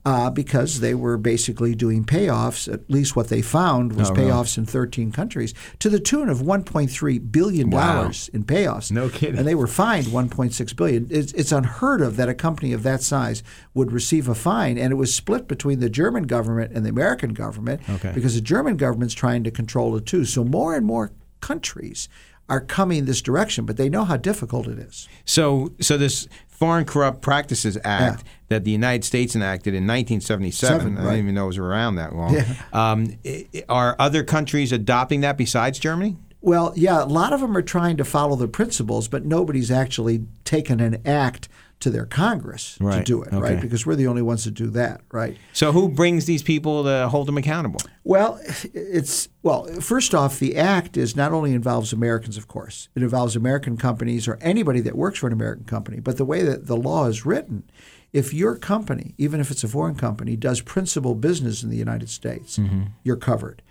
uh, 0.05 0.31
because 0.31 0.81
they 0.81 0.95
were 0.95 1.17
basically 1.17 1.75
doing 1.75 2.05
payoffs. 2.05 2.73
At 2.73 2.91
least 2.91 3.15
what 3.15 3.29
they 3.29 3.43
found 3.43 3.93
was 3.93 4.11
Oh, 4.11 4.15
really? 4.15 4.31
payoffs 4.31 4.59
in 4.59 4.67
13 4.67 5.13
countries 5.13 5.55
to 5.79 5.89
the 5.89 6.01
tune 6.01 6.29
of 6.29 6.39
1.3 6.41 7.33
billion 7.33 7.71
dollars 7.71 8.29
in 8.33 8.45
payoffs. 8.45 8.91
No 8.91 9.09
kidding. 9.09 9.39
And 9.39 9.47
they 9.47 9.55
were 9.55 9.67
fined 9.67 10.09
1.6 10.29 10.77
billion. 10.77 11.07
It's, 11.11 11.33
it's 11.33 11.53
unheard 11.53 12.01
of 12.01 12.17
that 12.17 12.29
a 12.29 12.35
company 12.35 12.73
of 12.73 12.83
that 12.83 13.03
size 13.03 13.43
would 13.75 13.93
receive 13.93 14.29
a 14.29 14.35
fine, 14.35 14.79
and 14.79 14.93
it 14.93 14.97
was 14.97 15.15
split 15.15 15.49
between 15.49 15.81
the 15.81 15.91
German 15.91 16.25
government 16.25 16.73
and 16.73 16.85
the 16.85 16.91
American 16.91 17.35
government 17.35 17.81
Okay. 17.89 18.13
because 18.15 18.35
the 18.35 18.41
German 18.41 18.77
government's 18.77 19.15
trying 19.15 19.45
to 19.45 19.51
control 19.51 19.97
it 19.97 20.07
too. 20.07 20.25
So 20.25 20.45
more 20.45 20.75
and 20.75 20.85
more 20.87 21.13
countries 21.41 22.09
are 22.49 22.61
coming 22.61 23.05
this 23.05 23.23
direction, 23.23 23.65
but 23.65 23.77
they 23.77 23.89
know 23.89 24.05
how 24.05 24.17
difficult 24.17 24.67
it 24.67 24.79
is. 24.79 25.09
So, 25.25 25.73
so 25.81 25.97
this 25.97 26.29
Foreign 26.49 26.85
Corrupt 26.85 27.23
Practices 27.23 27.79
Act 27.85 28.25
that 28.49 28.65
the 28.65 28.71
United 28.71 29.05
States 29.05 29.35
enacted 29.35 29.75
in 29.75 29.85
1977, 29.85 30.79
Seven, 30.81 30.97
I 30.99 31.01
right. 31.01 31.11
didn't 31.13 31.25
even 31.25 31.35
know 31.35 31.45
it 31.45 31.49
was 31.49 31.59
around 31.59 31.95
that 31.97 32.15
long. 32.15 32.35
Yeah. 32.35 32.55
Um, 32.73 33.17
i- 33.25 33.47
i- 33.55 33.65
are 33.69 33.97
other 33.99 34.23
countries 34.23 34.71
adopting 34.73 35.23
that 35.23 35.39
besides 35.39 35.79
Germany? 35.79 36.17
Well, 36.43 36.73
yeah, 36.77 37.03
a 37.03 37.07
lot 37.07 37.33
of 37.33 37.41
them 37.41 37.57
are 37.57 37.63
trying 37.63 37.97
to 37.97 38.05
follow 38.05 38.37
the 38.37 38.49
principles, 38.49 39.09
but 39.09 39.25
nobody's 39.25 39.71
actually 39.71 40.27
taken 40.45 40.81
an 40.81 41.01
act 41.07 41.49
to 41.83 41.91
their 41.91 42.07
Congress 42.07 42.79
to 42.79 43.03
do 43.03 43.23
it, 43.23 43.33
okay. 43.33 43.39
right? 43.39 43.61
Because 43.61 43.85
we're 43.85 43.97
the 43.97 44.07
only 44.07 44.23
ones 44.23 44.45
that 44.45 44.55
do 44.55 44.69
that, 44.71 45.01
right? 45.11 45.37
So, 45.53 45.73
who 45.73 45.89
brings 45.89 46.27
these 46.27 46.43
people 46.43 46.85
to 46.85 47.09
hold 47.09 47.27
them 47.27 47.37
accountable? 47.37 47.81
Well, 48.05 48.41
it's 48.73 49.29
well. 49.43 49.65
First 49.81 50.15
off, 50.15 50.39
the 50.39 50.57
act 50.57 50.97
is 50.97 51.17
not 51.17 51.33
only 51.33 51.53
involves 51.53 51.93
Americans, 51.93 52.37
of 52.37 52.47
course. 52.47 52.89
It 52.95 53.03
involves 53.03 53.35
American 53.35 53.77
companies 53.77 54.29
or 54.29 54.39
anybody 54.41 54.81
that 54.81 54.97
works 54.97 55.19
for 55.19 55.27
an 55.27 55.33
American 55.33 55.65
company. 55.65 55.99
But 55.99 56.19
the 56.19 56.25
way 56.25 56.43
that 56.43 56.67
the 56.67 56.77
law 56.77 57.07
is 57.07 57.27
written, 57.27 57.65
if 58.13 58.33
your 58.33 58.57
company, 58.57 59.15
even 59.19 59.41
if 59.41 59.51
it's 59.51 59.65
a 59.65 59.69
foreign 59.69 59.97
company, 59.97 60.37
does 60.37 60.61
principal 60.61 61.17
business 61.17 61.63
in 61.65 61.71
the 61.71 61.77
United 61.77 62.11
States, 62.11 62.59
mm-hmm. 62.59 62.85
you're 63.03 63.17
covered. 63.17 63.63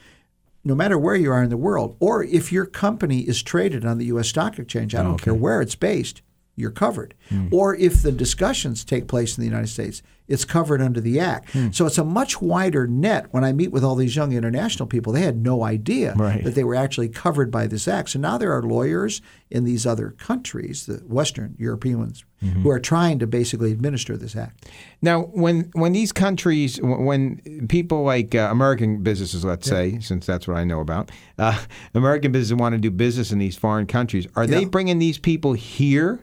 No 0.64 0.76
matter 0.76 0.97
where 0.97 1.16
you 1.16 1.32
are 1.32 1.41
in 1.41 1.49
the 1.49 1.57
world, 1.57 1.95
or 1.99 2.24
if 2.24 2.51
your 2.51 2.66
company 2.66 3.22
is 3.22 3.41
traded 3.41 3.84
on 3.84 3.97
the 3.97 4.05
U.S. 4.05 4.30
Stock 4.30 4.59
Exchange, 4.59 4.93
I 4.93 5.01
don't 5.01 5.22
care 5.22 5.34
where 5.34 5.59
it's 5.62 5.76
based, 5.76 6.22
you're 6.56 6.72
covered. 6.72 7.14
Or 7.52 7.76
if 7.76 8.02
the 8.04 8.12
discussions 8.12 8.84
take 8.84 9.08
place 9.08 9.38
in 9.38 9.41
the 9.41 9.47
United 9.49 9.68
States, 9.68 10.02
it's 10.28 10.45
covered 10.45 10.82
under 10.82 11.02
the 11.02 11.20
Act. 11.20 11.49
So 11.72 11.86
it's 11.86 11.97
a 11.97 12.06
much 12.06 12.41
wider 12.41 12.88
net. 12.88 13.26
When 13.32 13.43
I 13.43 13.52
meet 13.52 13.72
with 13.72 13.84
all 13.84 13.95
these 13.95 14.16
young 14.16 14.32
international 14.32 14.88
people, 14.88 15.12
they 15.12 15.22
had 15.22 15.41
no 15.43 15.64
idea 15.64 16.14
Right. 16.16 16.41
that 16.43 16.56
they 16.56 16.64
were 16.64 16.76
actually 16.76 17.10
covered 17.10 17.52
by 17.52 17.68
this 17.68 17.88
Act. 17.88 18.12
So 18.12 18.20
now 18.20 18.38
there 18.38 18.52
are 18.54 18.62
lawyers 18.64 19.22
in 19.49 19.64
these 19.66 19.86
other 19.86 20.12
countries, 20.12 20.86
the 20.86 20.97
Western 21.08 21.56
European 21.58 21.99
ones, 21.99 22.24
who 22.64 22.70
are 22.70 22.80
trying 22.80 23.20
to 23.20 23.28
basically 23.28 23.72
administer 23.72 24.16
this 24.18 24.36
Act. 24.36 24.66
Now, 25.02 25.24
when 25.34 25.70
when 25.74 25.91
these 25.93 26.12
countries, 26.14 26.80
when 26.82 27.68
people 27.68 28.04
like 28.04 28.34
uh, 28.36 28.47
American 28.52 29.04
businesses, 29.04 29.43
let's 29.43 29.68
say, 29.68 29.99
since 29.99 30.26
that's 30.26 30.47
what 30.47 30.56
I 30.58 30.64
know 30.64 30.80
about, 30.80 31.12
uh, 31.39 31.58
American 31.93 32.32
businesses 32.32 32.56
want 32.56 32.74
to 32.74 32.80
do 32.80 32.89
business 32.91 33.32
in 33.32 33.39
these 33.39 33.58
foreign 33.58 33.86
countries, 33.88 34.28
are 34.36 34.47
they 34.47 34.66
bringing 34.66 34.99
these 34.99 35.18
people 35.18 35.54
here, 35.54 36.20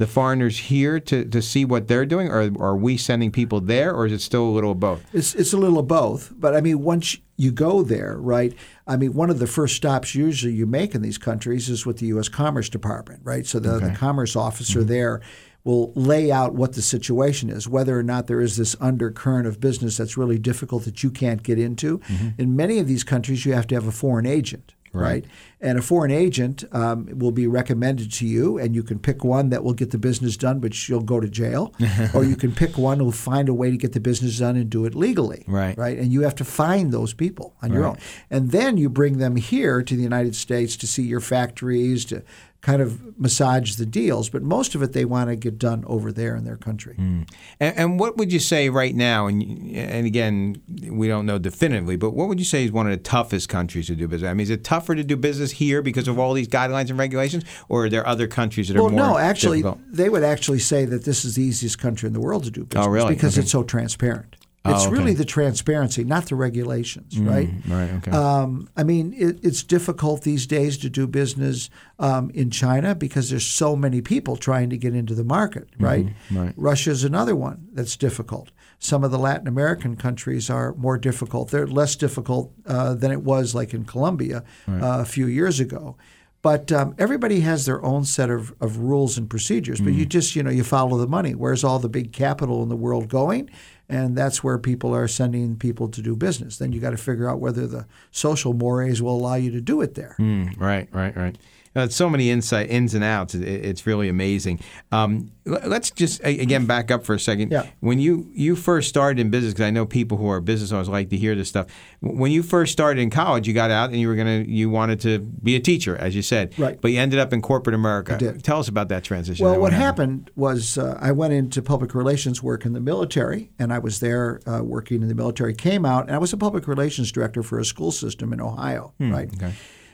the 0.00 0.06
foreigners 0.06 0.56
here, 0.56 0.98
to, 0.98 1.26
to 1.26 1.42
see 1.42 1.66
what 1.66 1.86
they're 1.86 2.06
doing, 2.06 2.30
or 2.30 2.50
are 2.58 2.74
we 2.74 2.96
sending 2.96 3.30
people 3.30 3.60
there, 3.60 3.94
or 3.94 4.06
is 4.06 4.14
it 4.14 4.22
still 4.22 4.44
a 4.44 4.48
little 4.48 4.70
of 4.70 4.80
both? 4.80 5.04
It's 5.12 5.34
it's 5.34 5.52
a 5.52 5.58
little 5.58 5.78
of 5.78 5.88
both, 5.88 6.32
but 6.34 6.56
I 6.56 6.62
mean, 6.62 6.80
once 6.80 7.18
you 7.36 7.52
go 7.52 7.82
there, 7.82 8.16
right? 8.16 8.54
I 8.86 8.96
mean, 8.96 9.12
one 9.12 9.28
of 9.28 9.38
the 9.38 9.46
first 9.46 9.76
stops 9.76 10.14
usually 10.14 10.54
you 10.54 10.64
make 10.64 10.94
in 10.94 11.02
these 11.02 11.18
countries 11.18 11.68
is 11.68 11.84
with 11.84 11.98
the 11.98 12.06
U.S. 12.06 12.30
Commerce 12.30 12.70
Department, 12.70 13.20
right? 13.24 13.46
So 13.46 13.58
the, 13.58 13.78
the 13.78 13.90
commerce 13.90 14.36
officer 14.36 14.78
mm-hmm. 14.78 14.88
there 14.88 15.20
will 15.64 15.92
lay 15.94 16.32
out 16.32 16.54
what 16.54 16.72
the 16.72 16.80
situation 16.80 17.50
is, 17.50 17.68
whether 17.68 17.98
or 17.98 18.02
not 18.02 18.26
there 18.26 18.40
is 18.40 18.56
this 18.56 18.74
undercurrent 18.80 19.46
of 19.46 19.60
business 19.60 19.98
that's 19.98 20.16
really 20.16 20.38
difficult 20.38 20.84
that 20.84 21.02
you 21.02 21.10
can't 21.10 21.42
get 21.42 21.58
into. 21.58 21.98
Mm-hmm. 21.98 22.28
In 22.40 22.56
many 22.56 22.78
of 22.78 22.88
these 22.88 23.04
countries, 23.04 23.44
you 23.44 23.52
have 23.52 23.66
to 23.66 23.74
have 23.74 23.86
a 23.86 23.92
foreign 23.92 24.24
agent. 24.24 24.72
Right. 24.92 25.24
And 25.60 25.78
a 25.78 25.82
foreign 25.82 26.10
agent 26.10 26.64
um, 26.72 27.06
will 27.18 27.30
be 27.30 27.46
recommended 27.46 28.10
to 28.12 28.26
you, 28.26 28.58
and 28.58 28.74
you 28.74 28.82
can 28.82 28.98
pick 28.98 29.22
one 29.22 29.50
that 29.50 29.62
will 29.62 29.74
get 29.74 29.90
the 29.90 29.98
business 29.98 30.36
done, 30.36 30.58
but 30.58 30.88
you'll 30.88 31.02
go 31.02 31.20
to 31.20 31.28
jail. 31.28 31.74
or 32.14 32.24
you 32.24 32.34
can 32.34 32.52
pick 32.52 32.78
one 32.78 32.98
who'll 32.98 33.12
find 33.12 33.48
a 33.48 33.54
way 33.54 33.70
to 33.70 33.76
get 33.76 33.92
the 33.92 34.00
business 34.00 34.38
done 34.38 34.56
and 34.56 34.70
do 34.70 34.84
it 34.86 34.94
legally. 34.94 35.44
Right. 35.46 35.76
Right. 35.76 35.98
And 35.98 36.12
you 36.12 36.22
have 36.22 36.34
to 36.36 36.44
find 36.44 36.92
those 36.92 37.12
people 37.12 37.54
on 37.62 37.72
your 37.72 37.84
own. 37.84 37.98
And 38.30 38.50
then 38.50 38.76
you 38.78 38.88
bring 38.88 39.18
them 39.18 39.36
here 39.36 39.82
to 39.82 39.96
the 39.96 40.02
United 40.02 40.34
States 40.34 40.76
to 40.78 40.86
see 40.86 41.02
your 41.02 41.20
factories, 41.20 42.04
to 42.06 42.22
kind 42.62 42.82
of 42.82 43.18
massage 43.18 43.76
the 43.76 43.86
deals. 43.86 44.28
But 44.28 44.42
most 44.42 44.74
of 44.74 44.82
it 44.82 44.92
they 44.92 45.04
want 45.04 45.30
to 45.30 45.36
get 45.36 45.58
done 45.58 45.82
over 45.86 46.12
there 46.12 46.36
in 46.36 46.44
their 46.44 46.56
country. 46.56 46.94
Hmm. 46.94 47.22
And, 47.58 47.76
and 47.78 48.00
what 48.00 48.16
would 48.16 48.32
you 48.32 48.38
say 48.38 48.68
right 48.68 48.94
now? 48.94 49.26
And 49.26 49.42
and 49.74 50.06
again, 50.06 50.60
we 50.88 51.08
don't 51.08 51.26
know 51.26 51.38
definitively, 51.38 51.96
but 51.96 52.10
what 52.10 52.28
would 52.28 52.38
you 52.38 52.44
say 52.44 52.64
is 52.64 52.72
one 52.72 52.86
of 52.86 52.92
the 52.92 53.02
toughest 53.02 53.48
countries 53.48 53.86
to 53.86 53.96
do 53.96 54.06
business? 54.08 54.28
I 54.30 54.34
mean, 54.34 54.44
is 54.44 54.50
it 54.50 54.64
tougher 54.64 54.94
to 54.94 55.04
do 55.04 55.16
business 55.16 55.52
here 55.52 55.82
because 55.82 56.08
of 56.08 56.18
all 56.18 56.34
these 56.34 56.48
guidelines 56.48 56.90
and 56.90 56.98
regulations, 56.98 57.44
or 57.68 57.84
are 57.86 57.88
there 57.88 58.06
other 58.06 58.26
countries 58.26 58.68
that 58.68 58.76
are 58.76 58.80
more? 58.80 58.90
Well, 58.90 59.12
no, 59.12 59.18
actually, 59.18 59.62
difficult? 59.62 59.80
they 59.92 60.08
would 60.08 60.24
actually 60.24 60.58
say 60.58 60.84
that 60.84 61.04
this 61.04 61.24
is 61.24 61.36
the 61.36 61.42
easiest 61.42 61.78
country 61.78 62.06
in 62.08 62.12
the 62.12 62.20
world 62.20 62.44
to 62.44 62.50
do 62.50 62.62
oh, 62.62 62.64
business 62.64 62.86
Oh, 62.86 62.90
really? 62.90 63.14
because 63.14 63.34
Okay. 63.34 63.42
it's 63.42 63.52
so 63.52 63.62
transparent. 63.62 64.36
Oh, 64.62 64.74
It's 64.74 64.84
okay. 64.84 64.92
really 64.92 65.14
the 65.14 65.24
transparency, 65.24 66.04
not 66.04 66.26
the 66.26 66.34
regulations, 66.34 67.18
right? 67.18 67.48
Mm, 67.48 67.70
right. 67.70 67.90
Okay. 67.94 68.10
Um, 68.10 68.68
I 68.76 68.82
mean, 68.84 69.14
it, 69.16 69.38
it's 69.42 69.62
difficult 69.62 70.20
these 70.20 70.46
days 70.46 70.76
to 70.78 70.90
do 70.90 71.06
business 71.06 71.70
um, 71.98 72.30
in 72.34 72.50
China 72.50 72.94
because 72.94 73.30
there's 73.30 73.46
so 73.46 73.74
many 73.74 74.02
people 74.02 74.36
trying 74.36 74.68
to 74.68 74.76
get 74.76 74.94
into 74.94 75.14
the 75.14 75.24
market, 75.24 75.70
right? 75.78 76.06
Mm-hmm. 76.06 76.38
right. 76.38 76.54
Russia's 76.58 77.04
another 77.04 77.34
one 77.34 77.68
that's 77.72 77.96
difficult. 77.96 78.50
Some 78.78 79.02
of 79.02 79.10
the 79.10 79.18
Latin 79.18 79.48
American 79.48 79.96
countries 79.96 80.50
are 80.50 80.74
more 80.74 80.98
difficult. 80.98 81.50
They're 81.50 81.66
less 81.66 81.96
difficult 81.96 82.52
uh, 82.66 82.92
than 82.94 83.12
it 83.12 83.22
was, 83.22 83.54
like 83.54 83.72
in 83.72 83.84
Colombia 83.84 84.44
uh, 84.68 84.98
a 85.00 85.04
few 85.06 85.26
years 85.26 85.58
ago. 85.58 85.96
But 86.42 86.72
um, 86.72 86.94
everybody 86.98 87.40
has 87.40 87.66
their 87.66 87.84
own 87.84 88.04
set 88.06 88.30
of, 88.30 88.54
of 88.62 88.78
rules 88.78 89.18
and 89.18 89.28
procedures. 89.28 89.78
But 89.80 89.92
you 89.92 90.06
just, 90.06 90.34
you 90.34 90.42
know, 90.42 90.50
you 90.50 90.64
follow 90.64 90.96
the 90.96 91.06
money. 91.06 91.34
Where's 91.34 91.62
all 91.64 91.78
the 91.78 91.90
big 91.90 92.12
capital 92.14 92.62
in 92.62 92.70
the 92.70 92.76
world 92.76 93.08
going? 93.08 93.50
And 93.90 94.16
that's 94.16 94.42
where 94.44 94.56
people 94.56 94.94
are 94.94 95.08
sending 95.08 95.56
people 95.56 95.88
to 95.88 96.00
do 96.00 96.14
business. 96.14 96.58
Then 96.58 96.72
you 96.72 96.80
got 96.80 96.90
to 96.90 96.96
figure 96.96 97.28
out 97.28 97.40
whether 97.40 97.66
the 97.66 97.86
social 98.10 98.54
mores 98.54 99.02
will 99.02 99.16
allow 99.16 99.34
you 99.34 99.50
to 99.50 99.60
do 99.60 99.80
it 99.82 99.94
there. 99.96 100.16
Mm, 100.18 100.58
right, 100.58 100.88
right, 100.92 101.16
right. 101.16 101.36
Uh, 101.80 101.88
so 101.88 102.10
many 102.10 102.30
insight 102.30 102.70
ins 102.70 102.94
and 102.94 103.02
outs. 103.02 103.34
It, 103.34 103.42
it's 103.42 103.86
really 103.86 104.08
amazing. 104.08 104.60
Um, 104.92 105.32
let's 105.44 105.90
just 105.90 106.20
again 106.24 106.66
back 106.66 106.90
up 106.90 107.04
for 107.04 107.14
a 107.14 107.20
second. 107.20 107.50
Yeah. 107.50 107.66
When 107.80 107.98
you 107.98 108.30
you 108.32 108.56
first 108.56 108.88
started 108.88 109.20
in 109.20 109.30
business, 109.30 109.54
because 109.54 109.66
I 109.66 109.70
know 109.70 109.86
people 109.86 110.18
who 110.18 110.28
are 110.28 110.40
business 110.40 110.72
owners 110.72 110.88
like 110.88 111.10
to 111.10 111.16
hear 111.16 111.34
this 111.34 111.48
stuff. 111.48 111.66
When 112.00 112.32
you 112.32 112.42
first 112.42 112.72
started 112.72 113.00
in 113.00 113.10
college, 113.10 113.48
you 113.48 113.54
got 113.54 113.70
out 113.70 113.90
and 113.90 113.98
you 113.98 114.08
were 114.08 114.14
gonna 114.14 114.44
you 114.46 114.70
wanted 114.70 115.00
to 115.00 115.18
be 115.18 115.56
a 115.56 115.60
teacher, 115.60 115.96
as 115.96 116.14
you 116.14 116.22
said. 116.22 116.58
Right. 116.58 116.80
But 116.80 116.92
you 116.92 117.00
ended 117.00 117.18
up 117.18 117.32
in 117.32 117.42
corporate 117.42 117.74
America. 117.74 118.14
I 118.14 118.18
did. 118.18 118.44
Tell 118.44 118.58
us 118.58 118.68
about 118.68 118.88
that 118.88 119.04
transition. 119.04 119.44
Well, 119.44 119.60
what 119.60 119.72
happened 119.72 120.30
was 120.36 120.78
uh, 120.78 120.98
I 121.00 121.12
went 121.12 121.32
into 121.32 121.62
public 121.62 121.94
relations 121.94 122.42
work 122.42 122.64
in 122.64 122.72
the 122.72 122.80
military, 122.80 123.50
and 123.58 123.72
I 123.72 123.78
was 123.78 124.00
there 124.00 124.40
uh, 124.46 124.62
working 124.62 125.02
in 125.02 125.08
the 125.08 125.14
military. 125.14 125.54
Came 125.54 125.84
out, 125.84 126.06
and 126.06 126.14
I 126.14 126.18
was 126.18 126.32
a 126.32 126.36
public 126.36 126.68
relations 126.68 127.12
director 127.12 127.42
for 127.42 127.58
a 127.58 127.64
school 127.64 127.92
system 127.92 128.32
in 128.32 128.40
Ohio. 128.40 128.92
Hmm, 128.98 129.12
right. 129.12 129.32
Okay. 129.34 129.52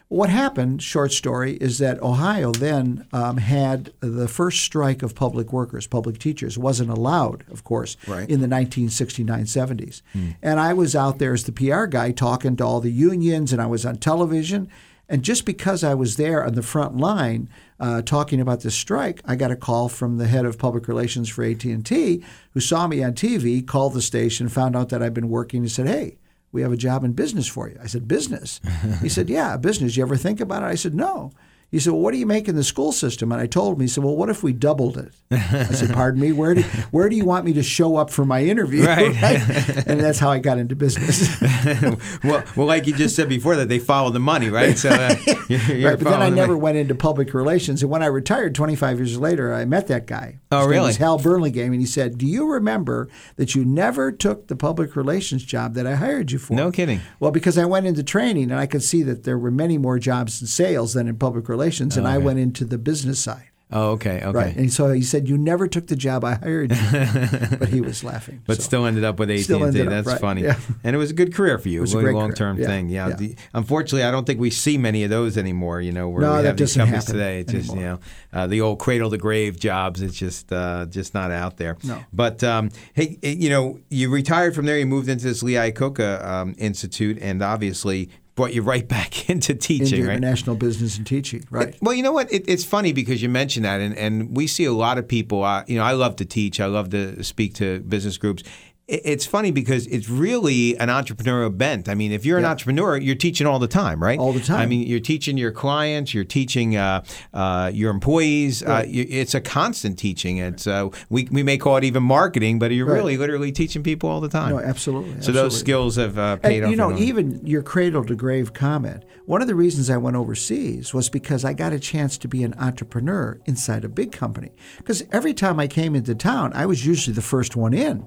What 0.09 0.31
happened, 0.31 0.83
short 0.85 1.11
story, 1.13 1.55
is 1.55 1.79
that 1.79 2.01
Ohio 2.01 2.53
then 2.53 3.07
um, 3.13 3.39
had 3.39 3.93
the 3.99 4.29
first 4.29 4.61
strike 4.61 5.03
of 5.03 5.17
public 5.17 5.53
workers, 5.53 5.89
public 5.89 6.21
teachers. 6.21 6.57
wasn't 6.57 6.91
allowed, 6.91 7.45
of 7.51 7.65
course, 7.65 7.97
Right. 8.07 8.21
in 8.31 8.41
the 8.41 8.47
1969 8.47 9.47
70s. 9.47 10.03
And 10.41 10.61
I 10.61 10.75
was 10.75 10.95
out 10.95 11.19
there 11.19 11.33
as 11.35 11.43
the 11.45 11.51
PR 11.53 11.87
guy 11.87 12.13
talking 12.13 12.55
to 12.57 12.65
all 12.65 12.81
the 12.81 12.93
unions, 12.93 13.53
and 13.53 13.61
I 13.61 13.67
was 13.67 13.85
on 13.85 13.97
television. 13.97 14.69
And 15.09 15.23
just 15.25 15.45
because 15.45 15.83
I 15.83 15.95
was 15.95 16.17
there 16.17 16.45
on 16.45 16.55
the 16.55 16.63
front 16.63 16.97
line 16.97 17.49
uh, 17.81 18.03
talking 18.03 18.41
about 18.41 18.61
this 18.61 18.75
strike, 18.77 19.21
I 19.25 19.35
got 19.35 19.51
a 19.51 19.57
call 19.57 19.89
from 19.89 20.19
the 20.19 20.27
head 20.29 20.45
of 20.45 20.57
public 20.59 20.87
relations 20.89 21.29
for 21.29 21.43
AT&T, 21.45 22.23
who 22.53 22.61
saw 22.61 22.87
me 22.87 23.03
on 23.03 23.13
TV, 23.15 23.65
called 23.65 23.95
the 23.95 24.03
station, 24.03 24.49
found 24.49 24.77
out 24.77 24.89
that 24.91 25.03
I'd 25.03 25.15
been 25.15 25.29
working, 25.29 25.61
and 25.63 25.71
said, 25.71 25.87
"Hey, 25.89 26.17
we 26.57 26.63
have 26.63 26.73
a 26.73 26.77
job 26.89 27.05
in 27.05 27.13
business 27.13 27.47
for 27.47 27.69
you." 27.69 27.77
I 27.83 27.87
said, 27.87 28.09
"Business?" 28.09 28.61
he 29.03 29.09
said, 29.09 29.29
"Yeah, 29.29 29.57
business. 29.57 29.97
You 29.97 30.03
ever 30.03 30.17
think 30.17 30.41
about 30.41 30.63
it?" 30.63 30.67
I 30.67 30.75
said, 30.75 30.95
"No." 30.95 31.31
He 31.77 31.81
said, 31.81 31.93
"Well, 31.93 32.01
what 32.01 32.13
do 32.13 32.17
you 32.17 32.25
make 32.25 32.49
in 32.49 32.57
the 32.57 32.65
school 32.65 32.91
system?" 32.91 33.31
And 33.33 33.39
I 33.39 33.47
told 33.47 33.75
him. 33.75 33.83
He 33.83 33.87
said, 33.87 34.03
"Well, 34.03 34.17
what 34.17 34.31
if 34.31 34.43
we 34.43 34.55
doubled 34.55 34.97
it?" 34.97 35.13
I 35.31 35.65
said, 35.75 35.93
"Pardon 35.93 36.23
me. 36.23 36.33
Where 36.33 36.55
do 36.55 36.63
where 36.91 37.11
do 37.11 37.17
you 37.17 37.27
want 37.27 37.45
me 37.45 37.53
to 37.53 37.63
show 37.63 37.97
up 37.97 38.09
for 38.09 38.25
my 38.25 38.43
interview?" 38.43 38.87
Right. 38.87 39.15
and 39.87 40.01
that's 40.01 40.19
how 40.19 40.31
I 40.31 40.39
got 40.39 40.57
into 40.57 40.75
business. 40.75 41.39
well, 42.25 42.43
well, 42.57 42.67
like 42.67 42.87
you 42.87 42.95
just 42.95 43.15
said 43.15 43.29
before, 43.29 43.57
that 43.57 43.69
they 43.69 43.79
follow 43.79 44.09
the 44.09 44.19
money, 44.21 44.49
right? 44.49 44.79
So, 44.79 44.89
uh, 44.89 45.15
you're, 45.51 45.61
you're 45.61 45.91
right, 45.91 45.99
but 46.03 46.09
then 46.09 46.23
I 46.23 46.31
the 46.31 46.37
never 46.37 46.53
money. 46.53 46.63
went 46.63 46.79
into 46.79 46.95
public 46.95 47.35
relations. 47.35 47.83
And 47.83 47.91
when 47.91 48.03
I 48.03 48.07
retired 48.07 48.55
25 48.55 48.99
years 48.99 49.19
later, 49.19 49.53
I 49.53 49.67
met 49.67 49.87
that 49.89 50.07
guy. 50.07 50.39
Oh, 50.51 50.61
His 50.61 50.67
name 50.69 50.71
really? 50.71 50.87
was 50.87 50.97
Hal 50.97 51.19
Burlingame, 51.19 51.73
and 51.73 51.81
he 51.83 51.87
said, 51.87 52.17
"Do 52.17 52.25
you 52.27 52.51
remember 52.51 53.11
that 53.37 53.55
you 53.55 53.67
never 53.67 54.13
took 54.13 54.49
the 54.49 54.57
public 54.57 54.97
relations 54.97 55.45
job 55.45 55.75
that 55.75 55.87
I 55.87 55.97
hired 55.97 56.33
you 56.33 56.39
for?" 56.39 56.55
No 56.55 56.71
kidding. 56.71 57.03
Well, 57.21 57.33
because 57.33 57.59
I 57.59 57.67
went 57.67 57.87
into 57.87 58.03
training, 58.03 58.51
and 58.51 58.59
I 58.59 58.65
could 58.65 58.83
see 58.83 59.03
that 59.03 59.25
there 59.25 59.39
were 59.39 59.51
many 59.51 59.77
more 59.77 59.99
jobs 59.99 60.41
in 60.41 60.47
sales 60.47 60.95
than 60.95 61.09
in 61.09 61.17
public 61.17 61.49
relations, 61.49 61.66
and 61.71 62.07
I 62.07 62.17
Okay. 62.17 62.25
went 62.25 62.39
into 62.39 62.65
the 62.65 62.79
business 62.79 63.19
side. 63.21 63.45
Oh, 63.73 63.91
okay, 63.95 64.19
okay. 64.23 64.31
Right, 64.31 64.57
and 64.57 64.73
so 64.73 64.93
he 64.93 65.03
said, 65.03 65.29
"You 65.29 65.37
never 65.37 65.67
took 65.67 65.89
the 65.89 65.97
job 65.97 66.23
I 66.23 66.35
hired 66.35 66.71
you," 66.71 67.57
but 67.59 67.69
he 67.69 67.81
was 67.81 68.05
laughing. 68.05 68.41
But 68.47 68.59
so. 68.59 68.63
still 68.63 68.87
ended 68.87 69.03
up 69.03 69.19
with 69.19 69.29
AT&T. 69.29 69.43
Still 69.43 69.65
ended 69.65 69.89
up, 69.89 69.91
That's 69.93 70.07
right, 70.07 70.21
funny. 70.21 70.43
yeah. 70.45 70.57
And 70.85 70.95
it 70.95 71.01
was 71.01 71.11
a 71.11 71.15
good 71.15 71.35
career 71.35 71.59
for 71.59 71.69
you. 71.69 71.79
It 71.79 71.81
was 71.81 71.93
a 71.93 71.97
really 71.97 72.13
great 72.13 72.21
long 72.21 72.33
term 72.33 72.59
yeah, 72.61 72.67
thing. 72.69 72.89
Yeah. 72.91 73.09
yeah. 73.09 73.17
The- 73.17 73.35
unfortunately, 73.55 74.05
I 74.05 74.13
don't 74.13 74.25
think 74.25 74.39
we 74.39 74.51
see 74.51 74.79
many 74.79 75.03
of 75.03 75.11
those 75.11 75.37
anymore. 75.37 75.81
You 75.81 75.91
know, 75.91 76.09
where 76.09 76.23
No, 76.23 76.39
we 76.39 76.47
have 76.47 76.57
these 76.57 76.77
companies 76.77 77.07
today. 77.07 77.41
It's 77.41 77.51
just 77.51 77.75
you 77.75 77.81
know 77.81 77.99
uh, 78.33 78.47
the 78.47 78.61
old 78.61 78.79
cradle 78.79 79.11
to 79.11 79.19
grave 79.19 79.59
jobs. 79.59 80.01
It's 80.01 80.17
just 80.17 80.53
uh, 80.53 80.87
just 80.87 81.13
not 81.13 81.33
out 81.33 81.57
there. 81.57 81.77
No. 81.83 82.05
But 82.13 82.45
um, 82.45 82.71
hey, 82.95 83.19
you 83.21 83.51
know, 83.51 83.81
you 83.91 84.11
retired 84.11 84.55
from 84.55 84.67
there. 84.67 84.79
You 84.79 84.87
moved 84.87 85.09
into 85.09 85.25
this 85.25 85.43
Lee 85.43 85.55
Iacocca 85.55 86.25
um, 86.25 86.55
Institute, 86.57 87.19
and 87.21 87.43
obviously 87.43 88.11
brought 88.37 88.55
you 88.55 88.63
right 88.63 88.87
back 88.97 89.29
into 89.29 89.55
teaching. 89.55 89.99
into 89.99 90.09
right? 90.09 90.17
international 90.17 90.55
business 90.55 90.97
and 90.97 91.07
teaching. 91.07 91.45
Right. 91.51 91.77
Well, 91.83 91.95
you 91.95 92.03
know 92.03 92.13
what? 92.13 92.33
It, 92.33 92.45
it's 92.49 92.65
funny 92.65 92.93
because 92.93 93.21
you 93.23 93.29
mentioned 93.29 93.65
that, 93.65 93.81
and, 93.81 93.97
and 93.97 94.37
we 94.37 94.47
see 94.47 94.65
a 94.65 94.73
lot 94.73 94.99
of 94.99 95.09
people. 95.09 95.43
Uh, 95.43 95.65
you 95.67 95.77
know, 95.77 95.85
I 95.85 95.93
love 95.93 96.17
to 96.17 96.25
teach. 96.25 96.61
I 96.61 96.67
love 96.67 96.91
to 96.91 97.23
speak 97.25 97.55
to 97.55 97.81
business 97.81 98.17
groups. 98.17 98.45
It- 98.89 99.03
It's 99.05 99.27
funny 99.27 99.51
because 99.51 99.87
it's 99.89 100.09
really 100.09 100.77
an 100.79 100.89
entrepreneurial 100.89 101.57
bent. 101.57 101.89
I 101.89 101.95
mean, 101.95 102.13
if 102.13 102.25
you're 102.25 102.39
an 102.39 102.45
entrepreneur, 102.45 102.97
you're 102.97 103.17
teaching 103.17 103.45
all 103.47 103.59
the 103.59 103.67
time, 103.67 104.01
right? 104.01 104.17
All 104.19 104.33
the 104.33 104.39
time. 104.41 104.61
I 104.61 104.67
mean, 104.67 104.87
you're 104.87 105.01
teaching 105.01 105.37
your 105.37 105.51
clients, 105.51 106.15
you're 106.15 106.23
teaching 106.25 106.77
uh, 106.77 107.03
uh, 107.35 107.71
your 107.75 107.91
employees. 107.91 108.63
Uh, 108.63 108.67
Right. 108.67 108.89
you, 108.89 109.05
it's 109.09 109.35
a 109.35 109.41
constant 109.41 109.99
teaching. 109.99 110.37
It's 110.39 110.67
uh, 110.69 110.89
we 111.11 111.27
we 111.33 111.43
may 111.43 111.59
call 111.59 111.77
it 111.79 111.85
even 111.85 112.03
marketing, 112.05 112.59
but 112.61 112.71
you're 112.71 112.87
Right. 112.87 112.95
really 112.97 113.17
literally 113.17 113.51
teaching 113.51 113.83
people 113.83 114.09
all 114.09 114.21
the 114.21 114.29
time. 114.29 114.51
No, 114.51 114.61
absolutely. 114.61 115.21
So 115.21 115.33
those 115.33 115.59
skills 115.59 115.97
have 115.97 116.17
uh, 116.17 116.37
paid 116.37 116.57
And, 116.59 116.67
off. 116.67 116.71
you 116.71 116.77
know, 116.77 116.97
even 116.97 117.41
your 117.45 117.63
cradle 117.63 118.05
to 118.05 118.15
grave 118.15 118.53
comment. 118.53 119.05
One 119.25 119.43
of 119.43 119.49
the 119.49 119.57
reasons 119.57 119.91
I 119.91 119.97
went 119.97 120.15
overseas 120.17 120.95
was 120.95 121.09
because 121.09 121.45
I 121.45 121.53
got 121.55 121.73
a 121.73 121.81
chance 121.81 122.17
to 122.19 122.29
be 122.29 122.45
an 122.45 122.55
entrepreneur 122.61 123.41
inside 123.47 123.85
a 123.85 123.89
big 123.89 124.13
company. 124.13 124.51
Because 124.79 125.03
every 125.11 125.35
time 125.35 125.59
I 125.59 125.67
came 125.67 125.97
into 125.97 126.15
town, 126.15 126.53
I 126.55 126.67
was 126.67 126.87
usually 126.87 127.15
the 127.15 127.23
first 127.23 127.57
one 127.57 127.75
in. 127.75 128.05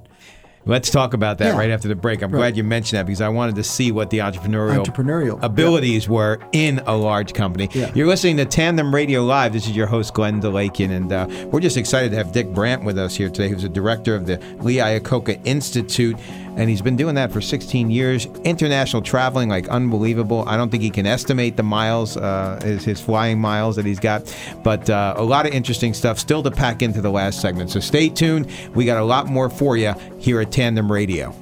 Let's 0.66 0.89
talk 0.89 1.14
about 1.14 1.38
that 1.39 1.53
Yeah. 1.53 1.57
right 1.57 1.70
after 1.72 1.88
the 1.88 1.95
break. 1.95 2.22
I'm 2.22 2.32
Right. 2.32 2.39
glad 2.39 2.57
you 2.57 2.64
mentioned 2.64 2.99
that 2.99 3.05
because 3.05 3.22
I 3.22 3.30
wanted 3.30 3.55
to 3.55 3.64
see 3.64 3.91
what 3.91 4.10
the 4.10 4.20
entrepreneurial, 4.20 4.86
Entrepreneurial, 4.86 5.39
abilities 5.41 6.07
were 6.10 6.38
in 6.51 6.82
a 6.86 6.95
large 6.95 7.34
company. 7.34 7.70
Yeah. 7.74 7.89
You're 7.95 8.07
listening 8.07 8.38
to 8.38 8.45
Tandem 8.45 8.93
Radio 8.93 9.24
Live. 9.24 9.53
This 9.53 9.68
is 9.68 9.76
your 9.76 9.88
host, 9.88 10.14
Glenn 10.14 10.41
DeLakian, 10.41 10.91
and 10.91 11.12
uh, 11.14 11.28
we're 11.51 11.62
just 11.62 11.78
excited 11.78 12.12
to 12.12 12.18
have 12.18 12.32
Dick 12.34 12.53
Brandt 12.53 12.84
with 12.84 12.97
us 12.99 13.16
here 13.16 13.30
today, 13.30 13.49
who's 13.49 13.64
the 13.64 13.70
director 13.70 14.16
of 14.16 14.26
the 14.28 14.39
Lee 14.60 14.76
Iacocca 14.76 15.39
Institute, 15.45 16.18
and 16.58 16.70
he's 16.70 16.82
been 16.82 16.95
doing 16.95 17.16
that 17.16 17.32
for 17.32 17.41
16 17.41 17.89
years. 17.89 18.26
International 18.43 19.02
traveling, 19.02 19.50
like 19.50 19.68
unbelievable. 19.70 20.43
I 20.47 20.58
don't 20.58 20.70
think 20.70 20.84
he 20.84 20.89
can 20.89 21.06
estimate 21.06 21.58
the 21.58 21.64
miles, 21.64 22.18
uh, 22.18 22.60
his, 22.64 22.84
his 22.84 23.02
flying 23.02 23.39
miles 23.39 23.76
that 23.76 23.86
he's 23.86 24.00
got, 24.00 24.36
but 24.64 24.89
uh, 24.89 25.14
a 25.18 25.24
lot 25.24 25.45
of 25.45 25.54
interesting 25.54 25.93
stuff 25.93 26.20
still 26.20 26.43
to 26.43 26.52
pack 26.52 26.82
into 26.82 27.02
the 27.02 27.12
last 27.12 27.41
segment. 27.41 27.72
So 27.72 27.80
stay 27.80 28.10
tuned. 28.10 28.52
We 28.74 28.86
got 28.86 28.97
a 28.97 29.06
lot 29.06 29.28
more 29.28 29.50
for 29.50 29.78
you 29.78 29.93
here 30.20 30.41
at 30.41 30.52
Tandem 30.52 30.91
Radio. 30.91 31.34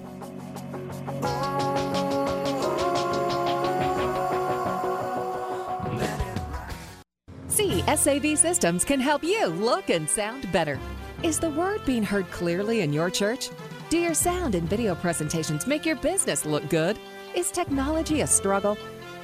CSAV 7.88 8.38
Systems 8.38 8.84
can 8.84 8.99
help 8.99 9.24
you 9.24 9.47
look 9.47 9.89
and 9.89 10.10
sound 10.10 10.51
better. 10.51 10.78
Is 11.24 11.39
the 11.39 11.49
word 11.49 11.84
being 11.86 12.03
heard 12.03 12.30
clearly 12.32 12.82
in 12.82 12.93
your 12.93 13.10
church? 13.10 13.49
Do 13.89 13.97
your 13.97 14.13
sound 14.13 14.53
and 14.53 14.67
video 14.67 14.95
presentations 14.95 15.65
make 15.65 15.85
your 15.85 15.95
business 15.95 16.45
look 16.45 16.69
good? 16.69 16.99
Is 17.33 17.51
technology 17.51 18.19
a 18.19 18.27
struggle? 18.27 18.77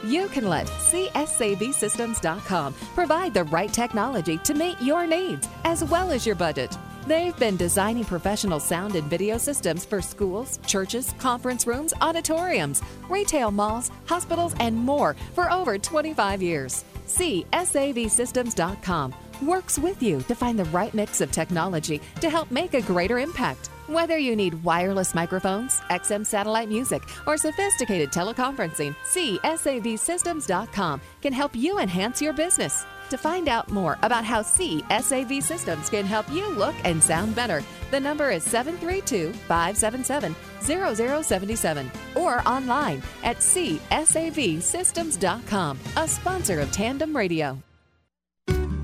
You 0.05 0.29
can 0.29 0.47
let 0.47 0.67
CSAVSystems.com 0.67 2.73
provide 2.95 3.33
the 3.33 3.43
right 3.45 3.73
technology 3.73 4.37
to 4.37 4.53
meet 4.53 4.81
your 4.81 5.05
needs 5.05 5.49
as 5.65 5.83
well 5.83 6.11
as 6.11 6.25
your 6.25 6.35
budget. 6.35 6.77
They've 7.07 7.37
been 7.37 7.57
designing 7.57 8.05
professional 8.05 8.61
sound 8.61 8.95
and 8.95 9.09
video 9.09 9.37
systems 9.37 9.83
for 9.83 10.01
schools, 10.01 10.59
churches, 10.65 11.13
conference 11.19 11.67
rooms, 11.67 11.93
auditoriums, 11.99 12.81
retail 13.09 13.51
malls, 13.51 13.91
hospitals, 14.05 14.55
and 14.61 14.77
more 14.77 15.17
for 15.33 15.51
over 15.51 15.77
25 15.77 16.41
years. 16.41 16.85
CSAVSystems.com 17.07 19.13
works 19.41 19.77
with 19.77 20.01
you 20.01 20.21
to 20.21 20.35
find 20.35 20.57
the 20.57 20.63
right 20.65 20.93
mix 20.93 21.19
of 21.19 21.33
technology 21.33 21.99
to 22.21 22.29
help 22.29 22.49
make 22.49 22.75
a 22.75 22.81
greater 22.81 23.19
impact. 23.19 23.69
Whether 23.87 24.17
you 24.17 24.37
need 24.37 24.63
wireless 24.63 25.13
microphones, 25.13 25.81
XM 25.89 26.25
satellite 26.25 26.69
music, 26.69 27.03
or 27.27 27.35
sophisticated 27.35 28.13
teleconferencing, 28.13 28.95
CSAVSystems.com 29.03 31.01
can 31.21 31.33
help 31.33 31.53
you 31.53 31.79
enhance 31.79 32.21
your 32.21 32.31
business. 32.31 32.85
To 33.09 33.17
find 33.17 33.49
out 33.49 33.69
more 33.69 33.97
about 34.01 34.23
how 34.23 34.41
CSAV 34.41 35.43
Systems 35.43 35.89
can 35.89 36.05
help 36.05 36.31
you 36.31 36.49
look 36.51 36.75
and 36.85 37.03
sound 37.03 37.35
better, 37.35 37.61
the 37.91 37.99
number 37.99 38.31
is 38.31 38.43
732 38.43 39.33
577 39.33 40.33
0077 40.61 41.91
or 42.15 42.41
online 42.47 43.03
at 43.23 43.39
CSAVSystems.com, 43.39 45.79
a 45.97 46.07
sponsor 46.07 46.61
of 46.61 46.71
Tandem 46.71 47.13
Radio. 47.15 47.61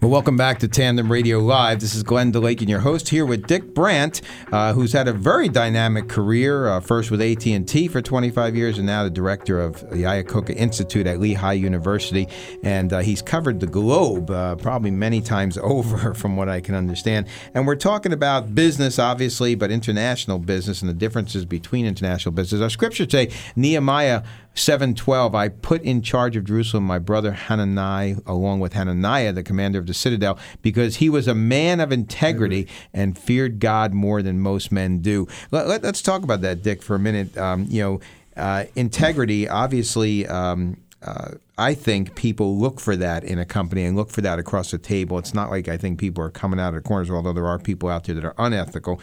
Well, 0.00 0.10
welcome 0.10 0.38
back 0.38 0.60
to 0.60 0.68
Tandem 0.68 1.12
Radio 1.12 1.40
Live. 1.40 1.80
This 1.80 1.94
is 1.94 2.02
Glenn 2.02 2.32
DeLakian 2.32 2.70
your 2.70 2.80
host 2.80 3.10
here 3.10 3.26
with 3.26 3.46
Dick 3.46 3.74
Brandt, 3.74 4.22
uh, 4.50 4.72
who's 4.72 4.94
had 4.94 5.08
a 5.08 5.12
very 5.12 5.50
dynamic 5.50 6.08
career. 6.08 6.68
Uh, 6.68 6.80
first 6.80 7.10
with 7.10 7.20
AT 7.20 7.44
and 7.44 7.68
T 7.68 7.86
for 7.86 8.00
25 8.00 8.56
years, 8.56 8.78
and 8.78 8.86
now 8.86 9.04
the 9.04 9.10
director 9.10 9.60
of 9.60 9.80
the 9.90 10.04
Iacocca 10.04 10.56
Institute 10.56 11.06
at 11.06 11.20
Lehigh 11.20 11.52
University. 11.52 12.28
And 12.62 12.94
uh, 12.94 13.00
he's 13.00 13.20
covered 13.20 13.60
the 13.60 13.66
globe 13.66 14.30
uh, 14.30 14.56
probably 14.56 14.90
many 14.90 15.20
times 15.20 15.58
over, 15.62 16.14
from 16.14 16.34
what 16.34 16.48
I 16.48 16.62
can 16.62 16.74
understand. 16.74 17.26
And 17.52 17.66
we're 17.66 17.76
talking 17.76 18.14
about 18.14 18.54
business, 18.54 18.98
obviously, 18.98 19.54
but 19.54 19.70
international 19.70 20.38
business 20.38 20.80
and 20.80 20.88
the 20.88 20.94
differences 20.94 21.44
between 21.44 21.84
international 21.84 22.32
business. 22.32 22.62
Our 22.62 22.70
scripture 22.70 23.06
say 23.06 23.30
Nehemiah 23.54 24.22
7:12 24.60 25.34
I 25.34 25.48
put 25.48 25.82
in 25.82 26.02
charge 26.02 26.36
of 26.36 26.44
Jerusalem 26.44 26.84
my 26.84 26.98
brother 26.98 27.32
Hanani 27.32 28.16
along 28.26 28.60
with 28.60 28.74
Hananiah 28.74 29.32
the 29.32 29.42
commander 29.42 29.78
of 29.78 29.86
the 29.86 29.94
citadel 29.94 30.38
because 30.62 30.96
he 30.96 31.08
was 31.08 31.26
a 31.26 31.34
man 31.34 31.80
of 31.80 31.92
integrity 31.92 32.68
and 32.92 33.18
feared 33.18 33.58
God 33.58 33.94
more 33.94 34.22
than 34.22 34.40
most 34.40 34.70
men 34.70 34.98
do. 34.98 35.26
Let, 35.50 35.84
us 35.84 36.02
talk 36.02 36.22
about 36.22 36.42
that 36.42 36.62
Dick 36.62 36.82
for 36.82 36.94
a 36.94 36.98
minute. 36.98 37.36
Um, 37.38 37.66
you 37.68 37.82
know, 37.82 38.00
uh, 38.36 38.64
integrity 38.76 39.48
obviously 39.48 40.26
um, 40.26 40.76
uh, 41.02 41.32
I 41.56 41.74
think 41.74 42.14
people 42.14 42.58
look 42.58 42.80
for 42.80 42.96
that 42.96 43.24
in 43.24 43.38
a 43.38 43.46
company 43.46 43.84
and 43.84 43.96
look 43.96 44.10
for 44.10 44.20
that 44.20 44.38
across 44.38 44.70
the 44.70 44.78
table. 44.78 45.18
It's 45.18 45.32
not 45.32 45.50
like 45.50 45.68
I 45.68 45.78
think 45.78 45.98
people 45.98 46.22
are 46.22 46.30
coming 46.30 46.60
out 46.60 46.68
of 46.68 46.82
the 46.82 46.86
corners, 46.86 47.10
although 47.10 47.32
there 47.32 47.46
are 47.46 47.58
people 47.58 47.88
out 47.88 48.04
there 48.04 48.14
that 48.14 48.24
are 48.24 48.34
unethical. 48.38 49.00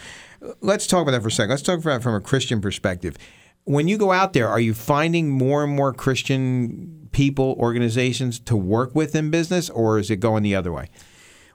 Let's 0.61 0.85
talk 0.85 1.01
about 1.01 1.11
that 1.11 1.21
for 1.21 1.29
a 1.29 1.31
second. 1.31 1.49
Let's 1.49 1.63
talk 1.63 1.79
about 1.79 2.01
it 2.01 2.03
from 2.03 2.13
a 2.13 2.21
Christian 2.21 2.61
perspective 2.61 3.17
when 3.67 3.89
you 3.89 3.97
go 3.97 4.13
out 4.13 4.31
there, 4.31 4.47
are 4.47 4.61
you 4.61 4.73
finding 4.73 5.29
more 5.29 5.63
and 5.63 5.75
more 5.75 5.93
Christian 5.93 7.09
people, 7.11 7.55
organizations 7.59 8.39
to 8.39 8.55
work 8.55 8.95
with 8.95 9.13
in 9.13 9.29
business, 9.29 9.69
or 9.69 9.99
is 9.99 10.09
it 10.09 10.17
going 10.17 10.41
the 10.41 10.55
other 10.55 10.71
way? 10.71 10.89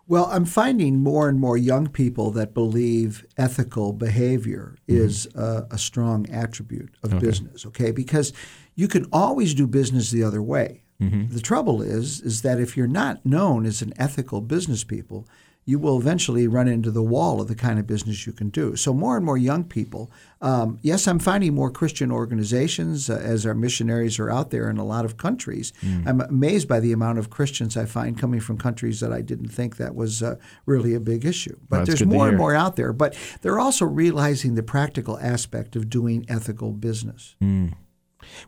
Well, 0.06 0.26
I'm 0.30 0.44
finding 0.44 1.00
more 1.00 1.28
and 1.28 1.40
more 1.40 1.56
young 1.56 1.88
people 1.88 2.30
that 2.32 2.52
believe 2.52 3.24
ethical 3.38 3.94
behavior 3.94 4.76
mm-hmm. 4.86 5.00
is 5.00 5.26
a, 5.34 5.66
a, 5.70 5.78
strong 5.78 6.28
attribute 6.28 6.90
of 7.02 7.14
okay. 7.14 7.24
business. 7.24 7.64
Okay, 7.64 7.92
because 7.92 8.32
you 8.74 8.88
can 8.88 9.06
always 9.10 9.54
do 9.54 9.66
business 9.66 10.10
the 10.10 10.22
other 10.22 10.42
way. 10.42 10.82
Mm-hmm. 11.00 11.34
The 11.34 11.40
trouble 11.40 11.80
is, 11.80 12.20
is 12.20 12.42
that 12.42 12.60
if 12.60 12.76
you're 12.76 12.86
not 12.86 13.24
known 13.24 13.64
as 13.64 13.80
an 13.80 13.92
ethical 13.96 14.42
business 14.42 14.84
people, 14.84 15.26
you 15.64 15.78
will 15.78 15.98
eventually 15.98 16.48
run 16.48 16.66
into 16.66 16.90
the 16.90 17.02
wall 17.02 17.40
of 17.40 17.46
the 17.46 17.54
kind 17.54 17.78
of 17.78 17.86
business 17.86 18.26
you 18.26 18.32
can 18.32 18.50
do. 18.50 18.74
So, 18.74 18.92
more 18.92 19.16
and 19.16 19.24
more 19.24 19.38
young 19.38 19.62
people, 19.62 20.10
um, 20.40 20.78
yes, 20.82 21.06
I'm 21.06 21.20
finding 21.20 21.54
more 21.54 21.70
Christian 21.70 22.10
organizations 22.10 23.08
uh, 23.08 23.14
as 23.14 23.46
our 23.46 23.54
missionaries 23.54 24.18
are 24.18 24.28
out 24.28 24.50
there 24.50 24.68
in 24.68 24.76
a 24.76 24.84
lot 24.84 25.04
of 25.04 25.16
countries. 25.16 25.72
Mm. 25.82 26.08
I'm 26.08 26.20
amazed 26.20 26.66
by 26.66 26.80
the 26.80 26.92
amount 26.92 27.18
of 27.18 27.30
Christians 27.30 27.76
I 27.76 27.84
find 27.84 28.18
coming 28.18 28.40
from 28.40 28.58
countries 28.58 28.98
that 29.00 29.12
I 29.12 29.22
didn't 29.22 29.48
think 29.48 29.76
that 29.76 29.94
was 29.94 30.22
uh, 30.22 30.36
really 30.66 30.94
a 30.94 31.00
big 31.00 31.24
issue. 31.24 31.56
But 31.68 31.76
well, 31.76 31.86
there's 31.86 32.04
more 32.04 32.28
and 32.28 32.36
more 32.36 32.54
out 32.54 32.74
there. 32.74 32.92
But 32.92 33.16
they're 33.42 33.60
also 33.60 33.84
realizing 33.84 34.56
the 34.56 34.62
practical 34.64 35.18
aspect 35.20 35.76
of 35.76 35.88
doing 35.88 36.26
ethical 36.28 36.72
business. 36.72 37.36
Mm. 37.40 37.74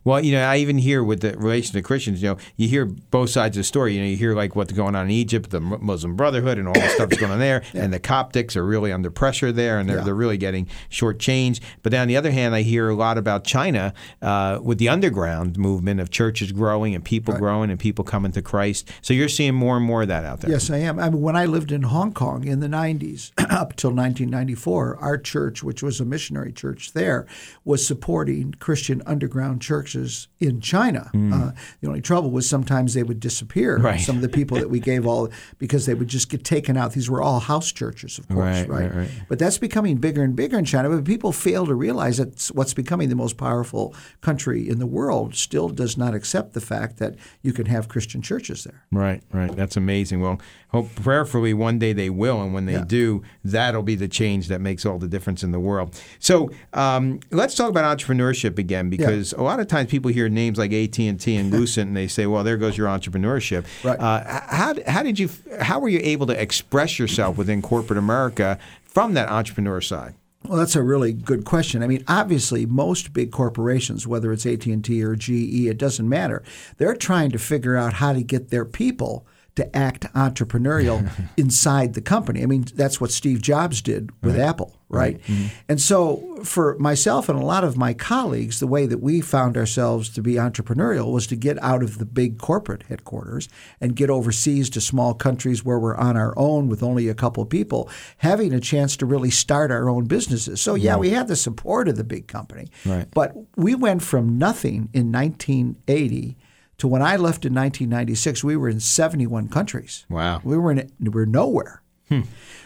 Well, 0.03 0.23
you 0.23 0.31
know, 0.31 0.43
I 0.43 0.57
even 0.57 0.77
hear 0.77 1.03
with 1.03 1.21
the 1.21 1.37
relation 1.37 1.73
to 1.73 1.81
Christians, 1.81 2.21
you 2.21 2.29
know, 2.29 2.37
you 2.55 2.67
hear 2.67 2.85
both 2.85 3.29
sides 3.29 3.57
of 3.57 3.61
the 3.61 3.63
story. 3.65 3.95
You 3.95 4.01
know, 4.01 4.07
you 4.07 4.17
hear 4.17 4.35
like 4.35 4.55
what's 4.55 4.73
going 4.73 4.95
on 4.95 5.05
in 5.05 5.11
Egypt, 5.11 5.49
the 5.49 5.59
Muslim 5.59 6.15
Brotherhood, 6.15 6.57
and 6.57 6.67
all 6.67 6.73
the 6.73 6.87
stuff 6.89 7.09
that's 7.09 7.19
going 7.19 7.31
on 7.31 7.39
there, 7.39 7.63
yeah. 7.73 7.83
and 7.83 7.93
the 7.93 7.99
Coptics 7.99 8.55
are 8.55 8.65
really 8.65 8.91
under 8.91 9.11
pressure 9.11 9.51
there, 9.51 9.79
and 9.79 9.89
they're, 9.89 9.97
yeah. 9.97 10.03
they're 10.03 10.15
really 10.15 10.37
getting 10.37 10.67
shortchanged. 10.89 11.59
But 11.83 11.91
then 11.91 12.01
on 12.01 12.07
the 12.07 12.17
other 12.17 12.31
hand, 12.31 12.55
I 12.55 12.61
hear 12.61 12.89
a 12.89 12.95
lot 12.95 13.17
about 13.17 13.43
China 13.43 13.93
uh, 14.21 14.59
with 14.61 14.77
the 14.77 14.89
underground 14.89 15.57
movement 15.57 15.99
of 15.99 16.09
churches 16.09 16.51
growing 16.51 16.95
and 16.95 17.03
people 17.03 17.33
right. 17.33 17.39
growing 17.39 17.69
and 17.69 17.79
people 17.79 18.03
coming 18.05 18.31
to 18.33 18.41
Christ. 18.41 18.89
So 19.01 19.13
you're 19.13 19.29
seeing 19.29 19.55
more 19.55 19.77
and 19.77 19.85
more 19.85 20.03
of 20.03 20.07
that 20.09 20.25
out 20.25 20.41
there. 20.41 20.51
Yes, 20.51 20.69
I 20.69 20.77
am. 20.77 20.99
I 20.99 21.09
mean, 21.09 21.21
when 21.21 21.35
I 21.35 21.45
lived 21.45 21.71
in 21.71 21.83
Hong 21.83 22.13
Kong 22.13 22.47
in 22.47 22.59
the 22.59 22.67
90s 22.67 23.31
up 23.37 23.75
till 23.75 23.91
1994, 23.91 24.97
our 24.97 25.17
church, 25.17 25.63
which 25.63 25.83
was 25.83 25.99
a 25.99 26.05
missionary 26.05 26.51
church 26.51 26.93
there, 26.93 27.25
was 27.63 27.85
supporting 27.85 28.53
Christian 28.59 29.01
underground 29.05 29.61
churches 29.65 30.27
in 30.39 30.61
China. 30.61 31.09
Mm. 31.13 31.33
Uh, 31.33 31.51
the 31.81 31.87
only 31.87 32.01
trouble 32.01 32.31
was 32.31 32.47
sometimes 32.47 32.93
they 32.93 33.03
would 33.03 33.19
disappear. 33.19 33.77
Right. 33.77 33.99
Some 33.99 34.15
of 34.15 34.21
the 34.21 34.29
people 34.29 34.57
that 34.57 34.69
we 34.69 34.79
gave 34.79 35.07
all 35.07 35.29
because 35.57 35.85
they 35.85 35.93
would 35.93 36.07
just 36.07 36.29
get 36.29 36.43
taken 36.43 36.77
out. 36.77 36.93
These 36.93 37.09
were 37.09 37.21
all 37.21 37.39
house 37.39 37.71
churches, 37.71 38.19
of 38.19 38.27
course, 38.27 38.39
right? 38.39 38.69
Right. 38.69 38.81
right, 38.83 38.95
right. 38.95 39.09
But 39.27 39.39
that's 39.39 39.57
becoming 39.57 39.97
bigger 39.97 40.23
and 40.23 40.35
bigger 40.35 40.57
in 40.57 40.65
China. 40.65 40.89
But 40.89 41.03
people 41.03 41.31
fail 41.31 41.65
to 41.65 41.73
realize 41.73 42.17
that 42.17 42.49
what's 42.53 42.73
becoming 42.73 43.09
the 43.09 43.15
most 43.15 43.37
powerful 43.37 43.95
country 44.21 44.69
in 44.69 44.79
the 44.79 44.85
world 44.85 45.35
still 45.35 45.69
does 45.69 45.97
not 45.97 46.13
accept 46.13 46.53
the 46.53 46.61
fact 46.61 46.97
that 46.97 47.15
you 47.41 47.51
can 47.53 47.65
have 47.65 47.87
Christian 47.87 48.21
churches 48.21 48.63
there. 48.63 48.83
Right, 48.91 49.21
right. 49.33 49.55
That's 49.55 49.77
amazing. 49.77 50.21
Well, 50.21 50.39
hope 50.75 50.93
prayerfully 50.95 51.53
one 51.53 51.79
day 51.79 51.93
they 51.93 52.09
will, 52.09 52.41
and 52.41 52.53
when 52.53 52.65
they 52.65 52.73
yeah. 52.73 52.83
do, 52.85 53.23
that'll 53.45 53.81
be 53.81 53.95
the 53.95 54.09
change 54.09 54.49
that 54.49 54.59
makes 54.59 54.85
all 54.85 54.99
the 54.99 55.07
difference 55.07 55.41
in 55.41 55.51
the 55.51 55.59
world. 55.59 55.97
So 56.19 56.51
um, 56.73 57.21
let's 57.31 57.55
talk 57.55 57.69
about 57.69 57.97
entrepreneurship 57.97 58.59
again, 58.59 58.89
because 58.89 59.31
yeah. 59.31 59.41
a 59.41 59.43
lot 59.43 59.61
of 59.61 59.67
times 59.67 59.89
people 59.89 60.11
hear 60.11 60.27
names 60.27 60.57
like 60.57 60.73
AT 60.73 60.99
and 60.99 61.19
T 61.19 61.37
and 61.37 61.49
Lucent, 61.57 61.87
and 61.87 61.95
they 61.95 62.07
say, 62.07 62.25
"Well, 62.25 62.43
there 62.43 62.57
goes 62.57 62.77
your 62.77 62.87
entrepreneurship." 62.87 63.65
Right. 63.85 63.97
Uh, 63.97 64.41
how 64.47 64.75
how 64.85 65.01
did 65.01 65.17
you 65.17 65.29
how 65.61 65.79
were 65.79 65.89
you 65.89 66.01
able 66.03 66.27
to 66.27 66.39
express 66.39 66.99
yourself 66.99 67.37
within 67.37 67.61
corporate 67.61 67.97
America 67.97 68.59
from 68.83 69.13
that 69.13 69.29
entrepreneur 69.29 69.79
side? 69.79 70.15
Well, 70.43 70.59
that's 70.59 70.75
a 70.75 70.83
really 70.83 71.13
good 71.13 71.45
question. 71.45 71.81
I 71.81 71.87
mean, 71.87 72.03
obviously, 72.07 72.65
most 72.65 73.13
big 73.13 73.31
corporations, 73.31 74.05
whether 74.05 74.31
it's 74.33 74.45
AT 74.45 74.65
and 74.67 74.83
T 74.83 75.01
or 75.01 75.15
GE, 75.15 75.67
it 75.67 75.77
doesn't 75.77 76.07
matter. 76.07 76.43
They're 76.77 76.95
trying 76.95 77.31
to 77.31 77.39
figure 77.39 77.75
out 77.77 77.93
how 77.93 78.11
to 78.13 78.21
get 78.21 78.49
their 78.49 78.65
people 78.65 79.25
to 79.55 79.75
act 79.75 80.11
entrepreneurial 80.13 81.09
inside 81.37 81.93
the 81.93 82.01
company. 82.01 82.43
I 82.43 82.45
mean, 82.45 82.65
that's 82.75 82.99
what 82.99 83.11
Steve 83.11 83.41
Jobs 83.41 83.81
did 83.81 84.11
with 84.21 84.35
right. 84.35 84.43
Apple, 84.43 84.75
right? 84.89 85.15
right. 85.15 85.23
Mm-hmm. 85.23 85.47
And 85.69 85.81
so, 85.81 86.39
for 86.43 86.77
myself 86.77 87.29
and 87.29 87.39
a 87.41 87.45
lot 87.45 87.63
of 87.63 87.77
my 87.77 87.93
colleagues, 87.93 88.59
the 88.59 88.67
way 88.67 88.85
that 88.85 88.99
we 88.99 89.21
found 89.21 89.55
ourselves 89.55 90.09
to 90.09 90.21
be 90.21 90.33
entrepreneurial 90.33 91.11
was 91.11 91.25
to 91.27 91.35
get 91.35 91.61
out 91.63 91.83
of 91.83 91.97
the 91.97 92.05
big 92.05 92.37
corporate 92.37 92.83
headquarters 92.83 93.47
and 93.79 93.95
get 93.95 94.09
overseas 94.09 94.69
to 94.71 94.81
small 94.81 95.13
countries 95.13 95.63
where 95.63 95.79
we're 95.79 95.95
on 95.95 96.17
our 96.17 96.33
own 96.37 96.67
with 96.67 96.83
only 96.83 97.07
a 97.07 97.15
couple 97.15 97.45
people, 97.45 97.89
having 98.17 98.53
a 98.53 98.59
chance 98.59 98.97
to 98.97 99.05
really 99.05 99.31
start 99.31 99.71
our 99.71 99.89
own 99.89 100.05
businesses. 100.05 100.61
So, 100.61 100.75
yeah, 100.75 100.91
right. 100.91 100.99
we 100.99 101.09
had 101.11 101.29
the 101.29 101.35
support 101.37 101.87
of 101.87 101.95
the 101.95 102.03
big 102.03 102.27
company, 102.27 102.67
but 103.13 103.33
we 103.55 103.73
went 103.73 104.03
from 104.03 104.37
nothing 104.37 104.89
in 104.93 105.13
1980 105.13 106.35
to 106.77 106.87
when 106.87 107.01
I 107.01 107.15
left 107.15 107.45
in 107.45 107.53
1996, 107.53 108.43
we 108.43 108.55
were 108.55 108.69
in 108.69 108.79
71 108.79 109.47
countries. 109.49 110.05
Wow. 110.09 110.41
We 110.43 110.57
were 110.57 110.71
in 110.71 110.91
we 110.99 111.09
were 111.09 111.25
nowhere. 111.25 111.81
Hmm. 112.09 112.21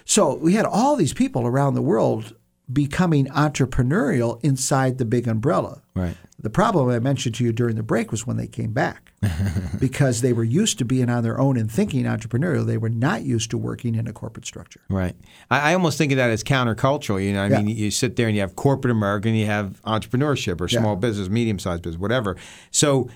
So 0.06 0.36
we 0.36 0.54
had 0.54 0.66
all 0.66 0.96
these 0.96 1.14
people 1.14 1.46
around 1.46 1.76
the 1.76 1.82
world 1.82 2.36
becoming 2.72 3.26
entrepreneurial 3.28 4.44
inside 4.44 4.98
the 4.98 5.06
big 5.06 5.28
umbrella. 5.28 5.82
Right. 5.96 6.16
The 6.38 6.50
problem 6.50 6.90
I 6.90 7.00
mentioned 7.00 7.36
to 7.36 7.44
you 7.44 7.52
during 7.52 7.76
the 7.76 7.84
break 7.84 8.12
was 8.12 8.26
when 8.26 8.38
they 8.38 8.48
came 8.48 8.72
back. 8.72 9.10
because 9.80 10.22
they 10.22 10.32
were 10.32 10.46
used 10.46 10.78
to 10.78 10.86
being 10.86 11.10
on 11.10 11.24
their 11.24 11.38
own 11.38 11.58
and 11.58 11.70
thinking 11.70 12.06
entrepreneurial. 12.06 12.66
They 12.66 12.78
were 12.78 12.90
not 12.90 13.24
used 13.24 13.52
to 13.52 13.58
working 13.58 13.96
in 13.96 14.08
a 14.08 14.14
corporate 14.14 14.46
structure. 14.46 14.80
Right. 14.90 15.14
I, 15.52 15.72
I 15.72 15.74
almost 15.74 15.98
think 15.98 16.14
of 16.14 16.18
that 16.18 16.30
as 16.30 16.42
countercultural. 16.42 17.22
You 17.22 17.34
know, 17.34 17.44
I 17.44 17.48
yeah. 17.48 17.62
mean, 17.62 17.76
you 17.76 17.92
sit 17.92 18.16
there 18.16 18.28
and 18.28 18.36
you 18.36 18.42
have 18.42 18.56
corporate 18.56 18.92
America 18.92 19.28
and 19.28 19.38
you 19.38 19.46
have 19.46 19.82
entrepreneurship 19.82 20.62
or 20.62 20.70
small 20.70 20.94
yeah. 20.94 21.00
business, 21.00 21.28
medium 21.28 21.60
sized 21.60 21.84
business, 21.84 22.00
whatever. 22.00 22.38
So 22.72 23.10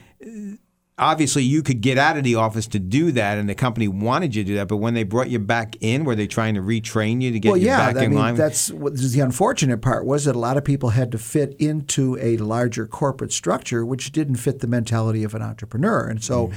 obviously 0.97 1.43
you 1.43 1.63
could 1.63 1.81
get 1.81 1.97
out 1.97 2.17
of 2.17 2.23
the 2.23 2.35
office 2.35 2.67
to 2.67 2.79
do 2.79 3.11
that 3.11 3.37
and 3.37 3.49
the 3.49 3.55
company 3.55 3.87
wanted 3.87 4.35
you 4.35 4.43
to 4.43 4.47
do 4.47 4.55
that 4.55 4.67
but 4.67 4.77
when 4.77 4.93
they 4.93 5.03
brought 5.03 5.29
you 5.29 5.39
back 5.39 5.75
in 5.81 6.05
were 6.05 6.15
they 6.15 6.27
trying 6.27 6.53
to 6.53 6.61
retrain 6.61 7.21
you 7.21 7.31
to 7.31 7.39
get 7.39 7.49
well, 7.49 7.57
you 7.57 7.65
yeah, 7.65 7.91
back 7.91 7.95
I 8.01 8.05
in 8.05 8.11
mean, 8.11 8.19
line 8.19 8.35
that's 8.35 8.71
what 8.71 8.95
the 8.95 9.19
unfortunate 9.19 9.81
part 9.81 10.05
was 10.05 10.25
that 10.25 10.35
a 10.35 10.39
lot 10.39 10.55
of 10.55 10.63
people 10.63 10.89
had 10.89 11.11
to 11.13 11.17
fit 11.17 11.55
into 11.59 12.17
a 12.19 12.37
larger 12.37 12.85
corporate 12.85 13.31
structure 13.31 13.83
which 13.83 14.11
didn't 14.11 14.35
fit 14.35 14.59
the 14.59 14.67
mentality 14.67 15.23
of 15.23 15.33
an 15.33 15.41
entrepreneur 15.41 16.07
and 16.07 16.23
so 16.23 16.49
mm. 16.49 16.53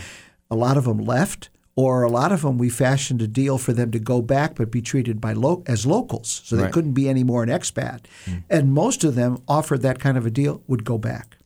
a 0.50 0.54
lot 0.54 0.76
of 0.76 0.84
them 0.84 0.98
left 0.98 1.48
or 1.74 2.02
a 2.02 2.10
lot 2.10 2.30
of 2.30 2.42
them 2.42 2.58
we 2.58 2.68
fashioned 2.68 3.22
a 3.22 3.28
deal 3.28 3.56
for 3.56 3.72
them 3.72 3.90
to 3.90 3.98
go 3.98 4.20
back 4.20 4.56
but 4.56 4.70
be 4.70 4.82
treated 4.82 5.18
by 5.18 5.32
lo- 5.32 5.62
as 5.66 5.86
locals 5.86 6.42
so 6.44 6.56
they 6.56 6.64
right. 6.64 6.72
couldn't 6.72 6.92
be 6.92 7.08
any 7.08 7.24
more 7.24 7.42
an 7.42 7.48
expat 7.48 8.00
mm. 8.26 8.44
and 8.50 8.74
most 8.74 9.02
of 9.02 9.14
them 9.14 9.42
offered 9.48 9.80
that 9.80 9.98
kind 9.98 10.18
of 10.18 10.26
a 10.26 10.30
deal 10.30 10.62
would 10.66 10.84
go 10.84 10.98
back 10.98 11.38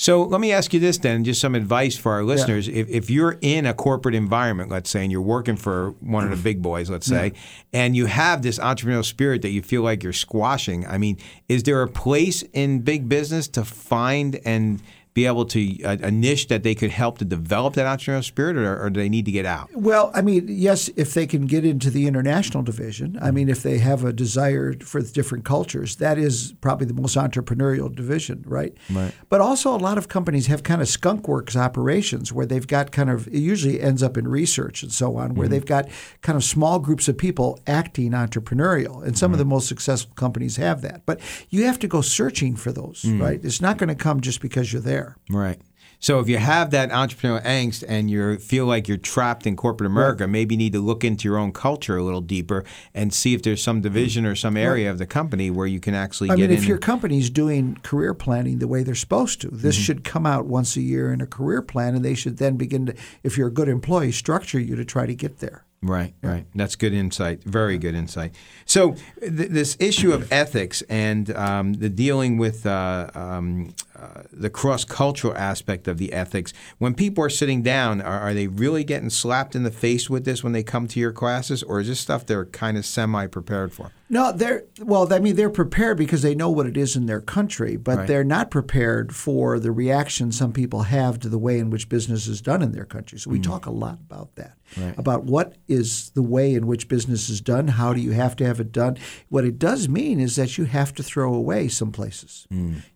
So 0.00 0.22
let 0.22 0.40
me 0.40 0.52
ask 0.52 0.72
you 0.72 0.78
this 0.78 0.96
then, 0.98 1.24
just 1.24 1.40
some 1.40 1.56
advice 1.56 1.96
for 1.96 2.12
our 2.12 2.22
listeners. 2.22 2.68
If, 2.68 2.88
if 2.88 3.10
you're 3.10 3.36
in 3.40 3.66
a 3.66 3.74
corporate 3.74 4.14
environment, 4.14 4.70
let's 4.70 4.88
say, 4.88 5.02
and 5.02 5.10
you're 5.10 5.20
working 5.20 5.56
for 5.56 5.90
one 5.98 6.22
of 6.22 6.30
the 6.30 6.36
mm. 6.36 6.44
big 6.44 6.62
boys, 6.62 6.88
let's 6.88 7.06
say, 7.06 7.32
and 7.72 7.96
you 7.96 8.06
have 8.06 8.42
this 8.42 8.60
entrepreneurial 8.60 9.04
spirit 9.04 9.42
that 9.42 9.50
you 9.50 9.60
feel 9.60 9.82
like 9.82 10.04
you're 10.04 10.12
squashing, 10.12 10.86
I 10.86 10.98
mean, 10.98 11.18
is 11.48 11.64
there 11.64 11.82
a 11.82 11.88
place 11.88 12.42
in 12.52 12.82
big 12.82 13.08
business 13.08 13.48
to 13.48 13.64
find 13.64 14.38
and 14.44 14.80
be 15.18 15.26
able 15.26 15.44
to 15.56 15.60
a, 15.82 15.94
a 16.10 16.10
niche 16.10 16.46
that 16.48 16.62
they 16.62 16.74
could 16.80 16.90
help 17.02 17.18
to 17.18 17.24
develop 17.24 17.74
that 17.74 17.86
entrepreneurial 17.92 18.24
spirit, 18.24 18.56
or, 18.56 18.80
or 18.84 18.88
do 18.90 19.00
they 19.00 19.08
need 19.08 19.24
to 19.24 19.32
get 19.32 19.46
out? 19.46 19.68
Well, 19.74 20.10
I 20.14 20.20
mean, 20.22 20.46
yes, 20.48 20.88
if 20.96 21.12
they 21.14 21.26
can 21.26 21.46
get 21.46 21.64
into 21.64 21.90
the 21.90 22.06
international 22.06 22.62
division, 22.62 23.18
I 23.20 23.30
mean, 23.32 23.48
if 23.48 23.60
they 23.62 23.78
have 23.78 24.04
a 24.04 24.12
desire 24.12 24.74
for 24.90 25.00
different 25.02 25.44
cultures, 25.44 25.96
that 25.96 26.16
is 26.18 26.54
probably 26.60 26.86
the 26.86 26.94
most 27.02 27.16
entrepreneurial 27.16 27.88
division, 28.02 28.44
right? 28.46 28.72
Right. 28.90 29.12
But 29.28 29.40
also, 29.40 29.74
a 29.74 29.82
lot 29.88 29.98
of 29.98 30.06
companies 30.08 30.46
have 30.46 30.62
kind 30.62 30.80
of 30.80 30.88
skunk 30.88 31.26
works 31.26 31.56
operations 31.56 32.32
where 32.32 32.46
they've 32.46 32.66
got 32.66 32.92
kind 32.92 33.10
of, 33.10 33.26
it 33.28 33.40
usually 33.40 33.80
ends 33.80 34.02
up 34.02 34.16
in 34.16 34.28
research 34.28 34.82
and 34.84 34.92
so 34.92 35.16
on, 35.16 35.34
where 35.34 35.46
Mhm. 35.48 35.50
they've 35.50 35.66
got 35.76 35.88
kind 36.22 36.36
of 36.36 36.44
small 36.44 36.78
groups 36.78 37.08
of 37.08 37.16
people 37.18 37.58
acting 37.66 38.12
entrepreneurial. 38.12 39.02
And 39.04 39.18
some 39.18 39.32
of 39.32 39.38
the 39.38 39.44
Mm-hmm. 39.44 39.48
most 39.54 39.68
successful 39.68 40.12
companies 40.14 40.56
have 40.56 40.82
that. 40.82 41.02
But 41.06 41.20
you 41.50 41.64
have 41.64 41.78
to 41.80 41.88
go 41.88 42.00
searching 42.02 42.54
for 42.56 42.70
those, 42.72 43.02
Mm. 43.02 43.20
right? 43.20 43.40
It's 43.42 43.60
not 43.60 43.78
going 43.78 43.88
to 43.88 43.94
come 43.94 44.20
just 44.20 44.40
because 44.40 44.72
you're 44.72 44.82
there. 44.82 45.07
Right. 45.30 45.60
So 46.00 46.20
if 46.20 46.28
you 46.28 46.36
have 46.38 46.70
that 46.70 46.90
entrepreneurial 46.90 47.42
angst 47.44 47.82
and 47.88 48.08
you 48.08 48.38
feel 48.38 48.66
like 48.66 48.86
you're 48.86 48.96
trapped 48.96 49.48
in 49.48 49.56
corporate 49.56 49.90
America, 49.90 50.28
maybe 50.28 50.54
you 50.54 50.58
need 50.58 50.72
to 50.74 50.80
look 50.80 51.02
into 51.02 51.26
your 51.26 51.36
own 51.38 51.50
culture 51.50 51.96
a 51.96 52.04
little 52.04 52.20
deeper 52.20 52.62
and 52.94 53.12
see 53.12 53.34
if 53.34 53.42
there's 53.42 53.60
some 53.60 53.80
division 53.80 54.24
or 54.24 54.36
some 54.36 54.56
area 54.56 54.88
of 54.92 54.98
the 54.98 55.06
company 55.06 55.50
where 55.50 55.66
you 55.66 55.80
can 55.80 55.94
actually 55.94 56.30
I 56.30 56.36
get 56.36 56.50
mean, 56.50 56.58
if 56.58 56.66
your 56.68 56.78
company's 56.78 57.30
doing 57.30 57.78
career 57.82 58.14
planning 58.14 58.60
the 58.60 58.68
way 58.68 58.84
they're 58.84 58.94
supposed 58.94 59.40
to, 59.40 59.48
this 59.48 59.76
Mhm. 59.76 59.80
should 59.80 60.04
come 60.04 60.24
out 60.24 60.46
once 60.46 60.76
a 60.76 60.82
year 60.82 61.12
in 61.12 61.20
a 61.20 61.26
career 61.26 61.62
plan, 61.62 61.96
and 61.96 62.04
they 62.04 62.14
should 62.14 62.36
then 62.36 62.56
begin 62.56 62.86
to, 62.86 62.94
if 63.24 63.36
you're 63.36 63.48
a 63.48 63.52
good 63.52 63.68
employee, 63.68 64.12
structure 64.12 64.60
you 64.60 64.76
to 64.76 64.84
try 64.84 65.04
to 65.04 65.14
get 65.16 65.38
there. 65.40 65.64
Right, 65.80 66.12
right. 66.22 66.44
That's 66.56 66.74
good 66.74 66.92
insight. 66.92 67.44
Very 67.44 67.78
good 67.78 67.94
insight. 67.94 68.34
So, 68.64 68.96
th- 69.20 69.50
this 69.50 69.76
issue 69.78 70.12
of 70.12 70.30
ethics 70.32 70.82
and 70.88 71.30
um, 71.36 71.74
the 71.74 71.88
dealing 71.88 72.36
with 72.36 72.66
uh, 72.66 73.10
um, 73.14 73.74
uh, 73.96 74.22
the 74.32 74.50
cross 74.50 74.84
cultural 74.84 75.36
aspect 75.36 75.86
of 75.86 75.98
the 75.98 76.12
ethics, 76.12 76.52
when 76.78 76.94
people 76.94 77.22
are 77.22 77.30
sitting 77.30 77.62
down, 77.62 78.00
are, 78.00 78.18
are 78.18 78.34
they 78.34 78.48
really 78.48 78.82
getting 78.82 79.08
slapped 79.08 79.54
in 79.54 79.62
the 79.62 79.70
face 79.70 80.10
with 80.10 80.24
this 80.24 80.42
when 80.42 80.52
they 80.52 80.64
come 80.64 80.88
to 80.88 80.98
your 80.98 81.12
classes, 81.12 81.62
or 81.62 81.78
is 81.78 81.86
this 81.86 82.00
stuff 82.00 82.26
they're 82.26 82.46
kind 82.46 82.76
of 82.76 82.84
semi 82.84 83.28
prepared 83.28 83.72
for? 83.72 83.92
No, 84.10 84.32
they're 84.32 84.64
well. 84.80 85.12
I 85.12 85.18
mean, 85.18 85.36
they're 85.36 85.50
prepared 85.50 85.98
because 85.98 86.22
they 86.22 86.34
know 86.34 86.48
what 86.48 86.66
it 86.66 86.76
is 86.78 86.96
in 86.96 87.04
their 87.04 87.20
country, 87.20 87.76
but 87.76 87.98
Right. 87.98 88.08
they're 88.08 88.24
not 88.24 88.50
prepared 88.50 89.14
for 89.14 89.58
the 89.58 89.70
reaction 89.70 90.32
some 90.32 90.52
people 90.52 90.84
have 90.84 91.18
to 91.20 91.28
the 91.28 91.38
way 91.38 91.58
in 91.58 91.68
which 91.68 91.90
business 91.90 92.26
is 92.26 92.40
done 92.40 92.62
in 92.62 92.72
their 92.72 92.86
country. 92.86 93.18
So 93.18 93.30
we 93.30 93.38
talk 93.38 93.66
a 93.66 93.70
lot 93.70 93.98
about 94.00 94.34
that, 94.36 94.56
Right. 94.80 94.94
about 94.98 95.24
what 95.24 95.56
is 95.68 96.10
the 96.14 96.22
way 96.22 96.54
in 96.54 96.66
which 96.66 96.88
business 96.88 97.28
is 97.28 97.42
done. 97.42 97.68
How 97.68 97.92
do 97.92 98.00
you 98.00 98.12
have 98.12 98.34
to 98.36 98.46
have 98.46 98.60
it 98.60 98.72
done? 98.72 98.96
What 99.28 99.44
it 99.44 99.58
does 99.58 99.90
mean 99.90 100.20
is 100.20 100.36
that 100.36 100.56
you 100.56 100.64
have 100.64 100.94
to 100.94 101.02
throw 101.02 101.34
away 101.34 101.68
some 101.68 101.92
places. 101.92 102.46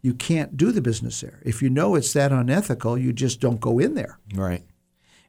You 0.01 0.15
can't 0.15 0.57
do 0.57 0.73
the 0.73 0.81
business 0.81 1.21
there 1.21 1.41
if 1.45 1.61
you 1.63 1.69
know 1.69 1.95
it's 1.95 2.15
that 2.15 2.33
unethical. 2.33 2.97
You 2.97 3.13
just 3.13 3.39
don't 3.39 3.61
go 3.61 3.79
in 3.79 3.95
there. 3.95 4.19
Right. 4.35 4.63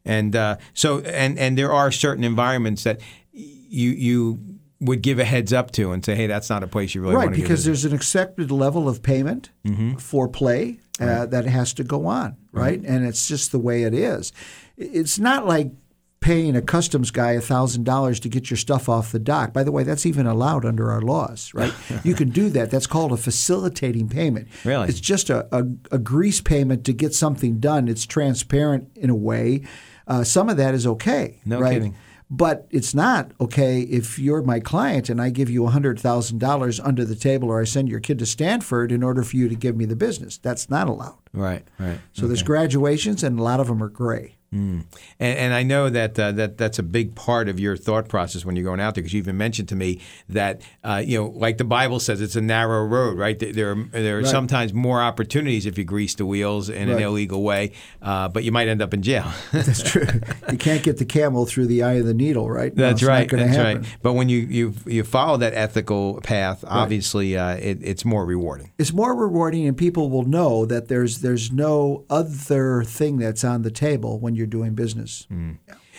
And 0.05 0.35
uh, 0.35 0.57
so, 0.73 0.99
and 0.99 1.37
and 1.39 1.57
there 1.57 1.71
are 1.71 1.91
certain 1.91 2.23
environments 2.23 2.83
that 2.83 2.99
you 3.33 3.89
you 3.91 4.39
would 4.83 5.01
give 5.01 5.19
a 5.19 5.23
heads 5.25 5.53
up 5.53 5.71
to 5.71 5.91
and 5.91 6.03
say, 6.03 6.15
hey, 6.15 6.27
that's 6.27 6.49
not 6.49 6.63
a 6.63 6.67
place 6.67 6.93
you 6.93 7.01
really 7.01 7.15
right, 7.15 7.25
want 7.25 7.35
to 7.35 7.41
Right, 7.41 7.47
because 7.47 7.65
there's 7.65 7.85
an 7.85 7.93
accepted 7.93 8.51
level 8.51 8.87
of 8.89 9.01
payment 9.01 9.49
Mhm. 9.65 9.99
for 9.99 10.27
play 10.27 10.79
uh, 11.01 11.05
Right. 11.05 11.31
that 11.31 11.45
has 11.45 11.73
to 11.73 11.83
go 11.83 12.05
on, 12.05 12.37
right? 12.51 12.81
And 12.85 13.05
it's 13.05 13.27
just 13.27 13.51
the 13.51 13.59
way 13.59 13.83
it 13.83 13.93
is. 13.93 14.31
It's 14.77 15.17
not 15.19 15.47
like 15.47 15.71
paying 16.19 16.55
a 16.55 16.61
customs 16.61 17.11
guy 17.11 17.37
thousand 17.39 17.83
dollars 17.83 18.17
to 18.21 18.29
get 18.29 18.49
your 18.49 18.57
stuff 18.57 18.87
off 18.87 19.11
the 19.11 19.19
dock. 19.19 19.51
By 19.53 19.63
the 19.63 19.71
way, 19.73 19.83
that's 19.83 20.05
even 20.05 20.25
allowed 20.25 20.63
under 20.65 20.89
our 20.91 21.01
laws, 21.01 21.51
right? 21.53 21.73
you 22.03 22.13
can 22.13 22.29
do 22.29 22.49
that. 22.51 22.71
That's 22.71 22.87
called 22.87 23.11
a 23.11 23.17
facilitating 23.17 24.07
payment. 24.07 24.47
Really? 24.63 24.87
It's 24.87 25.01
just 25.01 25.29
a, 25.29 25.47
a, 25.55 25.65
a 25.91 25.97
grease 25.97 26.39
payment 26.39 26.85
to 26.85 26.93
get 26.93 27.13
something 27.13 27.59
done. 27.59 27.87
It's 27.89 28.05
transparent 28.05 28.89
in 28.95 29.09
a 29.09 29.15
way. 29.15 29.63
Uh, 30.07 30.23
some 30.23 30.47
of 30.49 30.57
that 30.57 30.73
is 30.73 30.85
okay, 30.87 31.39
No 31.45 31.59
right? 31.59 31.73
kidding. 31.73 31.95
But 32.29 32.67
it's 32.71 32.93
not 32.93 33.31
okay 33.39 33.81
if 33.81 34.17
you're 34.17 34.41
my 34.41 34.59
client 34.59 35.09
and 35.09 35.21
I 35.21 35.29
give 35.29 35.49
you 35.49 35.61
$100,000 35.61 36.81
under 36.83 37.05
the 37.05 37.15
table 37.15 37.49
or 37.49 37.61
I 37.61 37.65
send 37.65 37.89
your 37.89 37.99
kid 37.99 38.19
to 38.19 38.25
Stanford 38.25 38.91
in 38.91 39.03
order 39.03 39.23
for 39.23 39.35
you 39.37 39.47
to 39.49 39.55
give 39.55 39.75
me 39.75 39.85
the 39.85 39.95
business. 39.95 40.37
That's 40.37 40.69
not 40.69 40.87
allowed. 40.87 41.19
Right, 41.33 41.67
right. 41.79 41.99
So 42.11 42.27
there's 42.27 42.43
graduations 42.43 43.23
and 43.23 43.39
a 43.39 43.43
lot 43.43 43.59
of 43.59 43.67
them 43.67 43.83
are 43.83 43.89
gray. 43.89 44.37
Mm. 44.53 44.83
And, 45.19 45.37
and 45.39 45.53
I 45.53 45.63
know 45.63 45.89
that 45.89 46.19
uh, 46.19 46.31
that 46.33 46.57
that's 46.57 46.77
a 46.79 46.83
big 46.83 47.15
part 47.15 47.49
of 47.49 47.59
your 47.59 47.75
thought 47.75 48.07
process 48.07 48.45
when 48.45 48.55
you're 48.55 48.65
going 48.65 48.79
out 48.79 48.93
there, 48.95 49.01
because 49.01 49.13
you 49.13 49.17
even 49.19 49.37
mentioned 49.37 49.69
to 49.69 49.75
me 49.75 49.99
that 50.29 50.61
uh, 50.83 51.01
you 51.03 51.17
know, 51.17 51.27
like 51.35 51.57
the 51.57 51.63
Bible 51.63 51.99
says, 51.99 52.21
it's 52.21 52.35
a 52.35 52.41
narrow 52.41 52.85
road, 52.85 53.17
right? 53.17 53.39
There 53.39 53.51
there 53.51 53.71
are, 53.71 53.75
there 53.91 54.17
are 54.17 54.21
Right. 54.21 54.27
sometimes 54.27 54.73
more 54.73 55.01
opportunities 55.01 55.65
if 55.65 55.77
you 55.77 55.83
grease 55.83 56.13
the 56.15 56.25
wheels 56.25 56.69
in 56.69 56.89
an 56.89 56.99
illegal 56.99 57.41
way, 57.43 57.71
uh, 58.01 58.27
but 58.29 58.43
you 58.43 58.51
might 58.51 58.67
end 58.67 58.81
up 58.81 58.93
in 58.93 59.01
jail. 59.01 59.25
That's 59.51 59.81
true. 59.81 60.05
you 60.51 60.57
can't 60.57 60.83
get 60.83 60.97
the 60.97 61.05
camel 61.05 61.45
through 61.45 61.67
the 61.67 61.81
eye 61.83 61.93
of 61.93 62.05
the 62.05 62.13
needle, 62.13 62.49
right? 62.49 62.75
That's 62.75 63.01
not 63.01 63.07
right. 63.07 63.29
That's 63.29 63.55
happen. 63.55 63.81
right. 63.81 63.97
But 64.03 64.13
when 64.13 64.29
you 64.29 64.39
you 64.39 64.73
you 64.85 65.03
follow 65.03 65.37
that 65.37 65.53
ethical 65.53 66.21
path, 66.21 66.63
obviously 66.67 67.35
uh, 67.37 67.55
it, 67.55 67.79
it's 67.81 68.05
more 68.05 68.25
rewarding. 68.25 68.71
It's 68.77 68.93
more 68.93 69.15
rewarding, 69.15 69.65
and 69.67 69.75
people 69.77 70.09
will 70.09 70.25
know 70.25 70.65
that 70.65 70.87
there's 70.89 71.19
there's 71.19 71.51
no 71.51 72.05
other 72.09 72.83
thing 72.83 73.17
that's 73.17 73.43
on 73.43 73.61
the 73.63 73.71
table 73.71 74.19
when 74.19 74.35
you're 74.43 74.47
doing 74.61 74.73
business. 74.75 75.25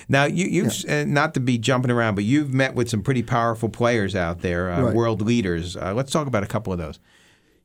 Now, 0.08 0.24
you, 0.24 0.46
you've 0.46 0.84
uh, 0.88 1.04
not 1.04 1.32
to 1.34 1.40
be 1.40 1.56
jumping 1.56 1.90
around, 1.90 2.14
but 2.14 2.24
you've 2.24 2.52
met 2.52 2.74
with 2.74 2.90
some 2.90 3.02
pretty 3.02 3.22
powerful 3.22 3.68
players 3.70 4.14
out 4.14 4.40
there, 4.42 4.70
uh, 4.70 4.82
Right. 4.82 4.94
world 4.94 5.22
leaders. 5.22 5.76
Uh, 5.76 5.94
let's 5.94 6.12
talk 6.12 6.26
about 6.26 6.42
a 6.42 6.46
couple 6.46 6.72
of 6.72 6.78
those. 6.78 6.98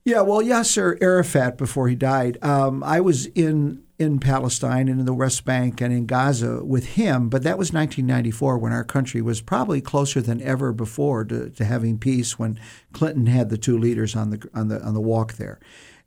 Yeah, 0.06 0.22
well, 0.22 0.42
Yasser 0.42 0.98
Arafat, 1.02 1.58
before 1.58 1.90
he 1.90 1.96
died, 1.96 2.38
um, 2.42 2.84
I 2.84 3.02
was 3.02 3.26
in 3.28 3.84
in 4.00 4.18
Palestine 4.18 4.88
and 4.88 5.02
in 5.02 5.06
the 5.06 5.14
West 5.14 5.44
Bank 5.44 5.82
and 5.82 5.92
in 5.92 6.06
Gaza 6.06 6.64
with 6.64 6.86
him, 6.92 7.28
but 7.28 7.44
that 7.44 7.58
was 7.58 7.74
1994 7.74 8.58
when 8.58 8.72
our 8.72 8.86
country 8.86 9.22
was 9.22 9.42
probably 9.42 9.82
closer 9.82 10.22
than 10.22 10.42
ever 10.42 10.72
before 10.72 11.26
to, 11.26 11.50
to 11.50 11.66
having 11.66 11.98
peace. 12.00 12.40
When 12.40 12.58
Clinton 12.94 13.26
had 13.26 13.50
the 13.50 13.58
two 13.58 13.78
leaders 13.78 14.16
on 14.16 14.30
the 14.30 14.50
on 14.56 14.70
the 14.70 14.82
on 14.82 14.94
the 14.94 15.02
walk 15.02 15.34
there. 15.34 15.60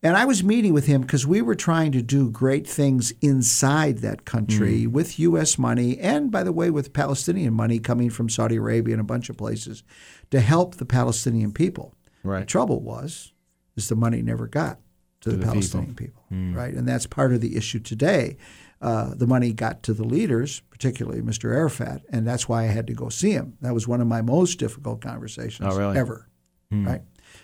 And 0.05 0.17
I 0.17 0.25
was 0.25 0.43
meeting 0.43 0.73
with 0.73 0.87
him 0.87 1.03
because 1.03 1.27
we 1.29 1.41
were 1.43 1.55
trying 1.55 1.93
to 1.93 2.03
do 2.03 2.29
great 2.29 2.67
things 2.67 3.13
inside 3.21 3.99
that 3.99 4.25
country 4.25 4.85
with 4.87 5.21
U.S. 5.21 5.59
money 5.59 5.97
and, 5.99 6.29
by 6.31 6.43
the 6.43 6.51
way, 6.53 6.71
with 6.71 6.93
Palestinian 6.93 7.55
money 7.55 7.79
coming 7.79 8.11
from 8.11 8.29
Saudi 8.29 8.57
Arabia 8.57 8.95
and 8.95 9.01
a 9.01 9.05
bunch 9.05 9.31
of 9.31 9.37
places 9.37 9.85
to 10.33 10.41
help 10.41 10.75
the 10.77 10.85
Palestinian 10.85 11.53
people. 11.53 11.95
Right. 12.25 12.41
The 12.41 12.47
trouble 12.47 12.81
was, 12.81 13.33
is 13.77 13.89
the 13.89 13.95
money 13.95 14.23
never 14.23 14.49
got 14.49 14.81
to, 15.21 15.31
To 15.31 15.37
the, 15.37 15.37
the. 15.37 15.47
Palestinian 15.47 15.95
people, 15.95 16.25
Mm. 16.33 16.57
right? 16.57 16.75
And 16.75 16.89
that's 16.89 17.07
part 17.07 17.33
of 17.33 17.41
the 17.41 17.57
issue 17.57 17.79
today. 17.79 18.39
Uh, 18.81 19.15
the 19.15 19.27
money 19.29 19.53
got 19.53 19.85
to 19.85 19.93
the 19.95 20.03
leaders, 20.05 20.63
particularly 20.71 21.21
Mr. 21.23 21.55
Arafat, 21.55 22.03
and 22.11 22.27
that's 22.27 22.49
why 22.49 22.63
I 22.65 22.67
had 22.67 22.89
to 22.89 22.95
go 22.95 23.09
see 23.09 23.31
him. 23.31 23.57
That 23.61 23.73
was 23.75 23.87
one 23.87 24.01
of 24.01 24.09
my 24.09 24.23
most 24.23 24.59
difficult 24.59 25.01
conversations 25.01 25.69
Oh, 25.73 25.79
really? 25.79 25.97
ever, 25.97 26.27
Hmm. 26.73 26.87
right? 26.89 27.03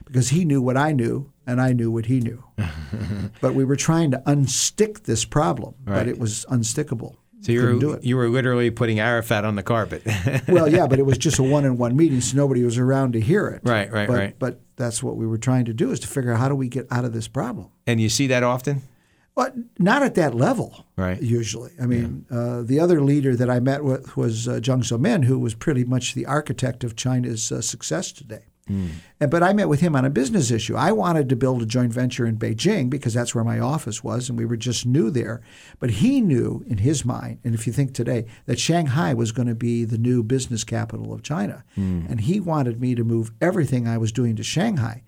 Because 0.08 0.30
he 0.30 0.44
knew 0.44 0.60
what 0.60 0.76
I 0.76 0.92
knew, 0.92 1.30
and 1.46 1.60
I 1.60 1.72
knew 1.72 1.90
what 1.90 2.06
he 2.06 2.20
knew. 2.20 2.42
but 3.40 3.54
we 3.54 3.64
were 3.64 3.76
trying 3.76 4.10
to 4.10 4.18
unstick 4.26 5.04
this 5.04 5.24
problem, 5.24 5.74
Right. 5.84 5.98
but 5.98 6.08
it 6.08 6.18
was 6.18 6.44
unstickable. 6.50 7.16
So 7.40 7.52
you 7.52 7.62
were 7.62 7.96
it. 7.98 8.04
you 8.04 8.16
were 8.16 8.28
literally 8.28 8.70
putting 8.70 8.98
Arafat 8.98 9.44
on 9.44 9.54
the 9.54 9.62
carpet. 9.62 10.02
well, 10.48 10.68
yeah, 10.68 10.88
but 10.88 10.98
it 10.98 11.06
was 11.06 11.18
just 11.18 11.38
a 11.38 11.42
one-on-one 11.44 11.96
meeting, 11.96 12.20
so 12.20 12.36
nobody 12.36 12.64
was 12.64 12.78
around 12.78 13.12
to 13.12 13.20
hear 13.20 13.46
it. 13.46 13.60
Right, 13.62 13.90
right, 13.92 14.08
but, 14.08 14.16
right. 14.16 14.38
But 14.40 14.60
that's 14.74 15.04
what 15.04 15.16
we 15.16 15.24
were 15.24 15.38
trying 15.38 15.64
to 15.66 15.72
do 15.72 15.92
is 15.92 16.00
to 16.00 16.08
figure 16.08 16.32
out 16.32 16.40
how 16.40 16.48
do 16.48 16.56
we 16.56 16.68
get 16.68 16.88
out 16.90 17.04
of 17.04 17.12
this 17.12 17.28
problem. 17.28 17.68
and 17.86 18.00
you 18.00 18.08
see 18.08 18.26
that 18.26 18.42
often, 18.42 18.82
But 19.36 19.54
not 19.78 20.02
at 20.02 20.16
that 20.16 20.34
level, 20.34 20.86
right? 20.96 21.22
usually. 21.22 21.70
I 21.80 21.86
mean, 21.86 22.26
uh, 22.28 22.62
the 22.62 22.80
other 22.80 23.00
leader 23.02 23.36
that 23.36 23.48
I 23.48 23.60
met 23.60 23.84
with 23.84 24.16
was 24.16 24.48
uh, 24.48 24.54
Jiang 24.54 24.82
Zemin, 24.82 25.24
who 25.24 25.38
was 25.38 25.54
pretty 25.54 25.84
much 25.84 26.14
the 26.14 26.26
architect 26.26 26.82
of 26.82 26.96
China's 26.96 27.52
uh, 27.52 27.60
success 27.62 28.10
today. 28.10 28.46
Mm. 28.68 28.90
And, 29.20 29.30
but 29.30 29.42
I 29.42 29.52
met 29.52 29.68
with 29.68 29.80
him 29.80 29.96
on 29.96 30.04
a 30.04 30.10
business 30.10 30.50
issue. 30.50 30.76
I 30.76 30.92
wanted 30.92 31.28
to 31.28 31.36
build 31.36 31.62
a 31.62 31.66
joint 31.66 31.92
venture 31.92 32.26
in 32.26 32.38
Beijing 32.38 32.88
because 32.90 33.14
that's 33.14 33.34
where 33.34 33.44
my 33.44 33.58
office 33.58 34.04
was, 34.04 34.28
and 34.28 34.38
we 34.38 34.44
were 34.44 34.56
just 34.56 34.86
new 34.86 35.10
there. 35.10 35.40
But 35.78 35.90
he 35.90 36.20
knew 36.20 36.64
in 36.68 36.78
his 36.78 37.04
mind, 37.04 37.40
and 37.44 37.54
if 37.54 37.66
you 37.66 37.72
think 37.72 37.94
today, 37.94 38.26
that 38.46 38.58
Shanghai 38.58 39.14
was 39.14 39.32
going 39.32 39.48
to 39.48 39.54
be 39.54 39.84
the 39.84 39.98
new 39.98 40.22
business 40.22 40.64
capital 40.64 41.12
of 41.12 41.22
China. 41.22 41.64
Mm. 41.76 42.10
And 42.10 42.20
he 42.20 42.40
wanted 42.40 42.80
me 42.80 42.94
to 42.94 43.04
move 43.04 43.32
everything 43.40 43.88
I 43.88 43.98
was 43.98 44.12
doing 44.12 44.36
to 44.36 44.42
Shanghai. 44.42 45.02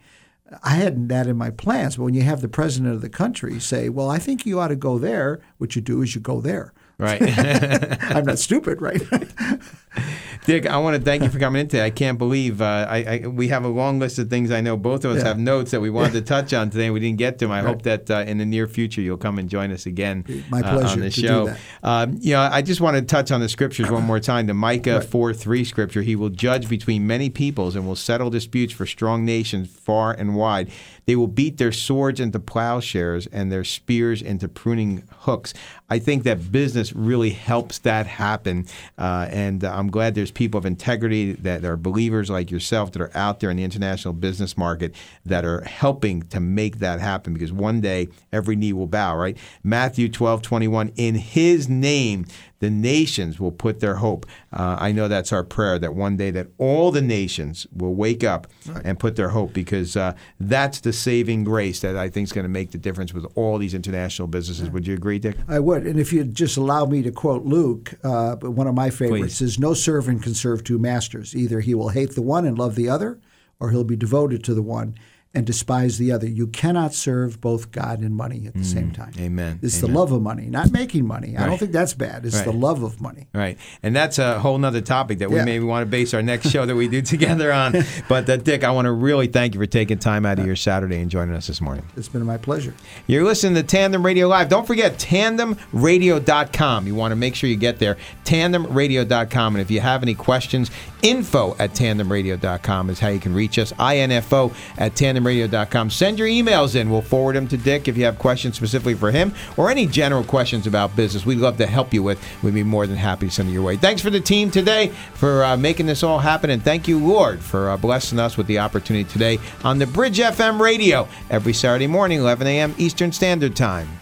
I 0.64 0.70
hadn't 0.70 1.08
that 1.08 1.28
in 1.28 1.36
my 1.36 1.50
plans, 1.50 1.96
but 1.96 2.04
when 2.04 2.14
you 2.14 2.22
have 2.22 2.40
the 2.40 2.48
president 2.48 2.92
of 2.92 3.02
the 3.02 3.08
country 3.08 3.60
say, 3.60 3.88
"Well, 3.88 4.10
I 4.10 4.18
think 4.18 4.44
you 4.44 4.58
ought 4.58 4.68
to 4.68 4.76
go 4.76 4.98
there," 4.98 5.40
what 5.58 5.76
you 5.76 5.82
do 5.82 6.02
is 6.02 6.16
you 6.16 6.20
go 6.20 6.40
there. 6.40 6.72
Right. 6.98 7.22
I'm 8.14 8.26
not 8.26 8.38
stupid, 8.38 8.82
right? 8.82 9.00
Dick, 10.46 10.66
I 10.66 10.78
want 10.78 10.96
to 10.96 11.02
thank 11.02 11.22
you 11.22 11.28
for 11.28 11.38
coming 11.38 11.60
in 11.60 11.68
today. 11.68 11.84
I 11.84 11.90
can't 11.90 12.16
believe 12.16 12.62
uh, 12.62 12.86
I, 12.88 13.20
I, 13.24 13.26
we 13.26 13.48
have 13.48 13.64
a 13.64 13.68
long 13.68 13.98
list 13.98 14.18
of 14.18 14.30
things. 14.30 14.50
I 14.50 14.62
know 14.62 14.74
both 14.76 15.04
of 15.04 15.12
us 15.12 15.18
Yeah. 15.18 15.28
have 15.28 15.38
notes 15.38 15.70
that 15.72 15.80
we 15.80 15.90
wanted 15.90 16.12
to 16.14 16.22
touch 16.22 16.54
on 16.54 16.70
today. 16.70 16.86
and 16.86 16.94
We 16.94 17.00
didn't 17.00 17.18
get 17.18 17.38
to 17.40 17.44
them. 17.44 17.52
I 17.52 17.60
Right. 17.60 17.68
hope 17.68 17.82
that 17.82 18.10
uh, 18.10 18.24
in 18.26 18.38
the 18.38 18.46
near 18.46 18.66
future 18.66 19.02
you'll 19.02 19.18
come 19.18 19.38
and 19.38 19.50
join 19.50 19.70
us 19.70 19.84
again 19.84 20.24
My 20.48 20.60
uh, 20.60 20.72
pleasure 20.78 20.88
on 20.94 21.00
the 21.00 21.10
show. 21.10 21.46
that. 21.46 21.58
Um, 21.82 22.16
you 22.20 22.32
know, 22.32 22.40
I 22.40 22.62
just 22.62 22.80
want 22.80 22.96
to 22.96 23.02
touch 23.02 23.30
on 23.30 23.40
the 23.40 23.50
scriptures 23.50 23.90
one 23.90 24.04
more 24.04 24.18
time. 24.18 24.46
The 24.46 24.54
Micah 24.54 24.94
Right. 25.00 25.04
4 25.04 25.34
3 25.34 25.62
scripture. 25.64 26.00
He 26.02 26.16
will 26.16 26.30
judge 26.30 26.68
between 26.70 27.06
many 27.06 27.28
peoples 27.28 27.76
and 27.76 27.86
will 27.86 27.94
settle 27.96 28.30
disputes 28.30 28.72
for 28.72 28.86
strong 28.86 29.26
nations 29.26 29.68
far 29.68 30.12
and 30.12 30.34
wide. 30.34 30.70
They 31.10 31.16
will 31.16 31.26
beat 31.26 31.56
their 31.56 31.72
swords 31.72 32.20
into 32.20 32.38
plowshares 32.38 33.26
and 33.26 33.50
their 33.50 33.64
spears 33.64 34.22
into 34.22 34.48
pruning 34.48 35.02
hooks. 35.10 35.52
I 35.88 35.98
think 35.98 36.22
that 36.22 36.52
business 36.52 36.92
really 36.92 37.30
helps 37.30 37.78
that 37.78 38.06
happen. 38.06 38.68
Uh, 38.96 39.26
and 39.28 39.64
I'm 39.64 39.90
glad 39.90 40.14
there's 40.14 40.30
people 40.30 40.58
of 40.58 40.66
integrity 40.66 41.32
that 41.32 41.64
are 41.64 41.76
believers 41.76 42.30
like 42.30 42.52
yourself 42.52 42.92
that 42.92 43.02
are 43.02 43.10
out 43.16 43.40
there 43.40 43.50
in 43.50 43.56
the 43.56 43.64
international 43.64 44.14
business 44.14 44.56
market 44.56 44.94
that 45.26 45.44
are 45.44 45.62
helping 45.62 46.22
to 46.28 46.38
make 46.38 46.78
that 46.78 47.00
happen 47.00 47.34
because 47.34 47.50
one 47.52 47.80
day 47.80 48.06
every 48.32 48.54
knee 48.54 48.72
will 48.72 48.86
bow, 48.86 49.16
right? 49.16 49.36
Matthew 49.64 50.08
12, 50.08 50.42
21, 50.42 50.92
in 50.94 51.16
his 51.16 51.68
name, 51.68 52.24
the 52.60 52.70
nations 52.70 53.40
will 53.40 53.50
put 53.50 53.80
their 53.80 53.96
hope. 53.96 54.26
Uh, 54.52 54.76
I 54.78 54.92
know 54.92 55.08
that's 55.08 55.32
our 55.32 55.42
prayer 55.42 55.78
that 55.78 55.94
one 55.94 56.16
day 56.16 56.30
that 56.30 56.48
all 56.58 56.92
the 56.92 57.02
nations 57.02 57.66
will 57.74 57.94
wake 57.94 58.22
up 58.22 58.46
and 58.84 58.98
put 58.98 59.16
their 59.16 59.30
hope 59.30 59.52
because 59.52 59.96
uh, 59.96 60.14
that's 60.38 60.80
the 60.80 60.92
saving 60.92 61.44
grace 61.44 61.80
that 61.80 61.96
I 61.96 62.08
think 62.08 62.28
is 62.28 62.32
going 62.32 62.44
to 62.44 62.50
make 62.50 62.70
the 62.70 62.78
difference 62.78 63.12
with 63.12 63.26
all 63.34 63.58
these 63.58 63.74
international 63.74 64.28
businesses. 64.28 64.70
Would 64.70 64.86
you 64.86 64.94
agree, 64.94 65.18
Dick? 65.18 65.36
I 65.48 65.58
would. 65.58 65.86
And 65.86 65.98
if 65.98 66.12
you'd 66.12 66.34
just 66.34 66.56
allow 66.56 66.84
me 66.84 67.02
to 67.02 67.10
quote 67.10 67.44
Luke, 67.44 67.94
uh, 68.04 68.36
one 68.36 68.66
of 68.66 68.74
my 68.74 68.90
favorites 68.90 69.40
is 69.40 69.58
No 69.58 69.74
servant 69.74 70.22
can 70.22 70.34
serve 70.34 70.62
two 70.62 70.78
masters. 70.78 71.34
Either 71.34 71.60
he 71.60 71.74
will 71.74 71.88
hate 71.88 72.14
the 72.14 72.22
one 72.22 72.46
and 72.46 72.58
love 72.58 72.74
the 72.74 72.88
other, 72.88 73.18
or 73.58 73.70
he'll 73.70 73.84
be 73.84 73.96
devoted 73.96 74.44
to 74.44 74.54
the 74.54 74.62
one 74.62 74.94
and 75.32 75.46
despise 75.46 75.96
the 75.98 76.10
other. 76.10 76.26
You 76.28 76.48
cannot 76.48 76.92
serve 76.92 77.40
both 77.40 77.70
God 77.70 78.00
and 78.00 78.16
money 78.16 78.48
at 78.48 78.54
the 78.54 78.64
same 78.64 78.90
time. 78.90 79.12
Mm. 79.12 79.20
Amen. 79.20 79.58
It's 79.62 79.78
Amen. 79.78 79.92
the 79.92 79.98
love 80.00 80.10
of 80.10 80.22
money, 80.22 80.46
not 80.46 80.72
making 80.72 81.06
money. 81.06 81.36
I 81.36 81.46
don't 81.46 81.56
think 81.56 81.70
that's 81.70 81.94
bad. 81.94 82.26
It's 82.26 82.40
the 82.40 82.52
love 82.52 82.82
of 82.82 83.00
money. 83.00 83.28
Right. 83.32 83.56
And 83.82 83.94
that's 83.94 84.18
a 84.18 84.40
whole 84.40 84.58
nother 84.58 84.80
topic 84.80 85.18
that 85.20 85.30
we 85.30 85.36
Yeah. 85.36 85.44
maybe 85.44 85.64
want 85.64 85.86
to 85.86 85.90
base 85.90 86.14
our 86.14 86.22
next 86.22 86.50
show 86.50 86.66
that 86.66 86.74
we 86.74 86.88
do 86.88 87.00
together 87.14 87.52
on. 87.52 87.76
But 88.08 88.28
uh, 88.28 88.38
Dick, 88.38 88.64
I 88.64 88.72
want 88.72 88.86
to 88.86 88.92
really 88.92 89.28
thank 89.28 89.54
you 89.54 89.60
for 89.60 89.66
taking 89.66 89.98
time 89.98 90.26
out 90.26 90.40
of 90.40 90.46
your 90.46 90.56
Saturday 90.56 91.00
and 91.00 91.08
joining 91.08 91.36
us 91.36 91.46
this 91.46 91.60
morning. 91.60 91.84
It's 91.96 92.08
been 92.08 92.24
my 92.24 92.36
pleasure. 92.36 92.74
You're 93.06 93.24
listening 93.24 93.54
to 93.54 93.62
Tandem 93.62 94.04
Radio 94.04 94.26
Live. 94.26 94.48
Don't 94.48 94.66
forget 94.66 94.94
tandemradio.com. 94.98 96.86
You 96.88 96.94
want 96.96 97.12
to 97.12 97.16
make 97.16 97.36
sure 97.36 97.48
you 97.48 97.56
get 97.56 97.78
there. 97.78 97.96
Tandemradio.com. 98.24 99.54
And 99.54 99.62
if 99.62 99.70
you 99.70 99.80
have 99.80 100.02
any 100.02 100.14
questions, 100.14 100.70
info 101.02 101.56
at 101.58 101.70
tandemradio.com 101.70 102.90
is 102.90 102.98
how 102.98 103.08
you 103.08 103.20
can 103.20 103.34
reach 103.34 103.58
us. 103.58 103.72
INFO 103.72 104.54
at 104.78 104.94
tandemradio.com. 104.94 105.90
Send 105.90 106.18
your 106.18 106.28
emails 106.28 106.74
in. 106.74 106.90
We'll 106.90 107.02
forward 107.02 107.36
them 107.36 107.48
to 107.48 107.56
Dick 107.56 107.88
if 107.88 107.96
you 107.96 108.04
have 108.04 108.18
questions 108.18 108.56
specifically 108.56 108.94
for 108.94 109.10
him 109.10 109.34
or 109.56 109.70
any 109.70 109.86
general 109.86 110.24
questions 110.24 110.66
about 110.66 110.96
business. 110.96 111.26
We'd 111.26 111.38
love 111.38 111.56
to 111.58 111.66
help 111.66 111.94
you 111.94 112.02
with. 112.02 112.22
We'd 112.42 112.54
be 112.54 112.62
more 112.62 112.86
than 112.86 112.96
happy 112.96 113.28
to 113.28 113.32
send 113.32 113.48
it 113.48 113.52
your 113.52 113.62
way. 113.62 113.76
Thanks 113.76 114.02
for 114.02 114.10
the 114.10 114.20
team 114.20 114.50
today 114.50 114.88
for 115.14 115.44
uh, 115.44 115.56
making 115.56 115.86
this 115.86 116.02
all 116.02 116.18
happen. 116.18 116.50
And 116.50 116.62
thank 116.62 116.88
you, 116.88 116.98
Lord, 116.98 117.40
for 117.40 117.70
uh, 117.70 117.76
blessing 117.76 118.18
us 118.18 118.36
with 118.36 118.46
the 118.46 118.58
opportunity 118.58 119.08
today 119.08 119.38
on 119.64 119.78
the 119.78 119.86
Bridge 119.86 120.18
FM 120.18 120.60
radio 120.60 121.08
every 121.30 121.52
Saturday 121.52 121.86
morning, 121.86 122.20
11 122.20 122.46
a.m. 122.46 122.74
Eastern 122.78 123.12
Standard 123.12 123.56
Time. 123.56 123.99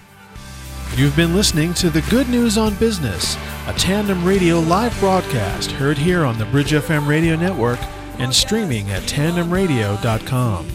You've 0.96 1.14
been 1.14 1.34
listening 1.34 1.74
to 1.74 1.90
The 1.90 2.02
Good 2.02 2.28
News 2.28 2.58
on 2.58 2.74
Business, 2.74 3.36
a 3.68 3.72
tandem 3.74 4.24
radio 4.24 4.58
live 4.58 4.98
broadcast 4.98 5.70
heard 5.70 5.96
here 5.96 6.24
on 6.24 6.38
the 6.38 6.44
Bridge 6.46 6.72
FM 6.72 7.06
radio 7.06 7.36
network 7.36 7.78
and 8.18 8.34
streaming 8.34 8.90
at 8.90 9.04
tandemradio.com. 9.04 10.68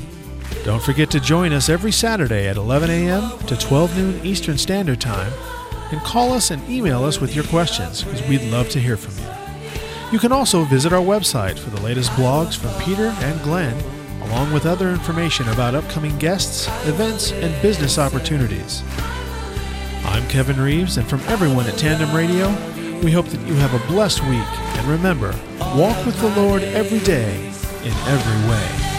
Don't 0.63 0.81
forget 0.81 1.11
to 1.11 1.19
join 1.19 1.51
us 1.51 1.67
every 1.67 1.91
Saturday 1.91 2.47
at 2.47 2.55
11 2.55 2.89
a.m. 2.89 3.37
to 3.47 3.57
12 3.57 3.97
noon 3.97 4.25
Eastern 4.25 4.57
Standard 4.57 5.01
Time 5.01 5.33
and 5.91 5.99
call 6.01 6.31
us 6.31 6.51
and 6.51 6.67
email 6.69 7.03
us 7.03 7.19
with 7.19 7.35
your 7.35 7.43
questions 7.45 8.01
because 8.03 8.25
we'd 8.29 8.49
love 8.49 8.69
to 8.69 8.79
hear 8.79 8.95
from 8.95 9.21
you. 9.21 9.29
You 10.13 10.19
can 10.19 10.31
also 10.31 10.63
visit 10.63 10.93
our 10.93 11.01
website 11.03 11.59
for 11.59 11.69
the 11.69 11.81
latest 11.81 12.11
blogs 12.11 12.55
from 12.55 12.71
Peter 12.81 13.07
and 13.07 13.41
Glenn, 13.41 13.77
along 14.21 14.53
with 14.53 14.65
other 14.65 14.89
information 14.89 15.49
about 15.49 15.75
upcoming 15.75 16.17
guests, 16.17 16.67
events, 16.87 17.33
and 17.33 17.61
business 17.61 17.97
opportunities. 17.97 18.83
I'm 20.05 20.27
Kevin 20.27 20.59
Reeves, 20.59 20.97
and 20.97 21.07
from 21.07 21.21
everyone 21.21 21.65
at 21.65 21.77
Tandem 21.77 22.13
Radio, 22.15 22.49
we 23.01 23.11
hope 23.11 23.27
that 23.27 23.47
you 23.47 23.53
have 23.55 23.73
a 23.73 23.87
blessed 23.87 24.21
week. 24.23 24.59
And 24.77 24.87
remember, 24.87 25.33
walk 25.75 26.05
with 26.05 26.19
the 26.19 26.29
Lord 26.35 26.61
every 26.61 26.99
day 26.99 27.35
in 27.83 27.93
every 28.07 28.49
way. 28.49 28.92